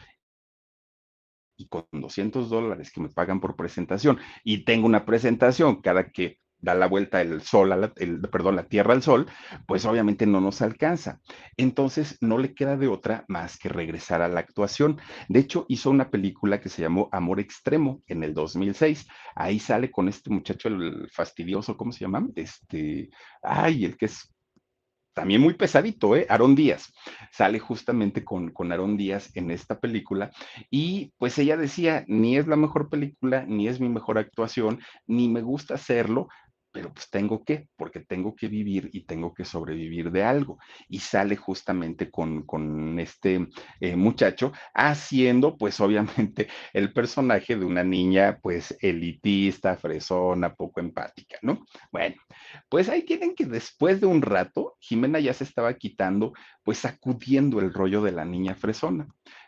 Y 1.57 1.67
con 1.67 1.85
200 1.91 2.49
dólares 2.49 2.91
que 2.91 3.01
me 3.01 3.09
pagan 3.09 3.39
por 3.39 3.55
presentación 3.55 4.19
y 4.43 4.63
tengo 4.63 4.85
una 4.85 5.05
presentación 5.05 5.81
cada 5.81 6.11
que 6.11 6.39
da 6.59 6.75
la 6.75 6.87
vuelta 6.87 7.21
el 7.21 7.41
sol, 7.41 7.71
a 7.71 7.75
la, 7.75 7.93
el, 7.97 8.19
perdón, 8.21 8.55
la 8.55 8.67
tierra 8.67 8.93
al 8.93 9.03
sol, 9.03 9.27
pues 9.67 9.85
obviamente 9.85 10.25
no 10.25 10.41
nos 10.41 10.61
alcanza. 10.61 11.19
Entonces 11.55 12.17
no 12.21 12.37
le 12.37 12.53
queda 12.53 12.77
de 12.77 12.87
otra 12.87 13.25
más 13.27 13.57
que 13.57 13.69
regresar 13.69 14.21
a 14.21 14.27
la 14.27 14.39
actuación. 14.39 14.99
De 15.29 15.39
hecho, 15.39 15.65
hizo 15.69 15.89
una 15.89 16.09
película 16.09 16.59
que 16.59 16.69
se 16.69 16.81
llamó 16.81 17.09
Amor 17.11 17.39
Extremo 17.39 18.01
en 18.07 18.23
el 18.23 18.33
2006. 18.33 19.07
Ahí 19.35 19.59
sale 19.59 19.91
con 19.91 20.07
este 20.07 20.29
muchacho, 20.29 20.67
el 20.69 21.09
fastidioso, 21.11 21.77
¿cómo 21.77 21.91
se 21.91 22.01
llama? 22.01 22.27
Este, 22.35 23.09
ay, 23.41 23.85
el 23.85 23.97
que 23.97 24.05
es 24.07 24.33
también 25.17 25.41
muy 25.41 25.55
pesadito, 25.55 26.15
¿eh? 26.15 26.27
Aarón 26.29 26.53
Díaz. 26.53 26.93
Sale 27.31 27.57
justamente 27.57 28.23
con, 28.23 28.51
con 28.51 28.71
Aarón 28.71 28.97
Díaz 28.97 29.35
en 29.35 29.49
esta 29.49 29.79
película 29.79 30.29
y 30.69 31.11
pues 31.17 31.39
ella 31.39 31.57
decía, 31.57 32.05
ni 32.07 32.37
es 32.37 32.45
la 32.45 32.55
mejor 32.55 32.87
película, 32.87 33.43
ni 33.47 33.67
es 33.67 33.79
mi 33.79 33.89
mejor 33.89 34.19
actuación, 34.19 34.79
ni 35.07 35.27
me 35.27 35.41
gusta 35.41 35.73
hacerlo, 35.73 36.27
pero 36.77 36.93
pues 36.93 37.09
tengo 37.09 37.43
que, 37.43 37.69
porque 37.75 38.01
tengo 38.01 38.35
que 38.35 38.47
vivir 38.47 38.91
y 38.93 39.07
tengo 39.07 39.33
que 39.33 39.45
sobrevivir 39.45 40.11
de 40.11 40.23
algo. 40.23 40.59
Y 40.87 40.99
sale 40.99 41.35
justamente 41.35 42.11
con, 42.11 42.45
con 42.45 42.99
este 42.99 43.47
eh, 43.79 43.95
muchacho 43.95 44.51
haciendo 44.75 45.57
pues 45.57 45.79
obviamente 45.79 46.47
el 46.73 46.93
personaje 46.93 47.55
de 47.55 47.65
una 47.65 47.83
niña 47.83 48.37
pues 48.43 48.77
elitista, 48.79 49.75
fresona, 49.75 50.53
poco 50.53 50.79
empática, 50.79 51.39
¿no? 51.41 51.65
Bueno, 51.91 52.17
pues 52.69 52.89
ahí 52.89 53.01
tienen 53.01 53.33
que 53.33 53.45
después 53.45 53.99
de 53.99 54.05
un 54.05 54.21
rato, 54.21 54.75
Jimena 54.79 55.19
ya 55.19 55.33
se 55.33 55.45
estaba 55.45 55.73
quitando 55.73 56.33
pues 56.61 56.77
sacudiendo 56.77 57.59
el 57.59 57.73
rollo 57.73 58.03
de 58.03 58.11
la 58.11 58.23
niña 58.23 58.53
fresona 58.53 59.07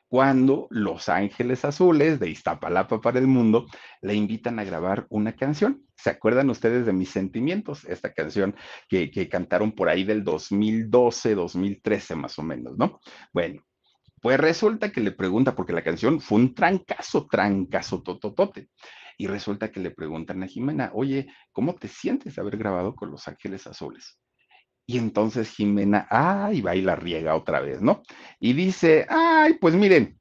cuando 0.09 0.67
Los 0.71 1.07
Ángeles 1.07 1.63
Azules 1.63 2.19
de 2.19 2.29
Iztapalapa 2.29 2.99
para 2.99 3.19
el 3.19 3.27
Mundo 3.27 3.67
le 4.01 4.15
invitan 4.15 4.57
a 4.57 4.63
grabar 4.63 5.05
una 5.09 5.35
canción. 5.35 5.85
¿Se 5.95 6.09
acuerdan 6.09 6.49
ustedes 6.49 6.87
de 6.87 6.93
Mis 6.93 7.11
Sentimientos? 7.11 7.85
Esta 7.85 8.11
canción 8.11 8.55
que, 8.89 9.11
que 9.11 9.29
cantaron 9.29 9.71
por 9.71 9.87
ahí 9.87 10.03
del 10.03 10.23
2012, 10.23 11.35
2013 11.35 12.15
más 12.15 12.39
o 12.39 12.43
menos, 12.43 12.75
¿no? 12.75 12.99
Bueno, 13.31 13.61
pues 14.19 14.39
resulta 14.39 14.91
que 14.91 15.01
le 15.01 15.11
pregunta, 15.11 15.55
porque 15.55 15.73
la 15.73 15.83
canción 15.83 16.19
fue 16.19 16.39
un 16.39 16.55
trancazo, 16.55 17.27
trancazo, 17.27 18.01
tototote. 18.01 18.69
Y 19.17 19.27
resulta 19.27 19.71
que 19.71 19.79
le 19.79 19.91
preguntan 19.91 20.41
a 20.41 20.47
Jimena, 20.47 20.91
oye, 20.93 21.27
¿cómo 21.51 21.75
te 21.75 21.87
sientes 21.87 22.39
haber 22.39 22.57
grabado 22.57 22.95
con 22.95 23.11
Los 23.11 23.27
Ángeles 23.27 23.67
Azules? 23.67 24.17
Y 24.89 24.97
entonces 24.97 25.51
Jimena, 25.51 26.07
ay, 26.09 26.61
va 26.61 26.75
y 26.75 26.81
la 26.81 26.95
riega 26.95 27.35
otra 27.35 27.59
vez, 27.59 27.79
¿no? 27.79 28.01
Y 28.39 28.53
dice, 28.53 29.05
ay, 29.07 29.53
pues 29.61 29.75
miren, 29.75 30.19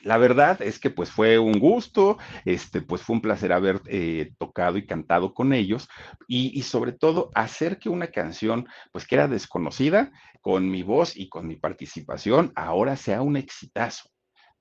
la 0.00 0.16
verdad 0.16 0.62
es 0.62 0.78
que 0.78 0.88
pues 0.88 1.10
fue 1.10 1.38
un 1.38 1.58
gusto, 1.58 2.16
este, 2.46 2.80
pues 2.80 3.02
fue 3.02 3.16
un 3.16 3.20
placer 3.20 3.52
haber 3.52 3.82
eh, 3.84 4.32
tocado 4.38 4.78
y 4.78 4.86
cantado 4.86 5.34
con 5.34 5.52
ellos 5.52 5.86
y, 6.26 6.58
y, 6.58 6.62
sobre 6.62 6.92
todo 6.92 7.30
hacer 7.34 7.78
que 7.78 7.90
una 7.90 8.06
canción 8.06 8.66
pues 8.90 9.06
que 9.06 9.16
era 9.16 9.28
desconocida 9.28 10.12
con 10.40 10.70
mi 10.70 10.82
voz 10.82 11.14
y 11.14 11.28
con 11.28 11.46
mi 11.46 11.56
participación 11.56 12.52
ahora 12.56 12.96
sea 12.96 13.20
un 13.20 13.36
exitazo. 13.36 14.08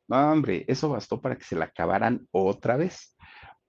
No, 0.09 0.33
hombre, 0.33 0.65
eso 0.67 0.89
bastó 0.89 1.21
para 1.21 1.37
que 1.37 1.45
se 1.45 1.55
la 1.55 1.65
acabaran 1.65 2.27
otra 2.31 2.75
vez, 2.75 3.15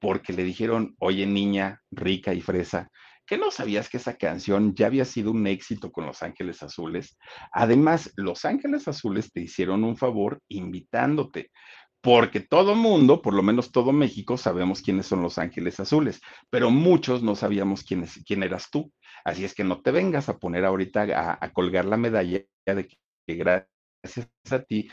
porque 0.00 0.32
le 0.32 0.42
dijeron, 0.42 0.96
oye 0.98 1.26
niña 1.26 1.80
rica 1.92 2.34
y 2.34 2.40
fresa, 2.40 2.90
¿Qué 3.28 3.36
no 3.36 3.50
sabías 3.50 3.90
que 3.90 3.98
esa 3.98 4.16
canción 4.16 4.74
ya 4.74 4.86
había 4.86 5.04
sido 5.04 5.32
un 5.32 5.46
éxito 5.46 5.92
con 5.92 6.06
Los 6.06 6.22
Ángeles 6.22 6.62
Azules? 6.62 7.18
Además, 7.52 8.10
Los 8.16 8.46
Ángeles 8.46 8.88
Azules 8.88 9.30
te 9.30 9.42
hicieron 9.42 9.84
un 9.84 9.98
favor 9.98 10.40
invitándote, 10.48 11.50
porque 12.00 12.40
todo 12.40 12.74
mundo, 12.74 13.20
por 13.20 13.34
lo 13.34 13.42
menos 13.42 13.70
todo 13.70 13.92
México, 13.92 14.38
sabemos 14.38 14.80
quiénes 14.80 15.04
son 15.04 15.20
Los 15.20 15.36
Ángeles 15.36 15.78
Azules, 15.78 16.22
pero 16.48 16.70
muchos 16.70 17.22
no 17.22 17.36
sabíamos 17.36 17.84
quién, 17.84 18.04
es, 18.04 18.18
quién 18.26 18.42
eras 18.42 18.70
tú. 18.70 18.90
Así 19.26 19.44
es 19.44 19.54
que 19.54 19.62
no 19.62 19.82
te 19.82 19.90
vengas 19.90 20.30
a 20.30 20.38
poner 20.38 20.64
ahorita 20.64 21.02
a, 21.02 21.38
a 21.38 21.52
colgar 21.52 21.84
la 21.84 21.98
medalla 21.98 22.42
de 22.64 22.88
que 22.88 23.34
gracias 23.34 24.30
a 24.50 24.62
ti 24.62 24.88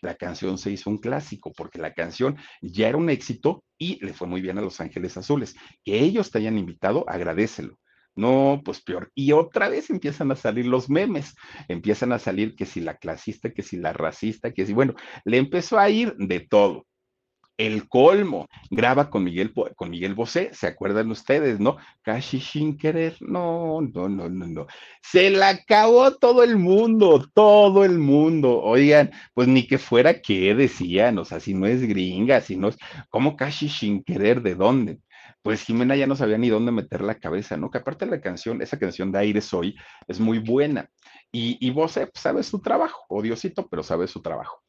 la 0.00 0.14
canción 0.14 0.58
se 0.58 0.70
hizo 0.70 0.90
un 0.90 0.98
clásico, 0.98 1.52
porque 1.52 1.78
la 1.78 1.94
canción 1.94 2.36
ya 2.60 2.88
era 2.88 2.98
un 2.98 3.10
éxito 3.10 3.64
y 3.78 4.04
le 4.04 4.12
fue 4.12 4.26
muy 4.26 4.40
bien 4.40 4.58
a 4.58 4.62
Los 4.62 4.80
Ángeles 4.80 5.16
Azules. 5.16 5.56
Que 5.84 6.00
ellos 6.00 6.30
te 6.30 6.38
hayan 6.38 6.58
invitado, 6.58 7.04
agradecelo. 7.08 7.78
No, 8.14 8.62
pues 8.64 8.80
peor. 8.82 9.12
Y 9.14 9.30
otra 9.30 9.68
vez 9.68 9.90
empiezan 9.90 10.32
a 10.32 10.36
salir 10.36 10.66
los 10.66 10.90
memes, 10.90 11.36
empiezan 11.68 12.12
a 12.12 12.18
salir 12.18 12.56
que 12.56 12.66
si 12.66 12.80
la 12.80 12.96
clasista, 12.96 13.52
que 13.52 13.62
si 13.62 13.76
la 13.76 13.92
racista, 13.92 14.52
que 14.52 14.66
si, 14.66 14.72
bueno, 14.72 14.94
le 15.24 15.36
empezó 15.36 15.78
a 15.78 15.88
ir 15.88 16.16
de 16.16 16.40
todo 16.40 16.84
el 17.58 17.88
colmo. 17.88 18.48
Graba 18.70 19.10
con 19.10 19.24
Miguel, 19.24 19.52
con 19.76 19.90
Miguel 19.90 20.14
Bosé, 20.14 20.50
¿se 20.54 20.68
acuerdan 20.68 21.10
ustedes, 21.10 21.60
no? 21.60 21.76
Casi 22.02 22.40
sin 22.40 22.78
querer, 22.78 23.16
no, 23.20 23.80
no, 23.82 24.08
no, 24.08 24.28
no, 24.28 24.46
no. 24.46 24.66
Se 25.02 25.30
la 25.30 25.50
acabó 25.50 26.12
todo 26.16 26.42
el 26.42 26.56
mundo, 26.56 27.26
todo 27.34 27.84
el 27.84 27.98
mundo. 27.98 28.60
Oigan, 28.62 29.10
pues 29.34 29.48
ni 29.48 29.66
que 29.66 29.78
fuera 29.78 30.20
que 30.22 30.54
decían, 30.54 31.18
o 31.18 31.24
sea, 31.24 31.40
si 31.40 31.52
no 31.54 31.66
es 31.66 31.82
gringa, 31.82 32.40
si 32.40 32.56
no 32.56 32.68
es, 32.68 32.78
¿cómo 33.10 33.36
casi 33.36 33.68
sin 33.68 34.02
querer? 34.02 34.40
¿De 34.42 34.54
dónde? 34.54 35.00
pues 35.42 35.62
Jimena 35.62 35.96
ya 35.96 36.06
no 36.06 36.16
sabía 36.16 36.36
ni 36.36 36.48
dónde 36.48 36.72
meter 36.72 37.00
la 37.00 37.14
cabeza, 37.14 37.56
¿no? 37.56 37.70
Que 37.70 37.78
aparte 37.78 38.04
la 38.04 38.20
canción, 38.20 38.60
esa 38.60 38.78
canción 38.78 39.12
de 39.12 39.20
Aire 39.20 39.40
Soy, 39.40 39.76
es 40.06 40.20
muy 40.20 40.38
buena. 40.40 40.90
Y, 41.32 41.58
y 41.60 41.70
vos 41.70 41.94
pues, 41.94 42.10
sabe 42.14 42.42
su 42.42 42.60
trabajo, 42.60 43.04
odiosito, 43.08 43.68
pero 43.68 43.82
sabe 43.82 44.06
su 44.06 44.22
trabajo. 44.22 44.62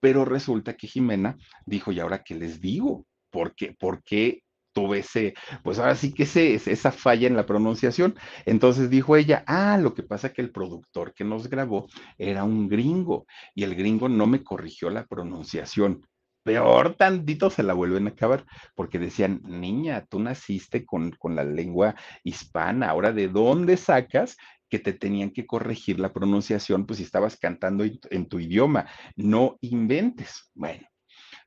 Pero 0.00 0.24
resulta 0.24 0.74
que 0.76 0.86
Jimena 0.86 1.36
dijo, 1.66 1.92
¿y 1.92 2.00
ahora 2.00 2.22
qué 2.22 2.34
les 2.34 2.60
digo? 2.60 3.06
¿Por 3.30 3.54
qué, 3.54 3.74
por 3.78 4.02
qué 4.02 4.44
tuve 4.74 4.98
ese, 4.98 5.34
pues 5.62 5.78
ahora 5.78 5.94
sí 5.94 6.12
que 6.12 6.24
ese, 6.24 6.54
esa 6.54 6.92
falla 6.92 7.26
en 7.26 7.36
la 7.36 7.46
pronunciación. 7.46 8.16
Entonces 8.44 8.90
dijo 8.90 9.16
ella, 9.16 9.42
ah, 9.46 9.78
lo 9.78 9.94
que 9.94 10.02
pasa 10.02 10.32
que 10.32 10.42
el 10.42 10.50
productor 10.50 11.14
que 11.14 11.24
nos 11.24 11.48
grabó 11.48 11.86
era 12.18 12.44
un 12.44 12.68
gringo 12.68 13.26
y 13.54 13.62
el 13.62 13.74
gringo 13.74 14.10
no 14.10 14.26
me 14.26 14.42
corrigió 14.42 14.90
la 14.90 15.06
pronunciación. 15.06 16.02
Peor 16.44 16.94
tantito 16.94 17.50
se 17.50 17.64
la 17.64 17.74
vuelven 17.74 18.06
a 18.06 18.10
acabar, 18.10 18.44
porque 18.76 18.98
decían, 18.98 19.40
niña, 19.44 20.06
tú 20.08 20.20
naciste 20.20 20.84
con, 20.86 21.10
con 21.12 21.34
la 21.34 21.44
lengua 21.44 21.96
hispana, 22.22 22.90
ahora 22.90 23.12
de 23.12 23.28
dónde 23.28 23.76
sacas 23.76 24.36
que 24.68 24.78
te 24.78 24.92
tenían 24.92 25.30
que 25.30 25.46
corregir 25.46 25.98
la 25.98 26.12
pronunciación, 26.12 26.86
pues 26.86 26.98
si 26.98 27.04
estabas 27.04 27.36
cantando 27.36 27.84
en 27.84 28.28
tu 28.28 28.38
idioma, 28.38 28.86
no 29.16 29.56
inventes. 29.60 30.50
Bueno, 30.54 30.86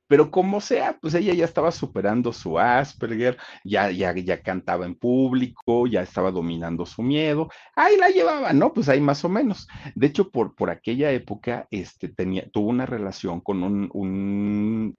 pero 0.07 0.31
como 0.31 0.61
sea, 0.61 0.97
pues 0.99 1.13
ella 1.13 1.33
ya 1.33 1.45
estaba 1.45 1.71
superando 1.71 2.33
su 2.33 2.59
Asperger, 2.59 3.37
ya, 3.63 3.91
ya, 3.91 4.13
ya 4.15 4.41
cantaba 4.41 4.85
en 4.85 4.95
público, 4.95 5.87
ya 5.87 6.01
estaba 6.01 6.31
dominando 6.31 6.85
su 6.85 7.01
miedo, 7.03 7.49
ahí 7.75 7.97
la 7.97 8.09
llevaba, 8.09 8.53
¿no? 8.53 8.73
Pues 8.73 8.89
ahí 8.89 9.01
más 9.01 9.23
o 9.25 9.29
menos. 9.29 9.67
De 9.95 10.07
hecho, 10.07 10.29
por, 10.31 10.55
por 10.55 10.69
aquella 10.69 11.11
época, 11.11 11.67
este, 11.71 12.09
tenía, 12.09 12.49
tuvo 12.49 12.69
una 12.69 12.85
relación 12.85 13.41
con 13.41 13.63
un, 13.63 13.89
un 13.93 14.95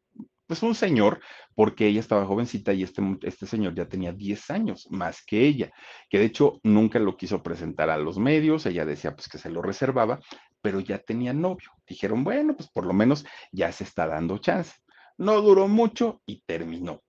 pues 0.49 0.63
un 0.63 0.75
señor, 0.75 1.21
porque 1.55 1.87
ella 1.87 2.01
estaba 2.01 2.25
jovencita 2.25 2.73
y 2.73 2.83
este, 2.83 3.03
este 3.23 3.47
señor 3.47 3.75
ya 3.75 3.87
tenía 3.87 4.13
10 4.13 4.51
años 4.51 4.89
más 4.91 5.23
que 5.25 5.43
ella, 5.43 5.71
que 6.09 6.19
de 6.19 6.25
hecho 6.25 6.59
nunca 6.63 6.99
lo 6.99 7.19
quiso 7.19 7.43
presentar 7.43 7.91
a 7.91 7.99
los 7.99 8.19
medios, 8.19 8.65
ella 8.65 8.87
decía 8.87 9.15
pues 9.15 9.29
que 9.29 9.37
se 9.37 9.51
lo 9.51 9.61
reservaba, 9.61 10.21
pero 10.63 10.81
ya 10.81 10.99
tenía 10.99 11.35
novio. 11.35 11.71
Dijeron, 11.87 12.25
bueno, 12.25 12.57
pues 12.57 12.71
por 12.71 12.87
lo 12.87 12.95
menos 12.95 13.27
ya 13.53 13.71
se 13.73 13.85
está 13.85 14.07
dando 14.07 14.39
chance. 14.39 14.73
No 15.19 15.41
duró 15.41 15.69
mucho 15.69 16.23
y 16.27 16.43
terminó. 16.47 17.03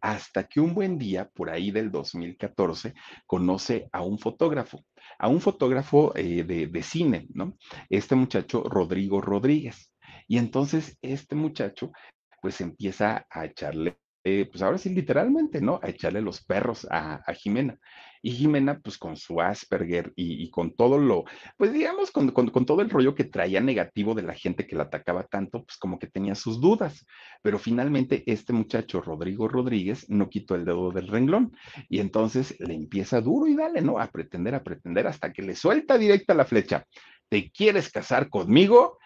Hasta 0.00 0.44
que 0.44 0.60
un 0.60 0.74
buen 0.74 0.98
día, 0.98 1.28
por 1.34 1.50
ahí 1.50 1.70
del 1.70 1.90
2014, 1.90 2.94
conoce 3.26 3.88
a 3.92 4.02
un 4.02 4.18
fotógrafo, 4.18 4.84
a 5.18 5.28
un 5.28 5.40
fotógrafo 5.40 6.14
eh, 6.16 6.44
de, 6.44 6.66
de 6.66 6.82
cine, 6.82 7.26
¿no? 7.32 7.56
Este 7.88 8.14
muchacho, 8.14 8.62
Rodrigo 8.62 9.20
Rodríguez. 9.20 9.92
Y 10.28 10.38
entonces 10.38 10.98
este 11.02 11.34
muchacho 11.34 11.92
pues 12.40 12.60
empieza 12.60 13.26
a 13.30 13.46
echarle 13.46 13.98
eh, 14.28 14.44
pues 14.50 14.60
ahora 14.60 14.76
sí, 14.76 14.90
literalmente, 14.90 15.60
¿no? 15.60 15.78
A 15.84 15.88
echarle 15.88 16.20
los 16.20 16.42
perros 16.42 16.84
a, 16.90 17.22
Jimena. 17.32 17.78
Y 18.22 18.32
Jimena, 18.32 18.80
pues 18.80 18.98
con 18.98 19.16
su 19.16 19.40
Asperger 19.40 20.12
y, 20.16 20.50
con 20.50 20.74
todo 20.74 20.98
lo, 20.98 21.22
pues 21.56 21.72
digamos, 21.72 22.10
con, 22.10 22.32
todo 22.66 22.82
el 22.82 22.90
rollo 22.90 23.14
que 23.14 23.22
traía 23.22 23.60
negativo 23.60 24.16
de 24.16 24.22
la 24.22 24.34
gente 24.34 24.66
que 24.66 24.74
la 24.74 24.82
atacaba 24.82 25.28
tanto, 25.28 25.62
pues 25.64 25.78
como 25.78 26.00
que 26.00 26.08
tenía 26.08 26.34
sus 26.34 26.60
dudas. 26.60 27.06
Pero 27.40 27.60
finalmente 27.60 28.24
este 28.26 28.52
muchacho, 28.52 29.00
Rodrigo 29.00 29.46
Rodríguez, 29.46 30.10
no 30.10 30.28
quitó 30.28 30.56
el 30.56 30.64
dedo 30.64 30.90
del 30.90 31.06
renglón. 31.06 31.56
Y 31.88 32.00
entonces 32.00 32.58
le 32.58 32.74
empieza 32.74 33.20
duro 33.20 33.46
y 33.46 33.54
dale, 33.54 33.80
¿no? 33.80 34.00
A 34.00 34.08
pretender, 34.10 34.56
a 34.56 34.64
pretender, 34.64 35.06
hasta 35.06 35.32
que 35.32 35.42
le 35.42 35.54
suelta 35.54 35.98
directa 35.98 36.34
la 36.34 36.46
flecha. 36.46 36.84
¿Te 37.28 37.52
quieres 37.52 37.92
casar 37.92 38.28
conmigo? 38.28 38.98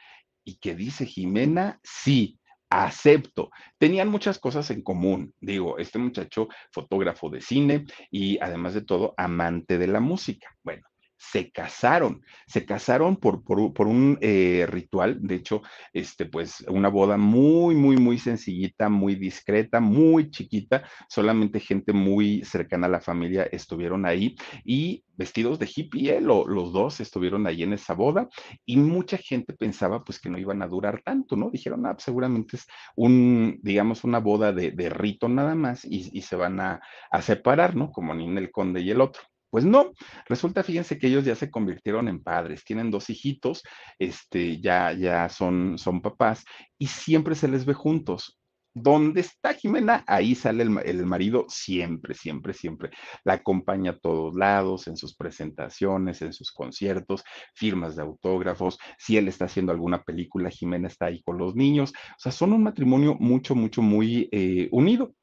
Y 0.44 0.56
que 0.56 0.74
dice 0.74 1.04
Jimena, 1.04 1.78
sí 1.82 2.39
acepto. 2.70 3.50
Tenían 3.78 4.08
muchas 4.08 4.38
cosas 4.38 4.70
en 4.70 4.82
común. 4.82 5.34
Digo, 5.40 5.78
este 5.78 5.98
muchacho, 5.98 6.48
fotógrafo 6.72 7.28
de 7.28 7.40
cine 7.40 7.86
y 8.10 8.38
además 8.40 8.74
de 8.74 8.82
todo, 8.82 9.14
amante 9.16 9.76
de 9.76 9.88
la 9.88 10.00
música. 10.00 10.48
Bueno, 10.62 10.86
se 11.20 11.50
casaron, 11.50 12.22
se 12.46 12.64
casaron 12.64 13.16
por, 13.16 13.44
por, 13.44 13.86
un 13.86 14.16
eh, 14.22 14.66
ritual, 14.66 15.18
de 15.20 15.34
hecho, 15.34 15.60
este, 15.92 16.24
pues 16.24 16.64
una 16.66 16.88
boda 16.88 17.18
muy, 17.18 17.74
muy, 17.74 17.98
muy 17.98 18.18
sencillita, 18.18 18.88
muy 18.88 19.16
discreta, 19.16 19.80
muy 19.80 20.30
chiquita, 20.30 20.82
solamente 21.10 21.60
gente 21.60 21.92
muy 21.92 22.42
cercana 22.42 22.86
a 22.86 22.90
la 22.90 23.00
familia 23.02 23.42
estuvieron 23.52 24.06
ahí 24.06 24.34
y 24.64 25.04
vestidos 25.14 25.58
de 25.58 25.70
hippie, 25.72 26.16
¿eh? 26.16 26.20
los 26.22 26.72
dos 26.72 27.00
estuvieron 27.00 27.46
ahí 27.46 27.64
en 27.64 27.74
esa 27.74 27.92
boda 27.92 28.30
y 28.64 28.78
mucha 28.78 29.18
gente 29.18 29.52
pensaba 29.52 30.02
pues 30.02 30.18
que 30.18 30.30
no 30.30 30.38
iban 30.38 30.62
a 30.62 30.68
durar 30.68 31.02
tanto, 31.04 31.36
¿no? 31.36 31.50
Dijeron, 31.50 31.84
ah, 31.84 31.92
pues, 31.92 32.04
seguramente 32.04 32.56
es 32.56 32.66
un, 32.96 33.58
digamos, 33.62 34.04
una 34.04 34.20
boda 34.20 34.54
de, 34.54 34.88
rito 34.88 35.28
nada 35.28 35.54
más 35.54 35.84
y, 35.84 36.22
se 36.22 36.36
van 36.36 36.60
a, 36.60 36.80
a 37.10 37.20
separar, 37.20 37.76
¿no? 37.76 37.90
Como 37.92 38.14
Ninel 38.14 38.50
Conde 38.50 38.80
y 38.80 38.90
el 38.90 39.02
otro. 39.02 39.22
Pues 39.50 39.64
no, 39.64 39.92
resulta, 40.28 40.62
fíjense 40.62 40.98
que 40.98 41.08
ellos 41.08 41.24
ya 41.24 41.34
se 41.34 41.50
convirtieron 41.50 42.08
en 42.08 42.22
padres, 42.22 42.64
tienen 42.64 42.90
dos 42.90 43.10
hijitos, 43.10 43.62
este, 43.98 44.60
ya, 44.60 44.92
ya 44.92 45.28
son, 45.28 45.76
son 45.76 46.00
papás 46.00 46.44
y 46.78 46.86
siempre 46.86 47.34
se 47.34 47.48
les 47.48 47.64
ve 47.64 47.74
juntos. 47.74 48.38
¿Dónde 48.72 49.22
está 49.22 49.52
Jimena? 49.54 50.04
Ahí 50.06 50.36
sale 50.36 50.62
el, 50.62 50.78
el, 50.84 51.04
marido 51.04 51.44
siempre, 51.48 52.14
siempre, 52.14 52.54
siempre. 52.54 52.90
La 53.24 53.32
acompaña 53.34 53.90
a 53.90 53.98
todos 53.98 54.36
lados, 54.36 54.86
en 54.86 54.96
sus 54.96 55.16
presentaciones, 55.16 56.22
en 56.22 56.32
sus 56.32 56.52
conciertos, 56.52 57.24
firmas 57.56 57.96
de 57.96 58.02
autógrafos. 58.02 58.78
Si 58.96 59.16
él 59.16 59.26
está 59.26 59.46
haciendo 59.46 59.72
alguna 59.72 60.04
película, 60.04 60.50
Jimena 60.50 60.86
está 60.86 61.06
ahí 61.06 61.20
con 61.22 61.36
los 61.36 61.56
niños. 61.56 61.90
O 61.90 62.20
sea, 62.20 62.30
son 62.30 62.52
un 62.52 62.62
matrimonio 62.62 63.16
mucho, 63.18 63.56
mucho, 63.56 63.82
muy 63.82 64.28
eh, 64.30 64.68
unido 64.70 65.14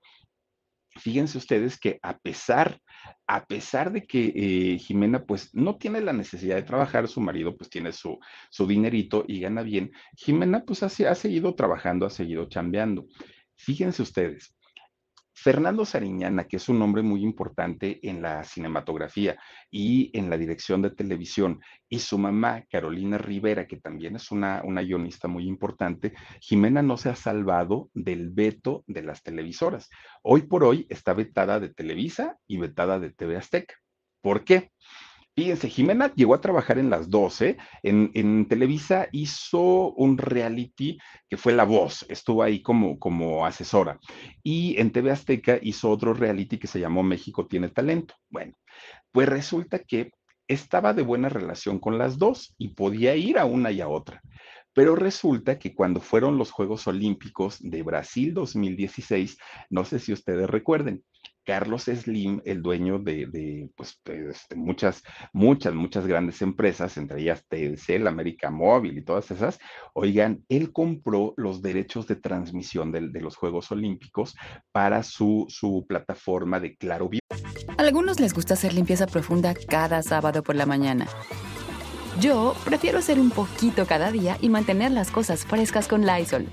fíjense 1.00 1.38
ustedes 1.38 1.80
que 1.80 2.00
a 2.02 2.18
pesar, 2.18 2.80
a 3.28 3.46
pesar 3.46 3.92
de 3.92 4.08
que 4.08 4.34
eh, 4.36 4.80
Jimena 4.80 5.26
pues 5.26 5.54
no 5.54 5.78
tiene 5.78 6.02
la 6.02 6.14
necesidad 6.14 6.56
de 6.56 6.64
trabajar, 6.64 7.08
su 7.08 7.22
marido 7.22 7.56
pues 7.56 7.70
tiene 7.70 7.92
su, 7.92 8.20
su 8.50 8.66
dinerito 8.66 9.26
y 9.28 9.42
gana 9.42 9.62
bien, 9.62 9.92
Jimena 10.16 10.64
pues 10.66 10.82
ha, 10.84 10.88
ha 10.88 11.16
seguido 11.16 11.54
trabajando, 11.54 12.06
ha 12.06 12.10
seguido 12.10 12.48
chambeando. 12.48 13.06
Fíjense 13.56 14.02
ustedes, 14.02 14.57
Fernando 15.40 15.86
Sariñana, 15.86 16.46
que 16.48 16.58
es 16.58 16.68
un 16.68 16.82
hombre 16.82 17.04
muy 17.04 17.22
importante 17.22 18.00
en 18.02 18.24
la 18.24 18.44
cinematografía 18.44 19.38
y 19.70 20.10
en 20.18 20.32
la 20.32 20.38
dirección 20.38 20.82
de 20.82 20.90
televisión, 20.90 21.62
y 21.88 22.00
su 22.00 22.18
mamá, 22.18 22.64
Carolina 22.72 23.20
Rivera, 23.20 23.68
que 23.68 23.78
también 23.78 24.16
es 24.16 24.32
una, 24.32 24.64
una 24.66 24.82
guionista 24.82 25.28
muy 25.28 25.48
importante, 25.48 26.14
Jimena 26.42 26.82
no 26.82 26.98
se 26.98 27.10
ha 27.10 27.16
salvado 27.16 27.92
del 27.94 28.32
veto 28.32 28.84
de 28.88 29.04
las 29.04 29.22
televisoras. 29.22 29.92
Hoy 30.24 30.42
por 30.42 30.64
hoy 30.64 30.88
está 30.90 31.14
vetada 31.14 31.60
de 31.60 31.70
Televisa 31.70 32.40
y 32.48 32.58
vetada 32.58 33.00
de 33.00 33.12
TV 33.12 33.38
Azteca. 33.38 33.76
¿Por 34.22 34.44
qué? 34.44 34.72
Fíjense, 35.38 35.70
Jimena 35.70 36.12
llegó 36.16 36.34
a 36.34 36.42
trabajar 36.42 36.80
en 36.80 36.90
las 36.90 37.12
12, 37.12 37.58
en, 37.84 38.10
en, 38.16 38.48
Televisa 38.48 39.08
hizo 39.12 39.94
un 39.94 40.18
reality 40.18 40.98
que 41.30 41.38
fue 41.38 41.54
La 41.54 41.64
Voz, 41.64 42.08
estuvo 42.10 42.42
ahí 42.42 42.64
como, 42.64 42.98
como 42.98 43.46
asesora. 43.46 44.00
Y 44.42 44.82
en 44.82 44.92
TV 44.92 45.12
Azteca 45.12 45.60
hizo 45.62 45.92
otro 45.92 46.16
reality 46.16 46.58
que 46.58 46.66
se 46.66 46.80
llamó 46.80 47.04
México 47.04 47.46
tiene 47.46 47.70
talento. 47.70 48.16
Bueno, 48.32 48.58
pues 49.12 49.30
resulta 49.30 49.78
que 49.78 50.10
estaba 50.48 50.96
de 50.96 51.04
buena 51.04 51.30
relación 51.30 51.78
con 51.78 52.00
las 52.00 52.18
dos 52.18 52.56
y 52.58 52.70
podía 52.70 53.16
ir 53.16 53.38
a 53.38 53.46
una 53.46 53.72
y 53.72 53.80
a 53.80 53.90
otra. 53.90 54.24
Pero 54.74 54.96
resulta 54.96 55.60
que 55.60 55.76
cuando 55.76 56.02
fueron 56.02 56.40
los 56.40 56.50
Juegos 56.50 56.88
Olímpicos 56.88 57.58
de 57.60 57.84
Brasil 57.84 58.34
2016, 58.34 59.38
no 59.70 59.86
sé 59.86 60.00
si 60.00 60.14
ustedes 60.14 60.50
recuerden, 60.50 61.04
Carlos 61.48 61.84
Slim, 61.84 62.42
el 62.44 62.62
dueño 62.62 63.00
de, 63.00 63.70
pues, 63.78 63.98
este, 64.04 64.58
muchas, 64.58 65.02
muchas, 65.32 65.74
muchas 65.74 66.06
grandes 66.06 66.42
empresas, 66.42 66.98
entre 66.98 67.22
ellas 67.22 67.46
Telcel, 67.48 68.06
América 68.06 68.52
Móvil 68.52 68.98
y 68.98 69.02
todas 69.02 69.32
esas, 69.32 69.58
oigan, 69.94 70.44
él 70.50 70.74
compró 70.74 71.34
los 71.38 71.62
derechos 71.62 72.06
de 72.06 72.18
transmisión 72.18 72.92
de, 72.92 73.08
de 73.08 73.22
los 73.22 73.38
Juegos 73.38 73.72
Olímpicos 73.72 74.36
para 74.74 75.04
su, 75.04 75.46
su 75.48 75.86
plataforma 75.88 76.60
de 76.60 76.76
Claro 76.76 77.08
Video. 77.08 77.22
Algunos 77.78 78.20
les 78.20 78.34
gusta 78.34 78.56
hacer 78.56 78.74
limpieza 78.74 79.08
profunda 79.08 79.54
cada 79.54 80.04
sábado 80.04 80.44
por 80.44 80.58
la 80.58 80.66
mañana. 80.66 81.08
Yo 82.20 82.56
prefiero 82.66 83.00
hacer 83.00 83.22
un 83.22 83.30
poquito 83.30 83.86
cada 83.86 84.12
día 84.12 84.38
y 84.42 84.50
mantener 84.50 84.92
las 84.92 85.12
cosas 85.12 85.46
frescas 85.46 85.88
con 85.88 86.06
Lysol. 86.06 86.48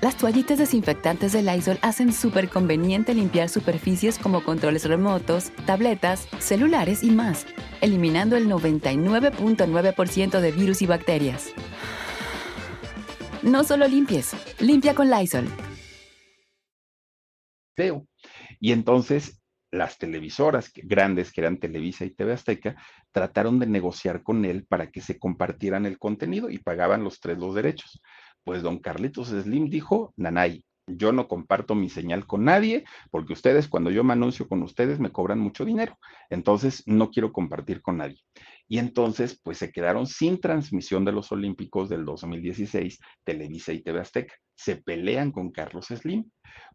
Las 0.00 0.16
toallitas 0.16 0.58
desinfectantes 0.58 1.32
de 1.32 1.42
Lysol 1.42 1.78
hacen 1.82 2.12
súper 2.12 2.48
conveniente 2.48 3.14
limpiar 3.14 3.48
superficies 3.48 4.16
como 4.16 4.44
controles 4.44 4.84
remotos, 4.84 5.50
tabletas, 5.66 6.28
celulares 6.38 7.02
y 7.02 7.10
más, 7.10 7.46
eliminando 7.80 8.36
el 8.36 8.48
99.9% 8.48 10.38
de 10.38 10.52
virus 10.52 10.82
y 10.82 10.86
bacterias. 10.86 11.50
No 13.42 13.64
solo 13.64 13.88
limpies, 13.88 14.36
limpia 14.60 14.94
con 14.94 15.10
Lysol. 15.10 15.48
Y 18.60 18.70
entonces 18.70 19.40
las 19.70 19.98
televisoras 19.98 20.70
grandes, 20.74 21.32
que 21.32 21.40
eran 21.40 21.58
Televisa 21.58 22.04
y 22.04 22.10
TV 22.10 22.32
Azteca, 22.32 22.76
trataron 23.12 23.58
de 23.58 23.66
negociar 23.66 24.22
con 24.22 24.44
él 24.44 24.64
para 24.66 24.90
que 24.90 25.00
se 25.00 25.18
compartieran 25.18 25.86
el 25.86 25.98
contenido 25.98 26.50
y 26.50 26.58
pagaban 26.58 27.04
los 27.04 27.20
tres 27.20 27.38
los 27.38 27.54
derechos. 27.54 28.00
Pues 28.48 28.62
don 28.62 28.78
Carlitos 28.78 29.28
Slim 29.28 29.68
dijo, 29.68 30.14
Nanay, 30.16 30.64
yo 30.86 31.12
no 31.12 31.28
comparto 31.28 31.74
mi 31.74 31.90
señal 31.90 32.26
con 32.26 32.44
nadie 32.44 32.84
porque 33.10 33.34
ustedes, 33.34 33.68
cuando 33.68 33.90
yo 33.90 34.04
me 34.04 34.14
anuncio 34.14 34.48
con 34.48 34.62
ustedes, 34.62 34.98
me 34.98 35.12
cobran 35.12 35.38
mucho 35.38 35.66
dinero. 35.66 35.98
Entonces, 36.30 36.82
no 36.86 37.10
quiero 37.10 37.30
compartir 37.30 37.82
con 37.82 37.98
nadie. 37.98 38.22
Y 38.66 38.78
entonces, 38.78 39.38
pues 39.44 39.58
se 39.58 39.70
quedaron 39.70 40.06
sin 40.06 40.40
transmisión 40.40 41.04
de 41.04 41.12
los 41.12 41.30
Olímpicos 41.30 41.90
del 41.90 42.06
2016, 42.06 42.98
Televisa 43.22 43.74
y 43.74 43.82
TV 43.82 44.00
Azteca. 44.00 44.34
Se 44.54 44.76
pelean 44.76 45.30
con 45.30 45.50
Carlos 45.50 45.88
Slim. 45.88 46.24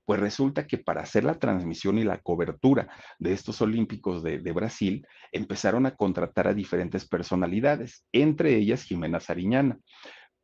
Pues 0.06 0.20
resulta 0.20 0.68
que 0.68 0.78
para 0.78 1.02
hacer 1.02 1.24
la 1.24 1.40
transmisión 1.40 1.98
y 1.98 2.04
la 2.04 2.20
cobertura 2.20 2.88
de 3.18 3.34
estos 3.34 3.64
Olímpicos 3.64 4.22
de, 4.22 4.38
de 4.38 4.52
Brasil, 4.52 5.08
empezaron 5.32 5.88
a 5.88 5.96
contratar 5.96 6.48
a 6.48 6.54
diferentes 6.54 7.08
personalidades, 7.08 8.06
entre 8.12 8.58
ellas 8.58 8.84
Jimena 8.84 9.20
Sariñana 9.20 9.80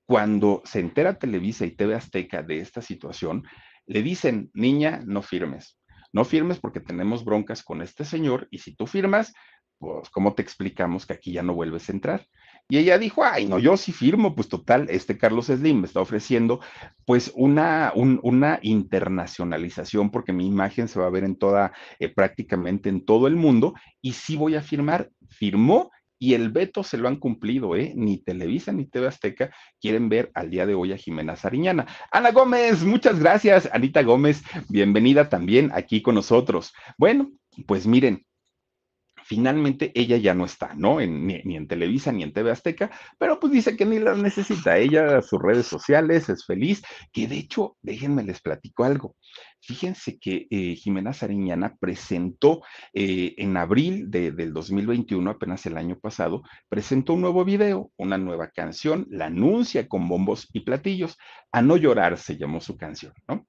cuando 0.10 0.64
se 0.66 0.80
entera 0.80 1.20
Televisa 1.20 1.68
y 1.68 1.76
TV 1.76 1.94
Azteca 1.94 2.42
de 2.42 2.62
esta 2.62 2.82
situación, 2.82 3.44
le 3.86 4.02
dicen, 4.02 4.50
niña, 4.56 5.04
no 5.06 5.22
firmes. 5.22 5.78
No 6.12 6.26
firmes 6.26 6.58
porque 6.58 6.80
tenemos 6.80 7.24
broncas 7.24 7.62
con 7.62 7.84
este 7.84 8.06
señor 8.06 8.48
y 8.50 8.58
si 8.58 8.74
tú 8.76 8.88
firmas, 8.88 9.36
pues, 9.78 10.10
¿cómo 10.10 10.34
te 10.34 10.42
explicamos 10.42 11.06
que 11.06 11.14
aquí 11.14 11.34
ya 11.34 11.44
no 11.44 11.54
vuelves 11.54 11.88
a 11.88 11.92
entrar? 11.92 12.26
Y 12.68 12.80
ella 12.80 12.98
dijo, 12.98 13.24
ay, 13.24 13.46
no, 13.46 13.60
yo 13.60 13.78
sí 13.78 13.92
firmo, 13.92 14.34
pues 14.34 14.50
total, 14.50 14.88
este 14.90 15.16
Carlos 15.16 15.46
Slim 15.46 15.82
me 15.82 15.86
está 15.86 16.02
ofreciendo 16.02 16.60
pues 17.06 17.32
una, 17.36 17.94
una 17.94 18.58
internacionalización 18.64 20.10
porque 20.10 20.34
mi 20.34 20.48
imagen 20.48 20.88
se 20.88 21.00
va 21.00 21.06
a 21.06 21.12
ver 21.12 21.24
en 21.24 21.36
toda, 21.36 21.72
eh, 22.00 22.10
prácticamente 22.12 22.90
en 22.90 23.06
todo 23.06 23.28
el 23.28 23.36
mundo 23.36 23.76
y 24.02 24.14
sí 24.14 24.36
voy 24.38 24.56
a 24.56 24.64
firmar. 24.64 25.12
Firmó 25.30 25.92
y 26.20 26.34
el 26.34 26.52
veto 26.52 26.84
se 26.84 26.98
lo 26.98 27.08
han 27.08 27.16
cumplido, 27.16 27.76
¿eh? 27.76 27.94
Ni 27.96 28.18
Televisa 28.18 28.74
ni 28.74 28.86
TV 28.86 29.08
Azteca 29.08 29.52
quieren 29.80 30.10
ver 30.10 30.30
al 30.34 30.50
día 30.50 30.66
de 30.66 30.76
hoy 30.76 30.92
a 30.92 30.98
Jimena 30.98 31.38
Sariñana. 31.38 31.88
Ana 32.12 32.32
Gómez, 32.32 32.84
muchas 32.84 33.20
gracias. 33.20 33.70
Anita 33.72 34.04
Gómez, 34.04 34.44
bienvenida 34.68 35.30
también 35.30 35.72
aquí 35.74 36.02
con 36.02 36.16
nosotros. 36.16 36.74
Bueno, 36.98 37.32
pues 37.66 37.88
miren, 37.88 38.26
finalmente 39.30 39.92
ella 39.94 40.18
ya 40.18 40.34
no 40.34 40.44
está, 40.46 40.74
¿no? 40.74 41.00
ni, 41.00 41.36
en 41.56 41.68
Televisa 41.68 42.12
ni 42.12 42.24
en 42.24 42.34
TV 42.34 42.50
Azteca, 42.50 42.90
pero 43.20 43.40
pues 43.40 43.54
dice 43.54 43.78
que 43.78 43.86
ni 43.86 44.00
la 44.00 44.16
necesita. 44.16 44.78
Ella, 44.78 45.22
sus 45.22 45.40
redes 45.40 45.68
sociales, 45.68 46.30
es 46.30 46.46
feliz, 46.46 46.82
que 47.14 47.28
de 47.28 47.38
hecho, 47.38 47.78
déjenme 47.84 48.24
les 48.24 48.42
platico 48.42 48.84
algo. 48.84 49.16
Fíjense 49.62 50.18
que 50.20 50.48
eh, 50.50 50.76
Jimena 50.76 51.14
Sariñana 51.14 51.76
presentó 51.80 52.62
eh, 52.94 53.36
en 53.38 53.58
abril 53.58 54.10
del 54.10 54.54
2021, 54.54 55.30
apenas 55.30 55.66
el 55.66 55.78
año 55.78 56.00
pasado, 56.00 56.44
presentó 56.70 57.14
un 57.14 57.22
nuevo 57.22 57.44
video, 57.44 57.92
una 57.98 58.18
nueva 58.18 58.50
canción, 58.52 59.06
la 59.10 59.26
anuncia 59.26 59.88
con 59.88 60.08
bombos 60.08 60.48
y 60.54 60.62
platillos. 60.62 61.18
A 61.52 61.62
no 61.62 61.78
llorar 61.78 62.18
se 62.18 62.38
llamó 62.38 62.62
su 62.62 62.78
canción, 62.78 63.14
¿no? 63.28 63.48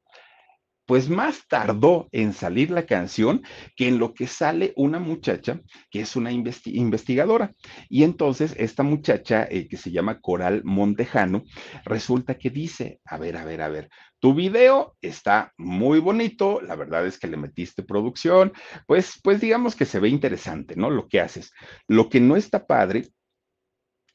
Pues 0.90 1.08
más 1.08 1.46
tardó 1.46 2.08
en 2.10 2.32
salir 2.32 2.72
la 2.72 2.84
canción 2.84 3.44
que 3.76 3.86
en 3.86 4.00
lo 4.00 4.12
que 4.12 4.26
sale 4.26 4.72
una 4.74 4.98
muchacha 4.98 5.60
que 5.88 6.00
es 6.00 6.16
una 6.16 6.32
investigadora. 6.32 7.54
Y 7.88 8.02
entonces 8.02 8.56
esta 8.58 8.82
muchacha 8.82 9.46
eh, 9.48 9.68
que 9.68 9.76
se 9.76 9.92
llama 9.92 10.20
Coral 10.20 10.62
Montejano, 10.64 11.44
resulta 11.84 12.34
que 12.34 12.50
dice, 12.50 12.98
a 13.04 13.18
ver, 13.18 13.36
a 13.36 13.44
ver, 13.44 13.62
a 13.62 13.68
ver, 13.68 13.88
tu 14.18 14.34
video 14.34 14.96
está 15.00 15.52
muy 15.56 16.00
bonito, 16.00 16.60
la 16.60 16.74
verdad 16.74 17.06
es 17.06 17.20
que 17.20 17.28
le 17.28 17.36
metiste 17.36 17.84
producción, 17.84 18.52
pues, 18.88 19.20
pues 19.22 19.40
digamos 19.40 19.76
que 19.76 19.84
se 19.84 20.00
ve 20.00 20.08
interesante, 20.08 20.74
¿no? 20.74 20.90
Lo 20.90 21.06
que 21.06 21.20
haces. 21.20 21.52
Lo 21.86 22.08
que 22.08 22.18
no 22.18 22.34
está 22.34 22.66
padre 22.66 23.06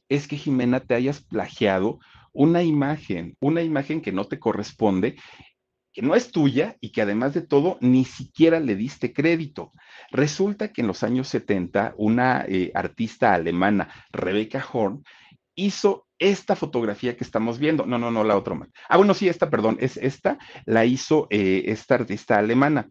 es 0.09 0.27
que 0.27 0.35
Jimena 0.35 0.81
te 0.81 0.93
hayas 0.93 1.23
plagiado 1.23 1.99
una 2.33 2.63
imagen, 2.63 3.37
una 3.39 3.61
imagen 3.61 4.01
que 4.01 4.11
no 4.11 4.25
te 4.25 4.39
corresponde 4.39 5.15
que 5.95 6.01
no 6.01 6.13
es 6.13 6.29
tuya 6.29 6.75
y 6.81 6.89
que 6.89 7.01
además 7.01 7.33
de 7.33 7.41
todo 7.41 7.77
ni 7.79 8.03
siquiera 8.03 8.59
le 8.59 8.75
diste 8.75 9.13
crédito. 9.13 9.71
Resulta 10.11 10.73
que 10.73 10.81
en 10.81 10.87
los 10.87 11.03
años 11.03 11.29
70 11.29 11.95
una 11.97 12.43
eh, 12.49 12.69
artista 12.75 13.33
alemana, 13.33 13.87
Rebecca 14.11 14.63
Horn, 14.73 15.05
hizo 15.55 16.05
esta 16.19 16.57
fotografía 16.57 17.15
que 17.15 17.23
estamos 17.23 17.59
viendo. 17.59 17.85
No, 17.85 17.97
no, 17.97 18.11
no, 18.11 18.25
la 18.25 18.35
otra. 18.35 18.57
Ah, 18.89 18.97
bueno, 18.97 19.13
sí, 19.13 19.29
esta, 19.29 19.49
perdón, 19.49 19.77
es 19.79 19.95
esta, 19.95 20.37
la 20.65 20.83
hizo 20.83 21.27
eh, 21.29 21.63
esta 21.67 21.95
artista 21.95 22.37
alemana. 22.37 22.89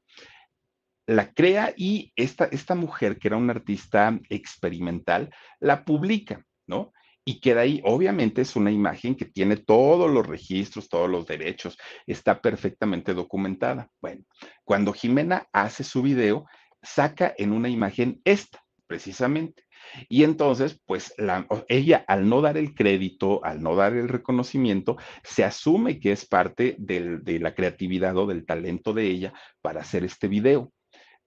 La 1.06 1.30
crea 1.30 1.74
y 1.76 2.10
esta, 2.16 2.46
esta 2.46 2.74
mujer, 2.74 3.18
que 3.18 3.28
era 3.28 3.36
una 3.36 3.52
artista 3.52 4.18
experimental, 4.30 5.28
la 5.60 5.84
publica, 5.84 6.42
¿no? 6.66 6.94
Y 7.24 7.40
queda 7.40 7.62
ahí. 7.62 7.80
Obviamente 7.84 8.42
es 8.42 8.56
una 8.56 8.70
imagen 8.70 9.14
que 9.14 9.24
tiene 9.24 9.56
todos 9.56 10.10
los 10.10 10.26
registros, 10.26 10.88
todos 10.88 11.08
los 11.08 11.26
derechos, 11.26 11.78
está 12.06 12.40
perfectamente 12.40 13.14
documentada. 13.14 13.88
Bueno, 14.00 14.24
cuando 14.64 14.92
Jimena 14.92 15.48
hace 15.52 15.84
su 15.84 16.02
video, 16.02 16.46
saca 16.82 17.34
en 17.38 17.52
una 17.52 17.68
imagen 17.68 18.20
esta, 18.24 18.62
precisamente. 18.86 19.64
Y 20.08 20.24
entonces, 20.24 20.80
pues 20.86 21.14
la, 21.18 21.46
ella 21.68 22.04
al 22.08 22.28
no 22.28 22.40
dar 22.40 22.56
el 22.56 22.74
crédito, 22.74 23.44
al 23.44 23.62
no 23.62 23.76
dar 23.76 23.94
el 23.94 24.08
reconocimiento, 24.08 24.96
se 25.22 25.44
asume 25.44 26.00
que 26.00 26.12
es 26.12 26.26
parte 26.26 26.74
de 26.78 27.38
la 27.40 27.54
creatividad 27.54 28.16
o 28.16 28.26
del 28.26 28.46
talento 28.46 28.92
de 28.92 29.06
ella 29.06 29.32
para 29.60 29.80
hacer 29.80 30.04
este 30.04 30.28
video 30.28 30.72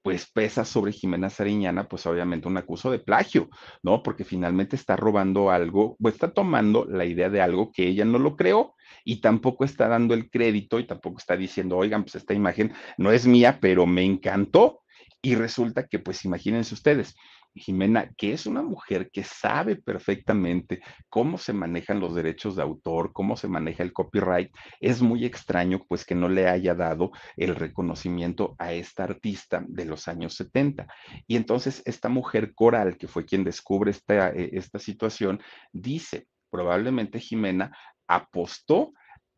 pues 0.08 0.32
pesa 0.32 0.64
sobre 0.64 0.94
Jimena 0.94 1.30
Sariñana, 1.30 1.90
pues 1.90 2.06
obviamente 2.06 2.48
un 2.48 2.56
acuso 2.56 2.90
de 2.90 3.00
plagio, 3.00 3.50
¿no? 3.84 4.04
Porque 4.04 4.24
finalmente 4.24 4.78
está 4.78 4.96
robando 4.96 5.52
algo, 5.52 5.98
pues 6.00 6.14
está 6.14 6.32
tomando 6.32 6.86
la 6.86 7.04
idea 7.04 7.30
de 7.30 7.42
algo 7.42 7.74
que 7.74 7.86
ella 7.86 8.06
no 8.06 8.18
lo 8.18 8.38
creó 8.38 8.74
y 9.04 9.20
tampoco 9.20 9.66
está 9.66 9.90
dando 9.90 10.14
el 10.14 10.30
crédito 10.30 10.80
y 10.80 10.88
tampoco 10.88 11.18
está 11.18 11.36
diciendo, 11.36 11.76
oigan, 11.76 12.04
pues 12.04 12.16
esta 12.16 12.34
imagen 12.34 12.72
no 12.98 13.12
es 13.12 13.28
mía, 13.28 13.58
pero 13.60 13.86
me 13.86 14.06
encantó. 14.06 14.80
Y 15.22 15.36
resulta 15.36 15.88
que, 15.88 16.00
pues 16.00 16.24
imagínense 16.24 16.74
ustedes, 16.74 17.14
Jimena, 17.58 18.12
que 18.18 18.34
es 18.34 18.46
una 18.46 18.62
mujer 18.62 19.10
que 19.12 19.24
sabe 19.24 19.76
perfectamente 19.76 20.82
cómo 21.10 21.38
se 21.38 21.54
manejan 21.54 22.00
los 22.00 22.16
derechos 22.16 22.56
de 22.56 22.64
autor, 22.64 23.14
cómo 23.14 23.38
se 23.38 23.48
maneja 23.48 23.84
el 23.84 23.94
copyright, 23.94 24.52
es 24.80 25.02
muy 25.02 25.26
extraño 25.26 25.84
pues 25.88 26.06
que 26.06 26.16
no 26.16 26.30
le 26.30 26.48
haya 26.48 26.76
dado 26.76 27.12
el 27.36 27.56
reconocimiento 27.56 28.56
a 28.60 28.74
esta 28.74 29.04
artista 29.04 29.64
de 29.68 29.86
los 29.86 30.08
años 30.08 30.36
70. 30.36 30.88
Y 31.28 31.36
entonces 31.36 31.82
esta 31.86 32.10
mujer 32.10 32.54
coral, 32.54 32.98
que 32.98 33.08
fue 33.08 33.26
quien 33.26 33.44
descubre 33.44 33.92
esta, 33.92 34.30
eh, 34.30 34.50
esta 34.54 34.80
situación, 34.80 35.42
dice, 35.72 36.28
probablemente 36.50 37.20
Jimena 37.20 37.72
apostó 38.08 38.94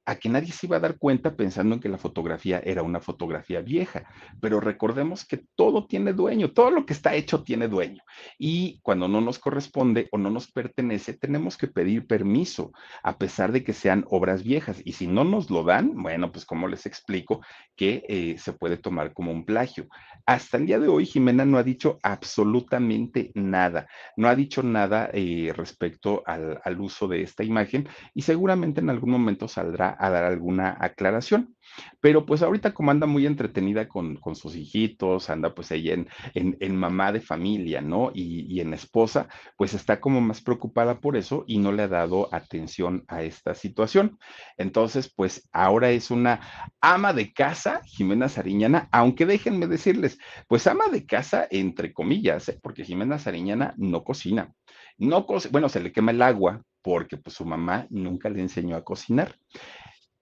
a 0.06 0.16
que 0.16 0.30
nadie 0.30 0.52
se 0.52 0.66
iba 0.66 0.78
a 0.78 0.80
dar 0.80 0.98
cuenta 0.98 1.36
pensando 1.36 1.76
en 1.76 1.82
que 1.82 1.90
la 1.90 1.98
fotografía 1.98 2.60
era 2.64 2.82
una 2.84 3.00
fotografía 3.00 3.62
vieja. 3.62 4.04
Pero 4.42 4.60
recordemos 4.60 5.26
que 5.26 5.44
todo 5.56 5.86
tiene 5.86 6.14
dueño, 6.14 6.52
todo 6.52 6.72
lo 6.72 6.86
que 6.86 6.94
está 6.94 7.14
hecho 7.14 7.44
tiene 7.44 7.68
dueño. 7.68 8.02
Y 8.38 8.80
cuando 8.82 9.08
no 9.08 9.22
nos 9.22 9.40
corresponde 9.40 10.08
o 10.12 10.18
no 10.18 10.30
nos 10.30 10.52
pertenece, 10.52 11.14
tenemos 11.14 11.58
que 11.58 11.68
pedir 11.68 12.08
permiso, 12.08 12.72
a 13.04 13.18
pesar 13.18 13.52
de 13.52 13.64
que 13.64 13.74
sean 13.74 14.06
obras 14.10 14.44
viejas. 14.44 14.82
Y 14.84 14.94
si 14.94 15.08
no 15.08 15.24
nos 15.24 15.50
lo 15.50 15.64
dan, 15.64 15.94
bueno, 16.02 16.32
pues 16.32 16.46
como 16.46 16.68
les 16.68 16.86
explico 16.86 17.42
que 17.76 18.04
eh, 18.08 18.36
se 18.40 18.54
puede 18.54 18.78
tomar 18.78 19.14
como 19.14 19.32
un 19.32 19.46
plagio. 19.46 19.88
Hasta 20.26 20.58
el 20.58 20.66
día 20.66 20.80
de 20.80 20.88
hoy, 20.88 21.06
Jimena 21.06 21.46
no 21.46 21.58
ha 21.58 21.64
dicho 21.64 22.00
absolutamente 22.04 23.32
nada. 23.36 23.88
No 24.18 24.28
ha 24.28 24.36
dicho 24.36 24.64
nada 24.64 25.10
eh, 25.14 25.54
respecto 25.56 26.24
al, 26.26 26.60
al 26.64 26.82
uso 26.82 27.08
de 27.08 27.22
esta 27.22 27.44
imagen 27.44 27.88
y 28.14 28.22
seguramente 28.22 28.82
en 28.82 28.90
algún 28.90 29.12
momento 29.12 29.48
saldrá 29.48 29.89
a 29.98 30.10
dar 30.10 30.24
alguna 30.26 30.78
aclaración. 30.80 31.56
Pero 32.00 32.26
pues 32.26 32.42
ahorita 32.42 32.74
como 32.74 32.92
anda 32.92 33.08
muy 33.08 33.26
entretenida 33.26 33.88
con, 33.88 34.16
con 34.16 34.36
sus 34.36 34.56
hijitos, 34.56 35.30
anda 35.30 35.54
pues 35.54 35.72
ella 35.72 35.94
en, 35.94 36.08
en, 36.34 36.76
mamá 36.76 37.12
de 37.12 37.22
familia, 37.22 37.82
¿no? 37.82 38.12
Y, 38.14 38.46
y, 38.54 38.62
en 38.62 38.74
esposa, 38.74 39.28
pues 39.58 39.74
está 39.74 40.00
como 40.00 40.22
más 40.22 40.42
preocupada 40.42 41.00
por 41.00 41.18
eso 41.18 41.44
y 41.48 41.58
no 41.60 41.72
le 41.72 41.84
ha 41.84 41.88
dado 41.88 42.34
atención 42.34 43.04
a 43.08 43.24
esta 43.24 43.54
situación. 43.54 44.18
Entonces, 44.58 45.14
pues 45.14 45.48
ahora 45.52 45.92
es 45.92 46.12
una 46.12 46.40
ama 46.82 47.14
de 47.14 47.34
casa, 47.34 47.82
Jimena 47.86 48.30
Sariñana, 48.30 48.90
aunque 48.92 49.26
déjenme 49.26 49.68
decirles, 49.68 50.18
pues 50.48 50.68
ama 50.68 50.86
de 50.92 51.06
casa 51.06 51.48
entre 51.52 51.94
comillas, 51.94 52.50
¿eh? 52.50 52.60
porque 52.62 52.86
Jimena 52.86 53.20
Sariñana 53.20 53.74
no 53.78 54.04
cocina. 54.04 54.54
No 54.98 55.26
co 55.26 55.38
bueno, 55.52 55.70
se 55.70 55.80
le 55.80 55.92
quema 55.94 56.12
el 56.12 56.22
agua 56.22 56.62
porque 56.82 57.18
pues 57.18 57.36
su 57.36 57.46
mamá 57.46 57.88
nunca 57.90 58.30
le 58.30 58.42
enseñó 58.42 58.76
a 58.76 58.84
cocinar 58.84 59.36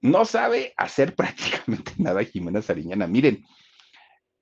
no 0.01 0.25
sabe 0.25 0.73
hacer 0.77 1.15
prácticamente 1.15 1.93
nada 1.97 2.23
Jimena 2.23 2.61
Sariñana. 2.61 3.07
Miren, 3.07 3.45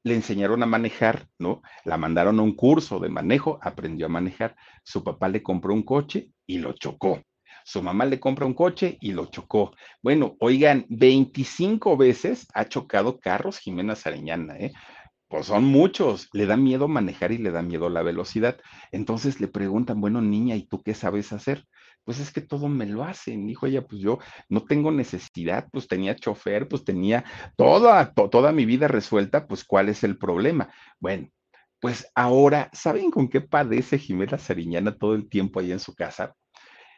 le 0.03 0.13
enseñaron 0.13 0.61
a 0.61 0.67
manejar, 0.67 1.27
¿no? 1.39 1.63
La 1.83 1.97
mandaron 1.97 2.39
a 2.39 2.43
un 2.43 2.55
curso 2.55 2.99
de 2.99 3.09
manejo, 3.09 3.57
aprendió 3.61 4.05
a 4.05 4.09
manejar. 4.09 4.55
Su 4.83 5.03
papá 5.03 5.27
le 5.29 5.41
compró 5.41 5.73
un 5.73 5.83
coche 5.83 6.29
y 6.45 6.59
lo 6.59 6.73
chocó. 6.73 7.21
Su 7.63 7.81
mamá 7.81 8.05
le 8.05 8.19
compra 8.19 8.45
un 8.45 8.53
coche 8.53 8.99
y 9.01 9.13
lo 9.13 9.25
chocó. 9.25 9.73
Bueno, 10.03 10.35
oigan, 10.39 10.85
25 10.89 11.97
veces 11.97 12.45
ha 12.53 12.65
chocado 12.65 13.19
carros 13.19 13.57
Jimena 13.57 13.95
Sariñana, 13.95 14.55
¿eh? 14.57 14.71
Pues 15.27 15.47
son 15.47 15.63
muchos, 15.63 16.29
le 16.33 16.45
da 16.45 16.55
miedo 16.55 16.87
manejar 16.87 17.31
y 17.31 17.39
le 17.39 17.49
da 17.49 17.63
miedo 17.63 17.89
la 17.89 18.03
velocidad. 18.03 18.59
Entonces 18.91 19.41
le 19.41 19.47
preguntan, 19.47 19.99
bueno, 19.99 20.21
niña, 20.21 20.55
¿y 20.55 20.67
tú 20.67 20.83
qué 20.83 20.93
sabes 20.93 21.33
hacer? 21.33 21.65
Pues 22.05 22.19
es 22.19 22.31
que 22.31 22.41
todo 22.41 22.69
me 22.69 22.85
lo 22.85 23.03
hacen, 23.03 23.47
dijo 23.47 23.65
ella, 23.65 23.85
pues 23.85 24.01
yo 24.01 24.19
no 24.47 24.63
tengo 24.63 24.91
necesidad, 24.91 25.67
pues 25.71 25.87
tenía 25.87 26.15
chofer, 26.15 26.67
pues 26.67 26.85
tenía 26.85 27.25
toda, 27.57 28.13
toda 28.13 28.51
mi 28.51 28.65
vida 28.65 28.87
resuelta, 28.87 29.47
pues 29.47 29.65
cuál 29.65 29.89
es 29.89 30.03
el 30.03 30.17
problema. 30.17 30.69
Bueno, 30.99 31.29
pues 31.81 32.09
ahora, 32.15 32.69
¿saben 32.73 33.11
con 33.11 33.27
qué 33.27 33.41
padece 33.41 33.97
Jimena 33.99 34.37
Sariñana 34.37 34.95
todo 34.95 35.15
el 35.15 35.27
tiempo 35.27 35.59
ahí 35.59 35.71
en 35.71 35.79
su 35.79 35.93
casa? 35.93 36.33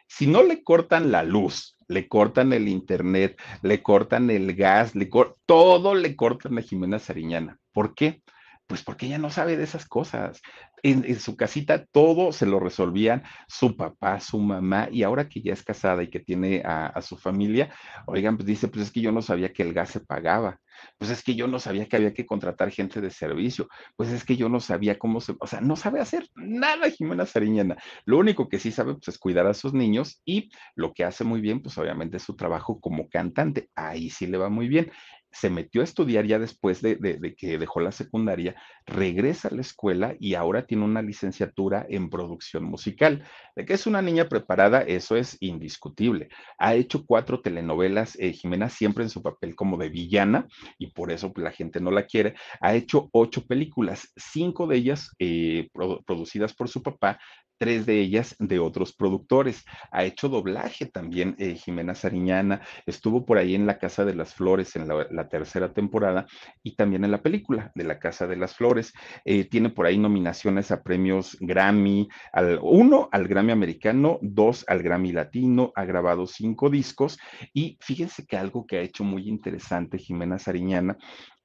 Si 0.06 0.26
no 0.26 0.42
le 0.42 0.62
cortan 0.62 1.10
la 1.10 1.22
luz, 1.22 1.76
le 1.88 2.08
cortan 2.08 2.52
el 2.52 2.68
internet, 2.68 3.40
le 3.62 3.82
cortan 3.82 4.30
el 4.30 4.54
gas, 4.54 4.94
le 4.94 5.10
todo 5.46 5.94
le 5.94 6.16
cortan 6.16 6.58
a 6.58 6.62
Jimena 6.62 6.98
Sariñana. 6.98 7.58
¿Por 7.72 7.94
qué? 7.94 8.22
Pues 8.66 8.82
porque 8.82 9.06
ella 9.06 9.18
no 9.18 9.30
sabe 9.30 9.56
de 9.56 9.64
esas 9.64 9.86
cosas. 9.86 10.40
En, 10.82 11.18
su 11.20 11.36
casita 11.36 11.84
todo 11.86 12.32
se 12.32 12.46
lo 12.46 12.60
resolvían 12.60 13.22
su 13.48 13.76
papá, 13.76 14.20
su 14.20 14.38
mamá, 14.38 14.88
y 14.90 15.02
ahora 15.02 15.28
que 15.28 15.42
ya 15.42 15.52
es 15.52 15.62
casada 15.62 16.02
y 16.02 16.10
que 16.10 16.20
tiene 16.20 16.62
a, 16.64 17.00
su 17.02 17.16
familia, 17.16 17.72
oigan, 18.06 18.36
pues 18.36 18.46
dice, 18.46 18.68
pues 18.68 18.86
es 18.86 18.92
que 18.92 19.00
yo 19.00 19.12
no 19.12 19.22
sabía 19.22 19.52
que 19.52 19.62
el 19.62 19.72
gas 19.72 19.90
se 19.90 20.00
pagaba 20.00 20.60
pues 20.98 21.10
es 21.10 21.22
que 21.22 21.34
yo 21.34 21.46
no 21.46 21.58
sabía 21.58 21.86
que 21.86 21.96
había 21.96 22.14
que 22.14 22.26
contratar 22.26 22.70
gente 22.70 23.00
de 23.00 23.10
servicio, 23.10 23.68
pues 23.96 24.10
es 24.10 24.24
que 24.24 24.36
yo 24.36 24.48
no 24.48 24.60
sabía 24.60 24.98
cómo 24.98 25.20
se, 25.20 25.34
o 25.38 25.46
sea, 25.46 25.60
no 25.60 25.76
sabe 25.76 26.00
hacer 26.00 26.28
nada 26.34 26.90
Jimena 26.90 27.26
Sariñana. 27.26 27.76
Lo 28.04 28.18
único 28.18 28.48
que 28.48 28.58
sí 28.58 28.70
sabe 28.70 28.94
pues, 28.94 29.08
es 29.08 29.18
cuidar 29.18 29.46
a 29.46 29.54
sus 29.54 29.72
niños 29.72 30.20
y 30.24 30.50
lo 30.74 30.92
que 30.92 31.04
hace 31.04 31.24
muy 31.24 31.40
bien, 31.40 31.62
pues 31.62 31.76
obviamente 31.78 32.16
es 32.16 32.22
su 32.22 32.36
trabajo 32.36 32.80
como 32.80 33.08
cantante. 33.08 33.70
Ahí 33.74 34.10
sí 34.10 34.26
le 34.26 34.38
va 34.38 34.48
muy 34.48 34.68
bien 34.68 34.90
se 35.30 35.50
metió 35.50 35.80
a 35.80 35.84
estudiar 35.84 36.26
ya 36.26 36.38
después 36.38 36.80
de, 36.82 36.98
que 37.36 37.58
dejó 37.58 37.80
la 37.80 37.92
secundaria, 37.92 38.56
regresa 38.86 39.48
a 39.48 39.54
la 39.54 39.60
escuela 39.60 40.14
y 40.18 40.34
ahora 40.34 40.66
tiene 40.66 40.84
una 40.84 41.02
licenciatura 41.02 41.86
en 41.88 42.10
producción 42.10 42.64
musical. 42.64 43.24
De 43.54 43.64
que 43.64 43.74
es 43.74 43.86
una 43.86 44.02
niña 44.02 44.28
preparada, 44.28 44.82
eso 44.82 45.16
es 45.16 45.36
indiscutible. 45.40 46.28
Ha 46.58 46.74
hecho 46.74 47.04
cuatro 47.04 47.40
telenovelas, 47.40 48.16
eh, 48.18 48.32
Jimena 48.32 48.68
siempre 48.68 49.04
en 49.04 49.10
su 49.10 49.22
papel 49.22 49.54
como 49.54 49.76
de 49.76 49.88
villana 49.88 50.46
y 50.78 50.88
por 50.88 51.12
eso 51.12 51.32
pues, 51.32 51.44
la 51.44 51.50
gente 51.50 51.80
no 51.80 51.90
la 51.90 52.06
quiere. 52.06 52.34
Ha 52.60 52.74
hecho 52.74 53.08
ocho 53.12 53.46
películas, 53.46 54.12
cinco 54.16 54.66
de 54.66 54.76
ellas 54.76 55.10
eh, 55.18 55.68
producidas 56.06 56.54
por 56.54 56.68
su 56.68 56.82
papá, 56.82 57.18
tres 57.58 57.86
de 57.86 58.00
ellas 58.00 58.36
de 58.38 58.58
otros 58.58 58.92
productores. 58.92 59.64
Ha 59.90 60.04
hecho 60.04 60.28
doblaje 60.28 60.86
también 60.86 61.34
eh, 61.38 61.54
Jimena 61.54 61.94
Sariñana, 61.94 62.62
estuvo 62.86 63.26
por 63.26 63.38
ahí 63.38 63.54
en 63.54 63.66
La 63.66 63.78
Casa 63.78 64.04
de 64.04 64.14
las 64.14 64.34
Flores 64.34 64.76
en 64.76 64.88
la, 64.88 65.28
tercera 65.28 65.72
temporada 65.72 66.26
y 66.62 66.76
también 66.76 67.04
en 67.04 67.10
la 67.10 67.22
película 67.22 67.70
de 67.74 67.84
La 67.84 67.98
Casa 67.98 68.26
de 68.26 68.36
las 68.36 68.54
Flores. 68.54 68.92
Eh, 69.24 69.44
tiene 69.44 69.70
por 69.70 69.86
ahí 69.86 69.98
nominaciones 69.98 70.70
a 70.70 70.82
premios 70.82 71.36
Grammy, 71.40 72.08
al, 72.32 72.58
uno 72.62 73.08
al 73.12 73.28
Grammy 73.28 73.52
americano, 73.52 74.18
dos 74.22 74.64
al 74.68 74.82
Grammy 74.82 75.12
latino, 75.12 75.72
ha 75.74 75.84
grabado 75.84 76.26
cinco 76.26 76.70
discos 76.70 77.18
y 77.52 77.76
fíjense 77.80 78.24
que 78.26 78.36
algo 78.36 78.66
que 78.66 78.78
ha 78.78 78.82
hecho 78.82 79.04
muy 79.04 79.28
interesante 79.28 79.98
Jimena 79.98 80.38
Sariñana 80.38 80.96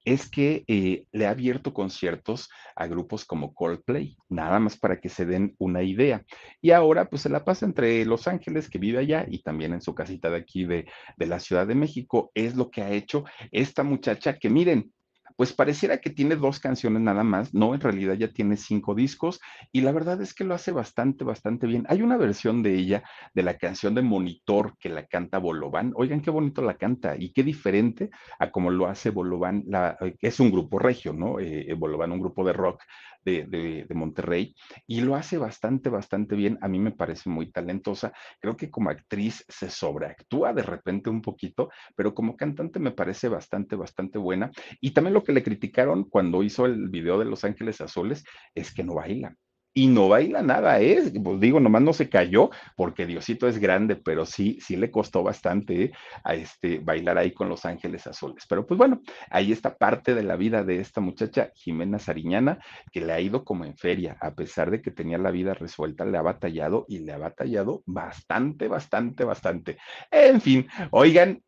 es 0.06 0.30
que 0.30 0.64
eh, 0.68 1.06
le 1.12 1.28
ha 1.28 1.32
abierto 1.32 1.74
conciertos 1.74 2.50
a 2.76 2.88
grupos 2.88 3.26
como 3.26 3.54
Coldplay, 3.54 4.18
nada 4.30 4.60
más 4.60 4.78
para 4.78 5.00
que 5.00 5.10
se 5.10 5.26
den 5.26 5.56
una 5.60 5.84
idea. 5.84 6.24
Y 6.62 6.72
ahora 6.72 7.10
pues 7.10 7.22
se 7.22 7.30
la 7.30 7.46
pasa 7.46 7.66
entre 7.66 8.06
Los 8.06 8.28
Ángeles, 8.28 8.70
que 8.70 8.80
vive 8.80 9.00
allá, 9.00 9.26
y 9.30 9.42
también 9.42 9.74
en 9.74 9.82
su 9.82 9.96
casita 9.96 10.30
de 10.30 10.38
aquí 10.38 10.66
de, 10.66 10.86
de 11.18 11.26
la 11.26 11.40
Ciudad 11.40 11.68
de 11.68 11.76
México. 11.76 12.32
Es 12.34 12.56
lo 12.56 12.70
que 12.70 12.82
ha 12.82 12.92
hecho 12.92 13.24
esta 13.52 13.84
muchacha 13.84 14.38
que 14.38 14.50
miren, 14.50 14.92
pues 15.36 15.54
pareciera 15.54 15.98
que 15.98 16.10
tiene 16.10 16.36
dos 16.36 16.60
canciones 16.60 17.02
nada 17.02 17.24
más, 17.24 17.54
no, 17.54 17.74
en 17.74 17.82
realidad 17.82 18.16
ya 18.16 18.28
tiene 18.30 18.58
cinco 18.58 18.96
discos 18.96 19.40
y 19.72 19.82
la 19.82 19.92
verdad 19.92 20.22
es 20.22 20.34
que 20.34 20.44
lo 20.44 20.54
hace 20.54 20.72
bastante, 20.72 21.24
bastante 21.24 21.68
bien. 21.68 21.86
Hay 21.90 22.02
una 22.02 22.18
versión 22.18 22.64
de 22.64 22.76
ella, 22.76 23.04
de 23.34 23.44
la 23.44 23.58
canción 23.58 23.96
de 23.96 24.02
Monitor 24.02 24.78
que 24.78 24.90
la 24.90 25.06
canta 25.06 25.38
Bolobán. 25.38 25.94
Oigan 25.96 26.22
qué 26.22 26.30
bonito 26.30 26.62
la 26.62 26.76
canta 26.76 27.16
y 27.18 27.32
qué 27.34 27.44
diferente 27.44 28.10
a 28.40 28.52
como 28.52 28.70
lo 28.70 28.88
hace 28.88 29.10
Bolobán, 29.10 29.64
la, 29.68 29.98
eh, 30.02 30.16
es 30.22 30.40
un 30.40 30.52
grupo 30.52 30.80
regio, 30.80 31.14
¿no? 31.14 31.40
Eh, 31.40 31.72
eh 31.72 31.74
Bolobán, 31.74 32.12
un 32.12 32.20
grupo 32.20 32.46
de 32.46 32.54
rock 32.54 32.82
de, 33.24 33.86
Monterrey 33.94 34.56
y 34.88 35.02
lo 35.02 35.16
hace 35.16 35.38
bastante, 35.38 35.90
bastante 35.90 36.36
bien. 36.36 36.58
A 36.62 36.68
mí 36.68 36.80
me 36.80 36.92
parece 36.92 37.30
muy 37.30 37.52
talentosa. 37.52 38.12
Creo 38.40 38.58
que 38.58 38.70
como 38.72 38.90
actriz 38.90 39.46
se 39.48 39.70
sobreactúa 39.70 40.54
de 40.54 40.64
repente 40.64 41.10
un 41.10 41.22
poquito, 41.22 41.70
pero 41.96 42.14
como 42.14 42.36
cantante 42.36 42.80
me 42.80 42.92
parece 42.92 43.28
bastante, 43.30 43.76
bastante 43.76 44.18
buena. 44.18 44.52
Y 44.82 44.92
también 44.92 45.14
lo 45.14 45.24
que 45.24 45.34
le 45.34 45.44
criticaron 45.44 46.06
cuando 46.06 46.44
hizo 46.44 46.66
el 46.66 46.90
video 46.90 47.20
de 47.20 47.26
Los 47.26 47.44
Ángeles 47.44 47.82
Azules 47.82 48.24
es 48.56 48.74
que 48.74 48.84
no 48.84 48.96
baila 48.96 49.36
y 49.74 49.88
no 49.88 50.08
baila 50.08 50.42
nada, 50.42 50.80
¿eh? 50.80 51.12
Pues 51.24 51.40
digo, 51.40 51.60
nomás 51.60 51.82
no 51.82 51.94
se 51.94 52.10
cayó 52.10 52.52
porque 52.76 53.06
Diosito 53.06 53.48
es 53.48 53.58
grande, 53.58 53.96
pero 53.96 54.26
sí, 54.26 54.58
sí 54.62 54.76
le 54.76 54.92
costó 54.92 55.24
bastante 55.24 55.84
¿eh? 55.84 55.92
a 56.24 56.36
este, 56.36 56.80
bailar 56.80 57.18
ahí 57.18 57.34
con 57.34 57.50
Los 57.50 57.66
Ángeles 57.66 58.06
Azules. 58.06 58.46
Pero 58.48 58.68
pues 58.68 58.78
bueno, 58.78 59.02
ahí 59.30 59.52
está 59.52 59.76
parte 59.76 60.14
de 60.14 60.24
la 60.24 60.36
vida 60.36 60.64
de 60.64 60.80
esta 60.80 61.02
muchacha, 61.02 61.52
Jimena 61.56 61.98
Sariñana, 61.98 62.60
que 62.92 63.02
le 63.02 63.14
ha 63.14 63.20
ido 63.20 63.44
como 63.44 63.66
en 63.66 63.76
feria, 63.76 64.18
a 64.22 64.36
pesar 64.36 64.70
de 64.70 64.82
que 64.82 64.92
tenía 64.92 65.18
la 65.18 65.32
vida 65.32 65.54
resuelta, 65.54 66.06
le 66.06 66.18
ha 66.18 66.22
batallado 66.22 66.86
y 66.88 67.00
le 67.00 67.14
ha 67.14 67.18
batallado 67.18 67.82
bastante, 67.86 68.68
bastante, 68.68 69.24
bastante. 69.24 69.78
En 70.12 70.40
fin, 70.40 70.68
oigan, 70.92 71.42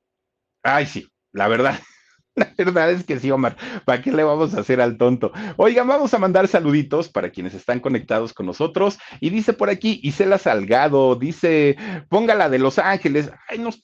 ay 0.63 0.85
sí, 0.87 1.07
la 1.31 1.47
verdad. 1.47 1.79
La 2.57 2.65
verdad 2.65 2.91
es 2.91 3.03
que 3.03 3.19
sí, 3.19 3.31
Omar. 3.31 3.55
¿Para 3.85 4.01
qué 4.01 4.11
le 4.11 4.23
vamos 4.23 4.53
a 4.53 4.59
hacer 4.59 4.81
al 4.81 4.97
tonto? 4.97 5.31
Oigan, 5.57 5.87
vamos 5.87 6.13
a 6.13 6.19
mandar 6.19 6.47
saluditos 6.47 7.09
para 7.09 7.29
quienes 7.29 7.53
están 7.53 7.79
conectados 7.79 8.33
con 8.33 8.45
nosotros. 8.45 8.97
Y 9.21 9.29
dice 9.29 9.53
por 9.53 9.69
aquí 9.69 9.99
Isela 10.03 10.37
Salgado, 10.37 11.15
dice, 11.15 11.77
póngala 12.09 12.49
de 12.49 12.59
Los 12.59 12.77
Ángeles. 12.77 13.31
Ay, 13.47 13.59
nos 13.59 13.83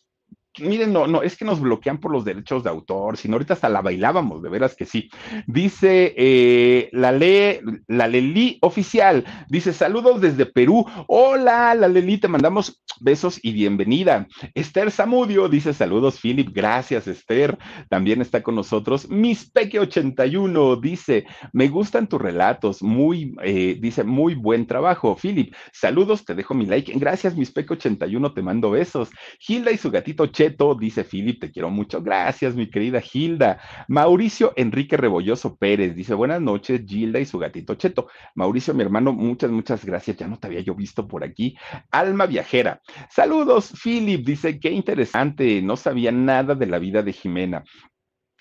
Miren, 0.60 0.91
no, 0.91 1.08
no, 1.08 1.24
es 1.24 1.38
que 1.38 1.45
nos 1.45 1.62
bloquean 1.62 1.97
por 1.97 2.12
los 2.12 2.26
derechos 2.26 2.64
de 2.64 2.70
autor, 2.70 3.16
sino 3.16 3.36
ahorita 3.36 3.54
hasta 3.54 3.70
la 3.70 3.82
bailábamos, 3.82 4.43
de 4.43 4.49
veras 4.49 4.76
que 4.76 4.86
sí. 4.86 5.10
Dice 5.47 6.14
eh, 6.18 6.89
la 6.91 7.14
ley, 7.14 7.62
la 7.88 8.10
Leli 8.10 8.58
oficial, 8.62 9.24
dice 9.47 9.72
saludos 9.72 10.20
desde 10.20 10.45
Perú. 10.45 10.86
Hola, 11.08 11.74
la 11.74 11.88
Leli, 11.88 12.18
te 12.18 12.28
mandamos 12.28 12.82
besos 12.99 13.39
y 13.41 13.54
bienvenida. 13.54 14.28
Esther 14.54 14.91
Zamudio 14.91 15.47
dice 15.47 15.74
saludos, 15.74 16.20
Philip, 16.20 16.49
gracias, 16.54 17.08
Esther. 17.08 17.58
También 17.89 18.22
está 18.22 18.43
con 18.43 18.56
nosotros. 18.56 19.10
Miss 19.10 19.49
Peque 19.49 19.80
81 19.80 20.76
dice, 20.76 21.26
me 21.54 21.70
gustan 21.70 22.08
tus 22.08 22.22
relatos, 22.22 22.84
muy, 22.84 23.34
eh, 23.41 23.78
dice, 23.80 24.04
muy 24.04 24.36
buen 24.36 24.68
trabajo. 24.68 25.16
Philip, 25.16 25.54
saludos, 25.72 26.26
te 26.26 26.36
dejo 26.36 26.54
mi 26.54 26.66
like. 26.66 26.91
Gracias, 26.97 27.38
Miss 27.38 27.52
Peque 27.52 27.74
81, 27.74 28.34
te 28.34 28.41
mando 28.41 28.70
besos. 28.72 29.10
Gilda 29.39 29.72
y 29.72 29.78
su 29.78 29.89
gatito 29.89 30.28
Cheto, 30.42 30.74
dice 30.74 31.04
Philip, 31.04 31.39
te 31.39 31.52
quiero 31.52 31.70
mucho. 31.70 32.02
Gracias, 32.02 32.56
mi 32.56 32.68
querida 32.68 33.00
Gilda. 33.00 33.60
Mauricio 33.88 34.54
Enrique 34.56 34.98
Rebolloso 34.98 35.56
Pérez 35.56 35.96
dice, 35.96 36.16
buenas 36.16 36.42
noches, 36.42 36.82
Gilda 36.84 37.20
y 37.20 37.26
su 37.28 37.38
gatito 37.38 37.76
Cheto. 37.76 38.08
Mauricio, 38.34 38.74
mi 38.74 38.82
hermano, 38.82 39.14
muchas, 39.14 39.52
muchas 39.52 39.86
gracias. 39.86 40.18
Ya 40.18 40.28
no 40.28 40.39
te 40.39 40.48
había 40.48 40.62
yo 40.62 40.74
visto 40.74 41.08
por 41.08 41.24
aquí. 41.24 41.56
Alma 41.92 42.26
Viajera. 42.26 42.82
Saludos, 43.08 43.72
Philip. 43.84 44.26
Dice, 44.26 44.60
qué 44.60 44.72
interesante. 44.72 45.62
No 45.62 45.78
sabía 45.78 46.12
nada 46.12 46.56
de 46.56 46.66
la 46.66 46.80
vida 46.80 47.04
de 47.04 47.14
Jimena. 47.14 47.64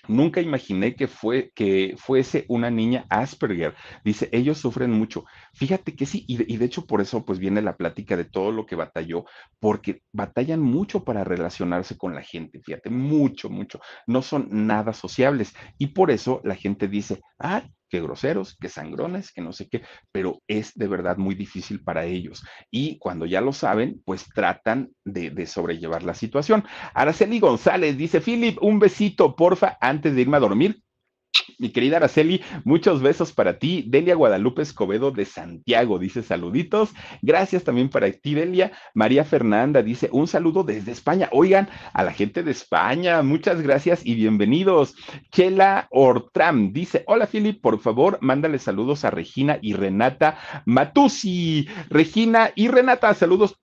Nunca 0.07 0.41
imaginé 0.41 0.95
que, 0.95 1.07
fue, 1.07 1.51
que 1.55 1.95
fuese 1.97 2.45
una 2.47 2.69
niña 2.69 3.05
Asperger. 3.09 3.75
Dice, 4.03 4.29
ellos 4.31 4.57
sufren 4.57 4.91
mucho. 4.91 5.25
Fíjate 5.53 5.95
que 5.95 6.05
sí, 6.05 6.25
y 6.27 6.57
de, 6.57 6.65
hecho 6.65 6.85
por 6.85 7.01
eso 7.01 7.25
pues 7.25 7.39
viene 7.39 7.61
la 7.61 7.77
plática 7.77 8.17
de 8.17 8.25
todo 8.25 8.51
lo 8.51 8.65
que 8.65 8.75
batalló, 8.75 9.25
porque 9.59 10.01
batallan 10.11 10.61
mucho 10.61 11.03
para 11.03 11.23
relacionarse 11.23 11.97
con 11.97 12.15
la 12.15 12.21
gente, 12.21 12.59
fíjate, 12.59 12.89
mucho, 12.89 13.49
mucho. 13.49 13.79
No 14.07 14.21
son 14.21 14.47
nada 14.51 14.93
sociables. 14.93 15.53
Y 15.77 15.87
por 15.87 16.11
eso 16.11 16.41
la 16.43 16.55
gente 16.55 16.87
dice, 16.87 17.21
ah, 17.39 17.63
que 17.91 18.01
groseros, 18.01 18.57
que 18.57 18.69
sangrones, 18.69 19.31
que 19.31 19.41
no 19.41 19.51
sé 19.51 19.67
qué, 19.67 19.83
pero 20.11 20.41
es 20.47 20.73
de 20.75 20.87
verdad 20.87 21.17
muy 21.17 21.35
difícil 21.35 21.83
para 21.83 22.05
ellos. 22.05 22.43
Y 22.71 22.97
cuando 22.97 23.25
ya 23.25 23.41
lo 23.41 23.53
saben, 23.53 24.01
pues 24.05 24.27
tratan 24.33 24.91
de, 25.03 25.29
de 25.29 25.45
sobrellevar 25.45 26.01
la 26.03 26.15
situación. 26.15 26.63
Araceli 26.93 27.39
González 27.39 27.97
dice, 27.97 28.21
Philip, 28.21 28.57
un 28.63 28.79
besito, 28.79 29.35
porfa, 29.35 29.77
antes 29.81 30.15
de 30.15 30.21
irme 30.21 30.37
a 30.37 30.41
dormir. 30.41 30.81
Mi 31.61 31.69
querida 31.69 31.97
Araceli, 31.97 32.41
muchos 32.63 33.03
besos 33.03 33.31
para 33.31 33.59
ti. 33.59 33.85
Delia 33.87 34.15
Guadalupe 34.15 34.63
Escobedo 34.63 35.11
de 35.11 35.25
Santiago 35.25 35.99
dice 35.99 36.23
saluditos. 36.23 36.89
Gracias 37.21 37.63
también 37.63 37.89
para 37.89 38.11
ti, 38.11 38.33
Delia. 38.33 38.71
María 38.95 39.23
Fernanda 39.23 39.83
dice 39.83 40.09
un 40.11 40.27
saludo 40.27 40.63
desde 40.63 40.91
España. 40.91 41.29
Oigan, 41.31 41.69
a 41.93 42.03
la 42.03 42.13
gente 42.13 42.41
de 42.41 42.49
España, 42.49 43.21
muchas 43.21 43.61
gracias 43.61 44.03
y 44.03 44.15
bienvenidos. 44.15 44.95
Chela 45.31 45.87
Ortram 45.91 46.73
dice: 46.73 47.03
Hola, 47.05 47.27
Philip, 47.27 47.61
por 47.61 47.79
favor, 47.79 48.17
mándale 48.21 48.57
saludos 48.57 49.05
a 49.05 49.11
Regina 49.11 49.59
y 49.61 49.73
Renata 49.73 50.39
Matusi. 50.65 51.67
Regina 51.89 52.51
y 52.55 52.69
Renata, 52.69 53.13
saludos 53.13 53.55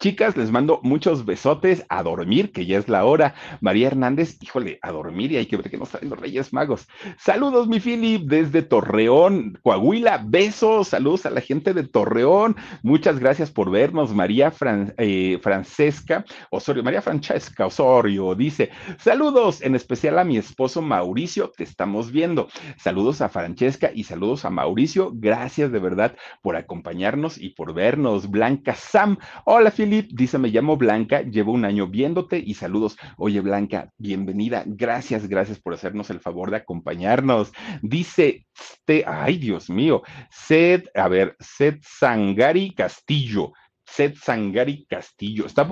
Chicas, 0.00 0.36
les 0.36 0.50
mando 0.50 0.80
muchos 0.82 1.24
besotes 1.24 1.84
a 1.88 2.02
dormir, 2.02 2.52
que 2.52 2.66
ya 2.66 2.78
es 2.78 2.88
la 2.88 3.04
hora. 3.04 3.34
María 3.60 3.86
Hernández, 3.86 4.36
híjole, 4.40 4.78
a 4.82 4.92
dormir 4.92 5.32
y 5.32 5.36
hay 5.36 5.46
que 5.46 5.56
ver 5.56 5.70
que 5.70 5.78
nos 5.78 5.90
traen 5.90 6.10
los 6.10 6.18
Reyes 6.18 6.52
Magos. 6.52 6.88
Saludos, 7.18 7.68
mi 7.68 7.80
Philip, 7.80 8.22
desde 8.26 8.62
Torreón, 8.62 9.58
Coahuila. 9.62 10.24
Besos, 10.26 10.88
saludos 10.88 11.26
a 11.26 11.30
la 11.30 11.40
gente 11.40 11.74
de 11.74 11.84
Torreón. 11.84 12.56
Muchas 12.82 13.18
gracias 13.18 13.50
por 13.50 13.70
vernos. 13.70 14.14
María 14.14 14.52
eh, 14.98 15.38
Francesca 15.42 16.24
Osorio, 16.50 16.82
María 16.82 17.02
Francesca 17.02 17.66
Osorio 17.66 18.34
dice: 18.34 18.70
Saludos, 18.98 19.62
en 19.62 19.74
especial 19.74 20.18
a 20.18 20.24
mi 20.24 20.36
esposo 20.36 20.82
Mauricio, 20.82 21.52
te 21.56 21.64
estamos 21.64 22.10
viendo. 22.10 22.48
Saludos 22.76 23.20
a 23.20 23.28
Francesca 23.28 23.90
y 23.94 24.04
saludos 24.04 24.44
a 24.44 24.50
Mauricio. 24.50 25.12
Gracias 25.14 25.70
de 25.72 25.78
verdad 25.78 26.16
por 26.42 26.56
acompañarnos 26.56 27.38
y 27.38 27.50
por 27.50 27.74
vernos. 27.74 28.30
Blanca 28.30 28.74
Sam, 28.74 29.18
hola, 29.44 29.70
Philip 29.70 29.83
Philip, 29.84 30.12
dice, 30.14 30.38
me 30.38 30.48
llamo 30.48 30.78
Blanca, 30.78 31.20
llevo 31.20 31.52
un 31.52 31.66
año 31.66 31.86
viéndote 31.88 32.38
y 32.38 32.54
saludos. 32.54 32.96
Oye, 33.18 33.40
Blanca, 33.40 33.92
bienvenida. 33.98 34.62
Gracias, 34.64 35.28
gracias 35.28 35.60
por 35.60 35.74
hacernos 35.74 36.08
el 36.08 36.20
favor 36.20 36.50
de 36.50 36.56
acompañarnos. 36.56 37.52
Dice, 37.82 38.46
este, 38.58 39.04
ay, 39.06 39.36
Dios 39.36 39.68
mío, 39.68 40.02
Seth, 40.30 40.88
a 40.96 41.08
ver, 41.08 41.36
Seth 41.38 41.82
Sangari 41.82 42.72
Castillo. 42.74 43.52
Seth 43.84 44.16
Sangari 44.16 44.86
Castillo. 44.86 45.44
Está, 45.44 45.68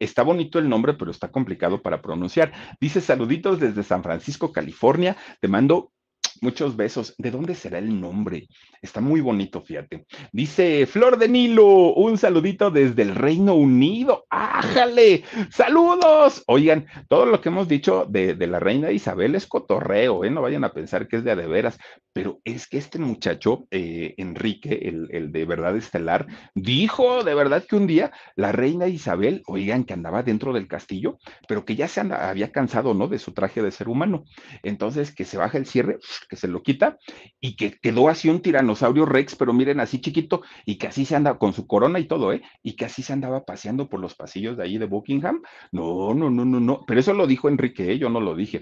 Está 0.00 0.24
bonito 0.24 0.58
el 0.58 0.68
nombre, 0.68 0.94
pero 0.94 1.12
está 1.12 1.30
complicado 1.30 1.80
para 1.80 2.02
pronunciar. 2.02 2.52
Dice 2.80 3.00
saluditos 3.00 3.60
desde 3.60 3.84
San 3.84 4.02
Francisco, 4.02 4.50
California. 4.50 5.16
Te 5.40 5.46
mando 5.46 5.92
Muchos 6.42 6.76
besos. 6.76 7.14
¿De 7.18 7.30
dónde 7.30 7.54
será 7.54 7.78
el 7.78 8.00
nombre? 8.00 8.48
Está 8.82 9.00
muy 9.00 9.20
bonito, 9.20 9.60
fíjate. 9.60 10.06
Dice 10.32 10.86
Flor 10.86 11.18
de 11.18 11.28
Nilo, 11.28 11.94
un 11.94 12.18
saludito 12.18 12.70
desde 12.70 13.02
el 13.02 13.14
Reino 13.14 13.54
Unido. 13.54 14.26
¡Ájale! 14.30 15.24
¡Saludos! 15.50 16.42
Oigan, 16.46 16.86
todo 17.08 17.26
lo 17.26 17.40
que 17.40 17.48
hemos 17.48 17.68
dicho 17.68 18.06
de, 18.08 18.34
la 18.46 18.60
reina 18.60 18.90
Isabel 18.90 19.34
es 19.34 19.46
cotorreo, 19.46 20.24
¿eh? 20.24 20.30
No 20.30 20.42
vayan 20.42 20.64
a 20.64 20.72
pensar 20.72 21.08
que 21.08 21.16
es 21.16 21.24
de 21.24 21.30
a 21.30 21.36
de 21.36 21.46
veras, 21.46 21.78
pero 22.12 22.40
es 22.44 22.66
que 22.66 22.78
este 22.78 22.98
muchacho, 22.98 23.66
eh, 23.70 24.14
Enrique, 24.18 24.80
el, 24.82 25.08
el 25.10 25.32
de 25.32 25.44
verdad 25.44 25.76
estelar, 25.76 26.26
dijo 26.54 27.24
de 27.24 27.34
verdad 27.34 27.64
que 27.66 27.76
un 27.76 27.86
día 27.86 28.12
la 28.36 28.52
reina 28.52 28.86
Isabel, 28.86 29.42
oigan, 29.46 29.84
que 29.84 29.94
andaba 29.94 30.22
dentro 30.22 30.52
del 30.52 30.68
castillo, 30.68 31.18
pero 31.48 31.64
que 31.64 31.76
ya 31.76 31.88
se 31.88 32.00
había 32.00 32.52
cansado, 32.52 32.94
¿no? 32.94 33.08
De 33.08 33.18
su 33.18 33.32
traje 33.32 33.62
de 33.62 33.70
ser 33.70 33.88
humano. 33.88 34.24
Entonces, 34.62 35.14
que 35.14 35.24
se 35.24 35.38
baja 35.38 35.58
el 35.58 35.66
cierre, 35.66 35.98
que 36.26 36.36
se 36.36 36.48
lo 36.48 36.62
quita 36.62 36.98
y 37.40 37.56
que 37.56 37.72
quedó 37.72 38.08
así 38.08 38.28
un 38.28 38.40
tiranosaurio 38.40 39.06
rex, 39.06 39.36
pero 39.36 39.52
miren, 39.52 39.80
así 39.80 40.00
chiquito 40.00 40.42
y 40.64 40.76
que 40.76 40.88
así 40.88 41.04
se 41.04 41.16
anda 41.16 41.38
con 41.38 41.52
su 41.52 41.66
corona 41.66 41.98
y 41.98 42.06
todo, 42.06 42.32
¿eh? 42.32 42.42
Y 42.62 42.74
que 42.76 42.84
así 42.84 43.02
se 43.02 43.12
andaba 43.12 43.44
paseando 43.44 43.88
por 43.88 44.00
los 44.00 44.14
pasillos 44.14 44.56
de 44.56 44.64
ahí 44.64 44.78
de 44.78 44.86
Buckingham. 44.86 45.42
No, 45.72 46.14
no, 46.14 46.30
no, 46.30 46.44
no, 46.44 46.60
no, 46.60 46.84
pero 46.86 47.00
eso 47.00 47.12
lo 47.14 47.26
dijo 47.26 47.48
Enrique, 47.48 47.92
¿eh? 47.92 47.98
yo 47.98 48.08
no 48.08 48.20
lo 48.20 48.34
dije. 48.34 48.60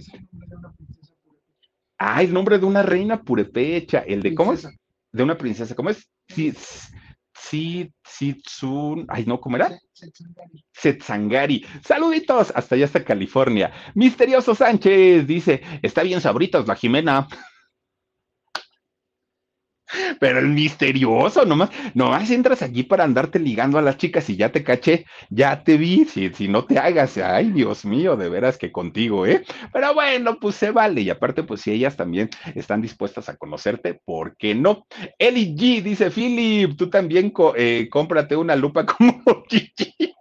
Ah, 1.99 2.23
el 2.23 2.33
nombre 2.33 2.59
de 2.59 2.67
una 2.67 2.83
reina 2.83 3.23
purepecha, 3.23 4.01
el 4.01 4.23
de, 4.23 4.35
¿cómo 4.35 4.53
es? 4.53 4.67
De 5.13 5.23
una 5.23 5.39
princesa, 5.39 5.75
¿cómo 5.75 5.91
es? 5.91 6.11
Sí, 6.27 6.53
sí, 7.33 7.93
sí, 8.05 8.43
ay 9.09 9.25
no, 9.27 9.41
¿cómo 9.41 9.57
era? 9.57 9.79
Setsangari. 10.73 11.65
Saluditos, 11.85 12.53
hasta 12.55 12.75
allá 12.75 12.87
hasta 12.87 13.05
California. 13.05 13.73
Misterioso 13.95 14.55
Sánchez 14.55 15.27
dice, 15.27 15.63
está 15.83 16.03
bien 16.03 16.21
sabritas 16.21 16.67
la 16.67 16.75
Jimena. 16.75 17.29
Pero 20.19 20.39
el 20.39 20.49
misterioso, 20.49 21.45
nomás, 21.45 21.71
nomás 21.95 22.31
entras 22.31 22.63
aquí 22.63 22.83
para 22.83 23.05
andarte 23.05 23.39
ligando 23.39 23.79
a 23.79 23.83
las 23.83 23.97
chicas 23.97 24.29
y 24.31 24.37
ya 24.37 24.51
te 24.51 24.65
caché, 24.65 25.07
ya 25.31 25.63
te 25.65 25.77
vi, 25.77 26.05
si, 26.05 26.31
si 26.31 26.49
no 26.49 26.65
te 26.65 26.79
hagas, 26.79 27.19
ay 27.19 27.51
Dios 27.51 27.85
mío, 27.85 28.17
de 28.17 28.29
veras 28.29 28.59
que 28.59 28.73
contigo, 28.73 29.27
¿eh? 29.27 29.45
Pero 29.73 29.95
bueno, 29.95 30.39
pues 30.41 30.57
se 30.57 30.71
vale, 30.71 31.01
y 31.03 31.11
aparte, 31.11 31.43
pues 31.43 31.61
si 31.61 31.73
ellas 31.73 31.97
también 31.97 32.31
están 32.55 32.81
dispuestas 32.83 33.29
a 33.29 33.37
conocerte, 33.37 33.95
¿por 34.05 34.37
qué 34.37 34.55
no? 34.55 34.87
Eli 35.19 35.55
G 35.55 35.83
dice, 35.83 36.11
Philip, 36.11 36.77
tú 36.77 36.91
también 36.91 37.33
eh, 37.57 37.89
cómprate 37.91 38.37
una 38.37 38.57
lupa 38.57 38.87
como 38.87 39.23
Gigi. 39.49 40.15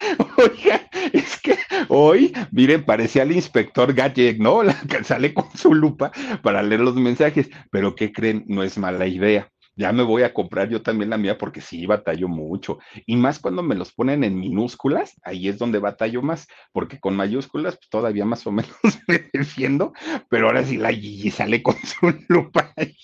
Oiga, 0.36 0.88
es 1.12 1.40
que 1.40 1.56
hoy, 1.88 2.32
miren, 2.50 2.84
parecía 2.84 3.22
el 3.22 3.32
inspector 3.32 3.92
Gadget, 3.94 4.38
¿no? 4.38 4.62
La 4.62 4.78
que 4.80 5.04
sale 5.04 5.32
con 5.32 5.50
su 5.56 5.74
lupa 5.74 6.12
para 6.42 6.62
leer 6.62 6.80
los 6.80 6.96
mensajes, 6.96 7.48
pero 7.70 7.94
¿qué 7.94 8.12
creen? 8.12 8.44
No 8.46 8.62
es 8.62 8.76
mala 8.78 9.06
idea. 9.06 9.50
Ya 9.78 9.92
me 9.92 10.02
voy 10.02 10.22
a 10.22 10.32
comprar 10.32 10.70
yo 10.70 10.80
también 10.82 11.10
la 11.10 11.18
mía 11.18 11.36
porque 11.36 11.60
sí 11.60 11.84
batallo 11.84 12.28
mucho. 12.28 12.78
Y 13.04 13.16
más 13.16 13.38
cuando 13.38 13.62
me 13.62 13.74
los 13.74 13.92
ponen 13.92 14.24
en 14.24 14.38
minúsculas, 14.38 15.14
ahí 15.22 15.48
es 15.48 15.58
donde 15.58 15.78
batallo 15.78 16.22
más, 16.22 16.46
porque 16.72 16.98
con 16.98 17.14
mayúsculas 17.14 17.76
pues, 17.76 17.90
todavía 17.90 18.24
más 18.24 18.46
o 18.46 18.52
menos 18.52 18.74
me 19.08 19.28
defiendo, 19.32 19.92
pero 20.30 20.46
ahora 20.46 20.64
sí 20.64 20.78
la 20.78 20.92
Gigi 20.92 21.30
sale 21.30 21.62
con 21.62 21.76
su 21.76 22.14
lupa 22.28 22.72
ahí. 22.76 22.96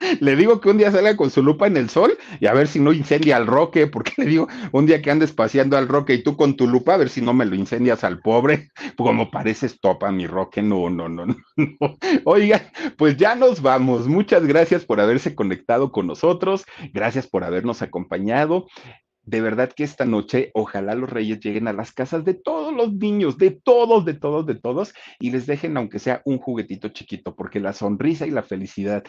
Le 0.20 0.36
digo 0.36 0.60
que 0.60 0.70
un 0.70 0.78
día 0.78 0.90
salga 0.90 1.16
con 1.16 1.30
su 1.30 1.42
lupa 1.42 1.66
en 1.66 1.76
el 1.76 1.88
sol 1.88 2.16
y 2.40 2.46
a 2.46 2.54
ver 2.54 2.68
si 2.68 2.80
no 2.80 2.92
incendia 2.92 3.36
al 3.36 3.46
roque, 3.46 3.86
porque 3.86 4.12
le 4.18 4.26
digo 4.26 4.48
un 4.72 4.86
día 4.86 5.02
que 5.02 5.10
andes 5.10 5.32
paseando 5.32 5.76
al 5.76 5.88
roque 5.88 6.14
y 6.14 6.22
tú 6.22 6.36
con 6.36 6.56
tu 6.56 6.66
lupa, 6.66 6.94
a 6.94 6.98
ver 6.98 7.08
si 7.08 7.20
no 7.20 7.34
me 7.34 7.46
lo 7.46 7.54
incendias 7.54 8.04
al 8.04 8.20
pobre, 8.20 8.70
como 8.96 9.30
pareces 9.30 9.80
topa 9.80 10.10
mi 10.10 10.26
roque, 10.26 10.62
no, 10.62 10.90
no, 10.90 11.08
no, 11.08 11.26
no. 11.26 11.36
Oiga, 12.24 12.70
pues 12.96 13.16
ya 13.16 13.34
nos 13.34 13.62
vamos. 13.62 14.08
Muchas 14.08 14.46
gracias 14.46 14.84
por 14.84 15.00
haberse 15.00 15.34
conectado 15.34 15.92
con 15.92 16.06
nosotros, 16.06 16.64
gracias 16.92 17.26
por 17.26 17.44
habernos 17.44 17.82
acompañado 17.82 18.66
de 19.28 19.42
verdad 19.42 19.70
que 19.70 19.84
esta 19.84 20.06
noche 20.06 20.50
ojalá 20.54 20.94
los 20.94 21.10
reyes 21.10 21.38
lleguen 21.40 21.68
a 21.68 21.74
las 21.74 21.92
casas 21.92 22.24
de 22.24 22.32
todos 22.32 22.74
los 22.74 22.94
niños, 22.94 23.36
de 23.36 23.50
todos, 23.50 24.06
de 24.06 24.14
todos, 24.14 24.46
de 24.46 24.54
todos, 24.54 24.94
y 25.20 25.30
les 25.30 25.46
dejen 25.46 25.76
aunque 25.76 25.98
sea 25.98 26.22
un 26.24 26.38
juguetito 26.38 26.88
chiquito, 26.88 27.36
porque 27.36 27.60
la 27.60 27.74
sonrisa 27.74 28.26
y 28.26 28.30
la 28.30 28.42
felicidad 28.42 29.04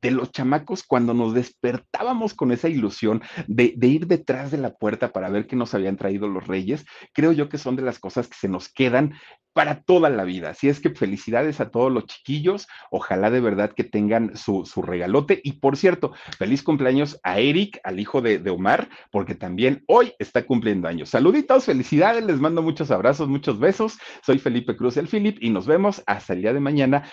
de 0.00 0.10
los 0.10 0.32
chamacos 0.32 0.82
cuando 0.82 1.14
nos 1.14 1.34
despertábamos 1.34 2.34
con 2.34 2.52
esa 2.52 2.68
ilusión 2.68 3.22
de, 3.46 3.74
ir 3.80 4.06
detrás 4.06 4.50
de 4.50 4.58
la 4.58 4.74
puerta 4.74 5.12
para 5.12 5.28
ver 5.30 5.46
qué 5.46 5.56
nos 5.56 5.74
habían 5.74 5.96
traído 5.96 6.28
los 6.28 6.46
reyes, 6.46 6.84
creo 7.12 7.32
yo 7.32 7.48
que 7.48 7.58
son 7.58 7.76
de 7.76 7.82
las 7.82 7.98
cosas 7.98 8.28
que 8.28 8.36
se 8.36 8.48
nos 8.48 8.68
quedan 8.68 9.14
para 9.52 9.80
toda 9.80 10.10
la 10.10 10.24
vida. 10.24 10.50
Así 10.50 10.68
es 10.68 10.80
que 10.80 10.90
felicidades 10.90 11.60
a 11.60 11.70
todos 11.70 11.90
los 11.90 12.04
chiquillos, 12.04 12.66
ojalá 12.90 13.30
de 13.30 13.40
verdad 13.40 13.72
que 13.72 13.84
tengan 13.84 14.36
su, 14.36 14.64
regalote. 14.82 15.40
Y 15.42 15.52
por 15.54 15.78
cierto, 15.78 16.12
feliz 16.38 16.62
cumpleaños 16.62 17.18
a 17.22 17.38
Eric, 17.38 17.80
al 17.82 17.98
hijo 17.98 18.20
de, 18.20 18.38
de 18.38 18.50
Omar, 18.50 18.90
porque 19.10 19.34
también 19.34 19.82
hoy 19.88 20.12
está 20.18 20.44
cumpliendo 20.44 20.88
años. 20.88 21.08
Saluditos, 21.08 21.64
felicidades, 21.64 22.24
les 22.24 22.38
mando 22.38 22.60
muchos 22.60 22.90
abrazos, 22.90 23.28
muchos 23.28 23.58
besos. 23.58 23.98
Soy 24.22 24.38
Felipe 24.38 24.76
Cruz 24.76 24.98
el 24.98 25.08
Philip 25.08 25.38
y 25.40 25.48
nos 25.48 25.66
vemos 25.66 26.02
hasta 26.06 26.34
el 26.34 26.42
día 26.42 26.52
de 26.52 26.60
mañana 26.60 27.04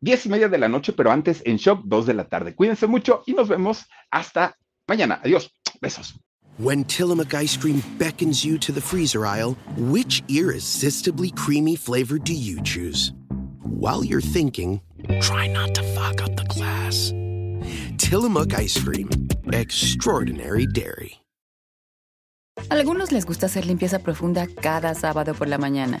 diez 0.00 0.26
y 0.26 0.28
media 0.28 0.48
de 0.48 0.58
la 0.58 0.68
noche, 0.68 0.92
pero 0.92 1.10
antes 1.10 1.42
en 1.44 1.56
Shock, 1.56 1.82
dos 1.84 2.06
de 2.06 2.14
la 2.14 2.28
tarde. 2.28 2.54
Cuídense 2.54 2.86
mucho 2.86 3.22
y 3.26 3.32
nos 3.34 3.48
vemos 3.48 3.86
hasta 4.10 4.56
mañana. 4.88 5.20
Adiós. 5.22 5.50
Besos. 5.80 6.14
When 6.58 6.84
Tillamook 6.84 7.34
ice 7.34 7.56
cream 7.56 7.82
beckons 7.98 8.42
you 8.42 8.56
to 8.58 8.72
the 8.72 8.80
freezer 8.80 9.26
aisle, 9.26 9.56
which 9.76 10.22
irresistibly 10.28 11.30
creamy 11.32 11.76
flavor 11.76 12.18
do 12.18 12.32
you 12.32 12.62
choose? 12.62 13.12
While 13.62 14.02
you're 14.04 14.22
thinking, 14.22 14.80
try 15.20 15.48
not 15.48 15.74
to 15.74 15.82
fog 15.82 16.22
up 16.22 16.34
the 16.36 16.44
glass. 16.48 17.12
Tillamook 17.98 18.54
ice 18.54 18.78
cream, 18.82 19.10
extraordinary 19.52 20.66
dairy. 20.66 21.20
algunos 22.70 23.12
les 23.12 23.26
gusta 23.26 23.46
hacer 23.46 23.66
limpieza 23.66 23.98
profunda 23.98 24.46
cada 24.60 24.94
sábado 24.94 25.34
por 25.34 25.48
la 25.48 25.58
mañana. 25.58 26.00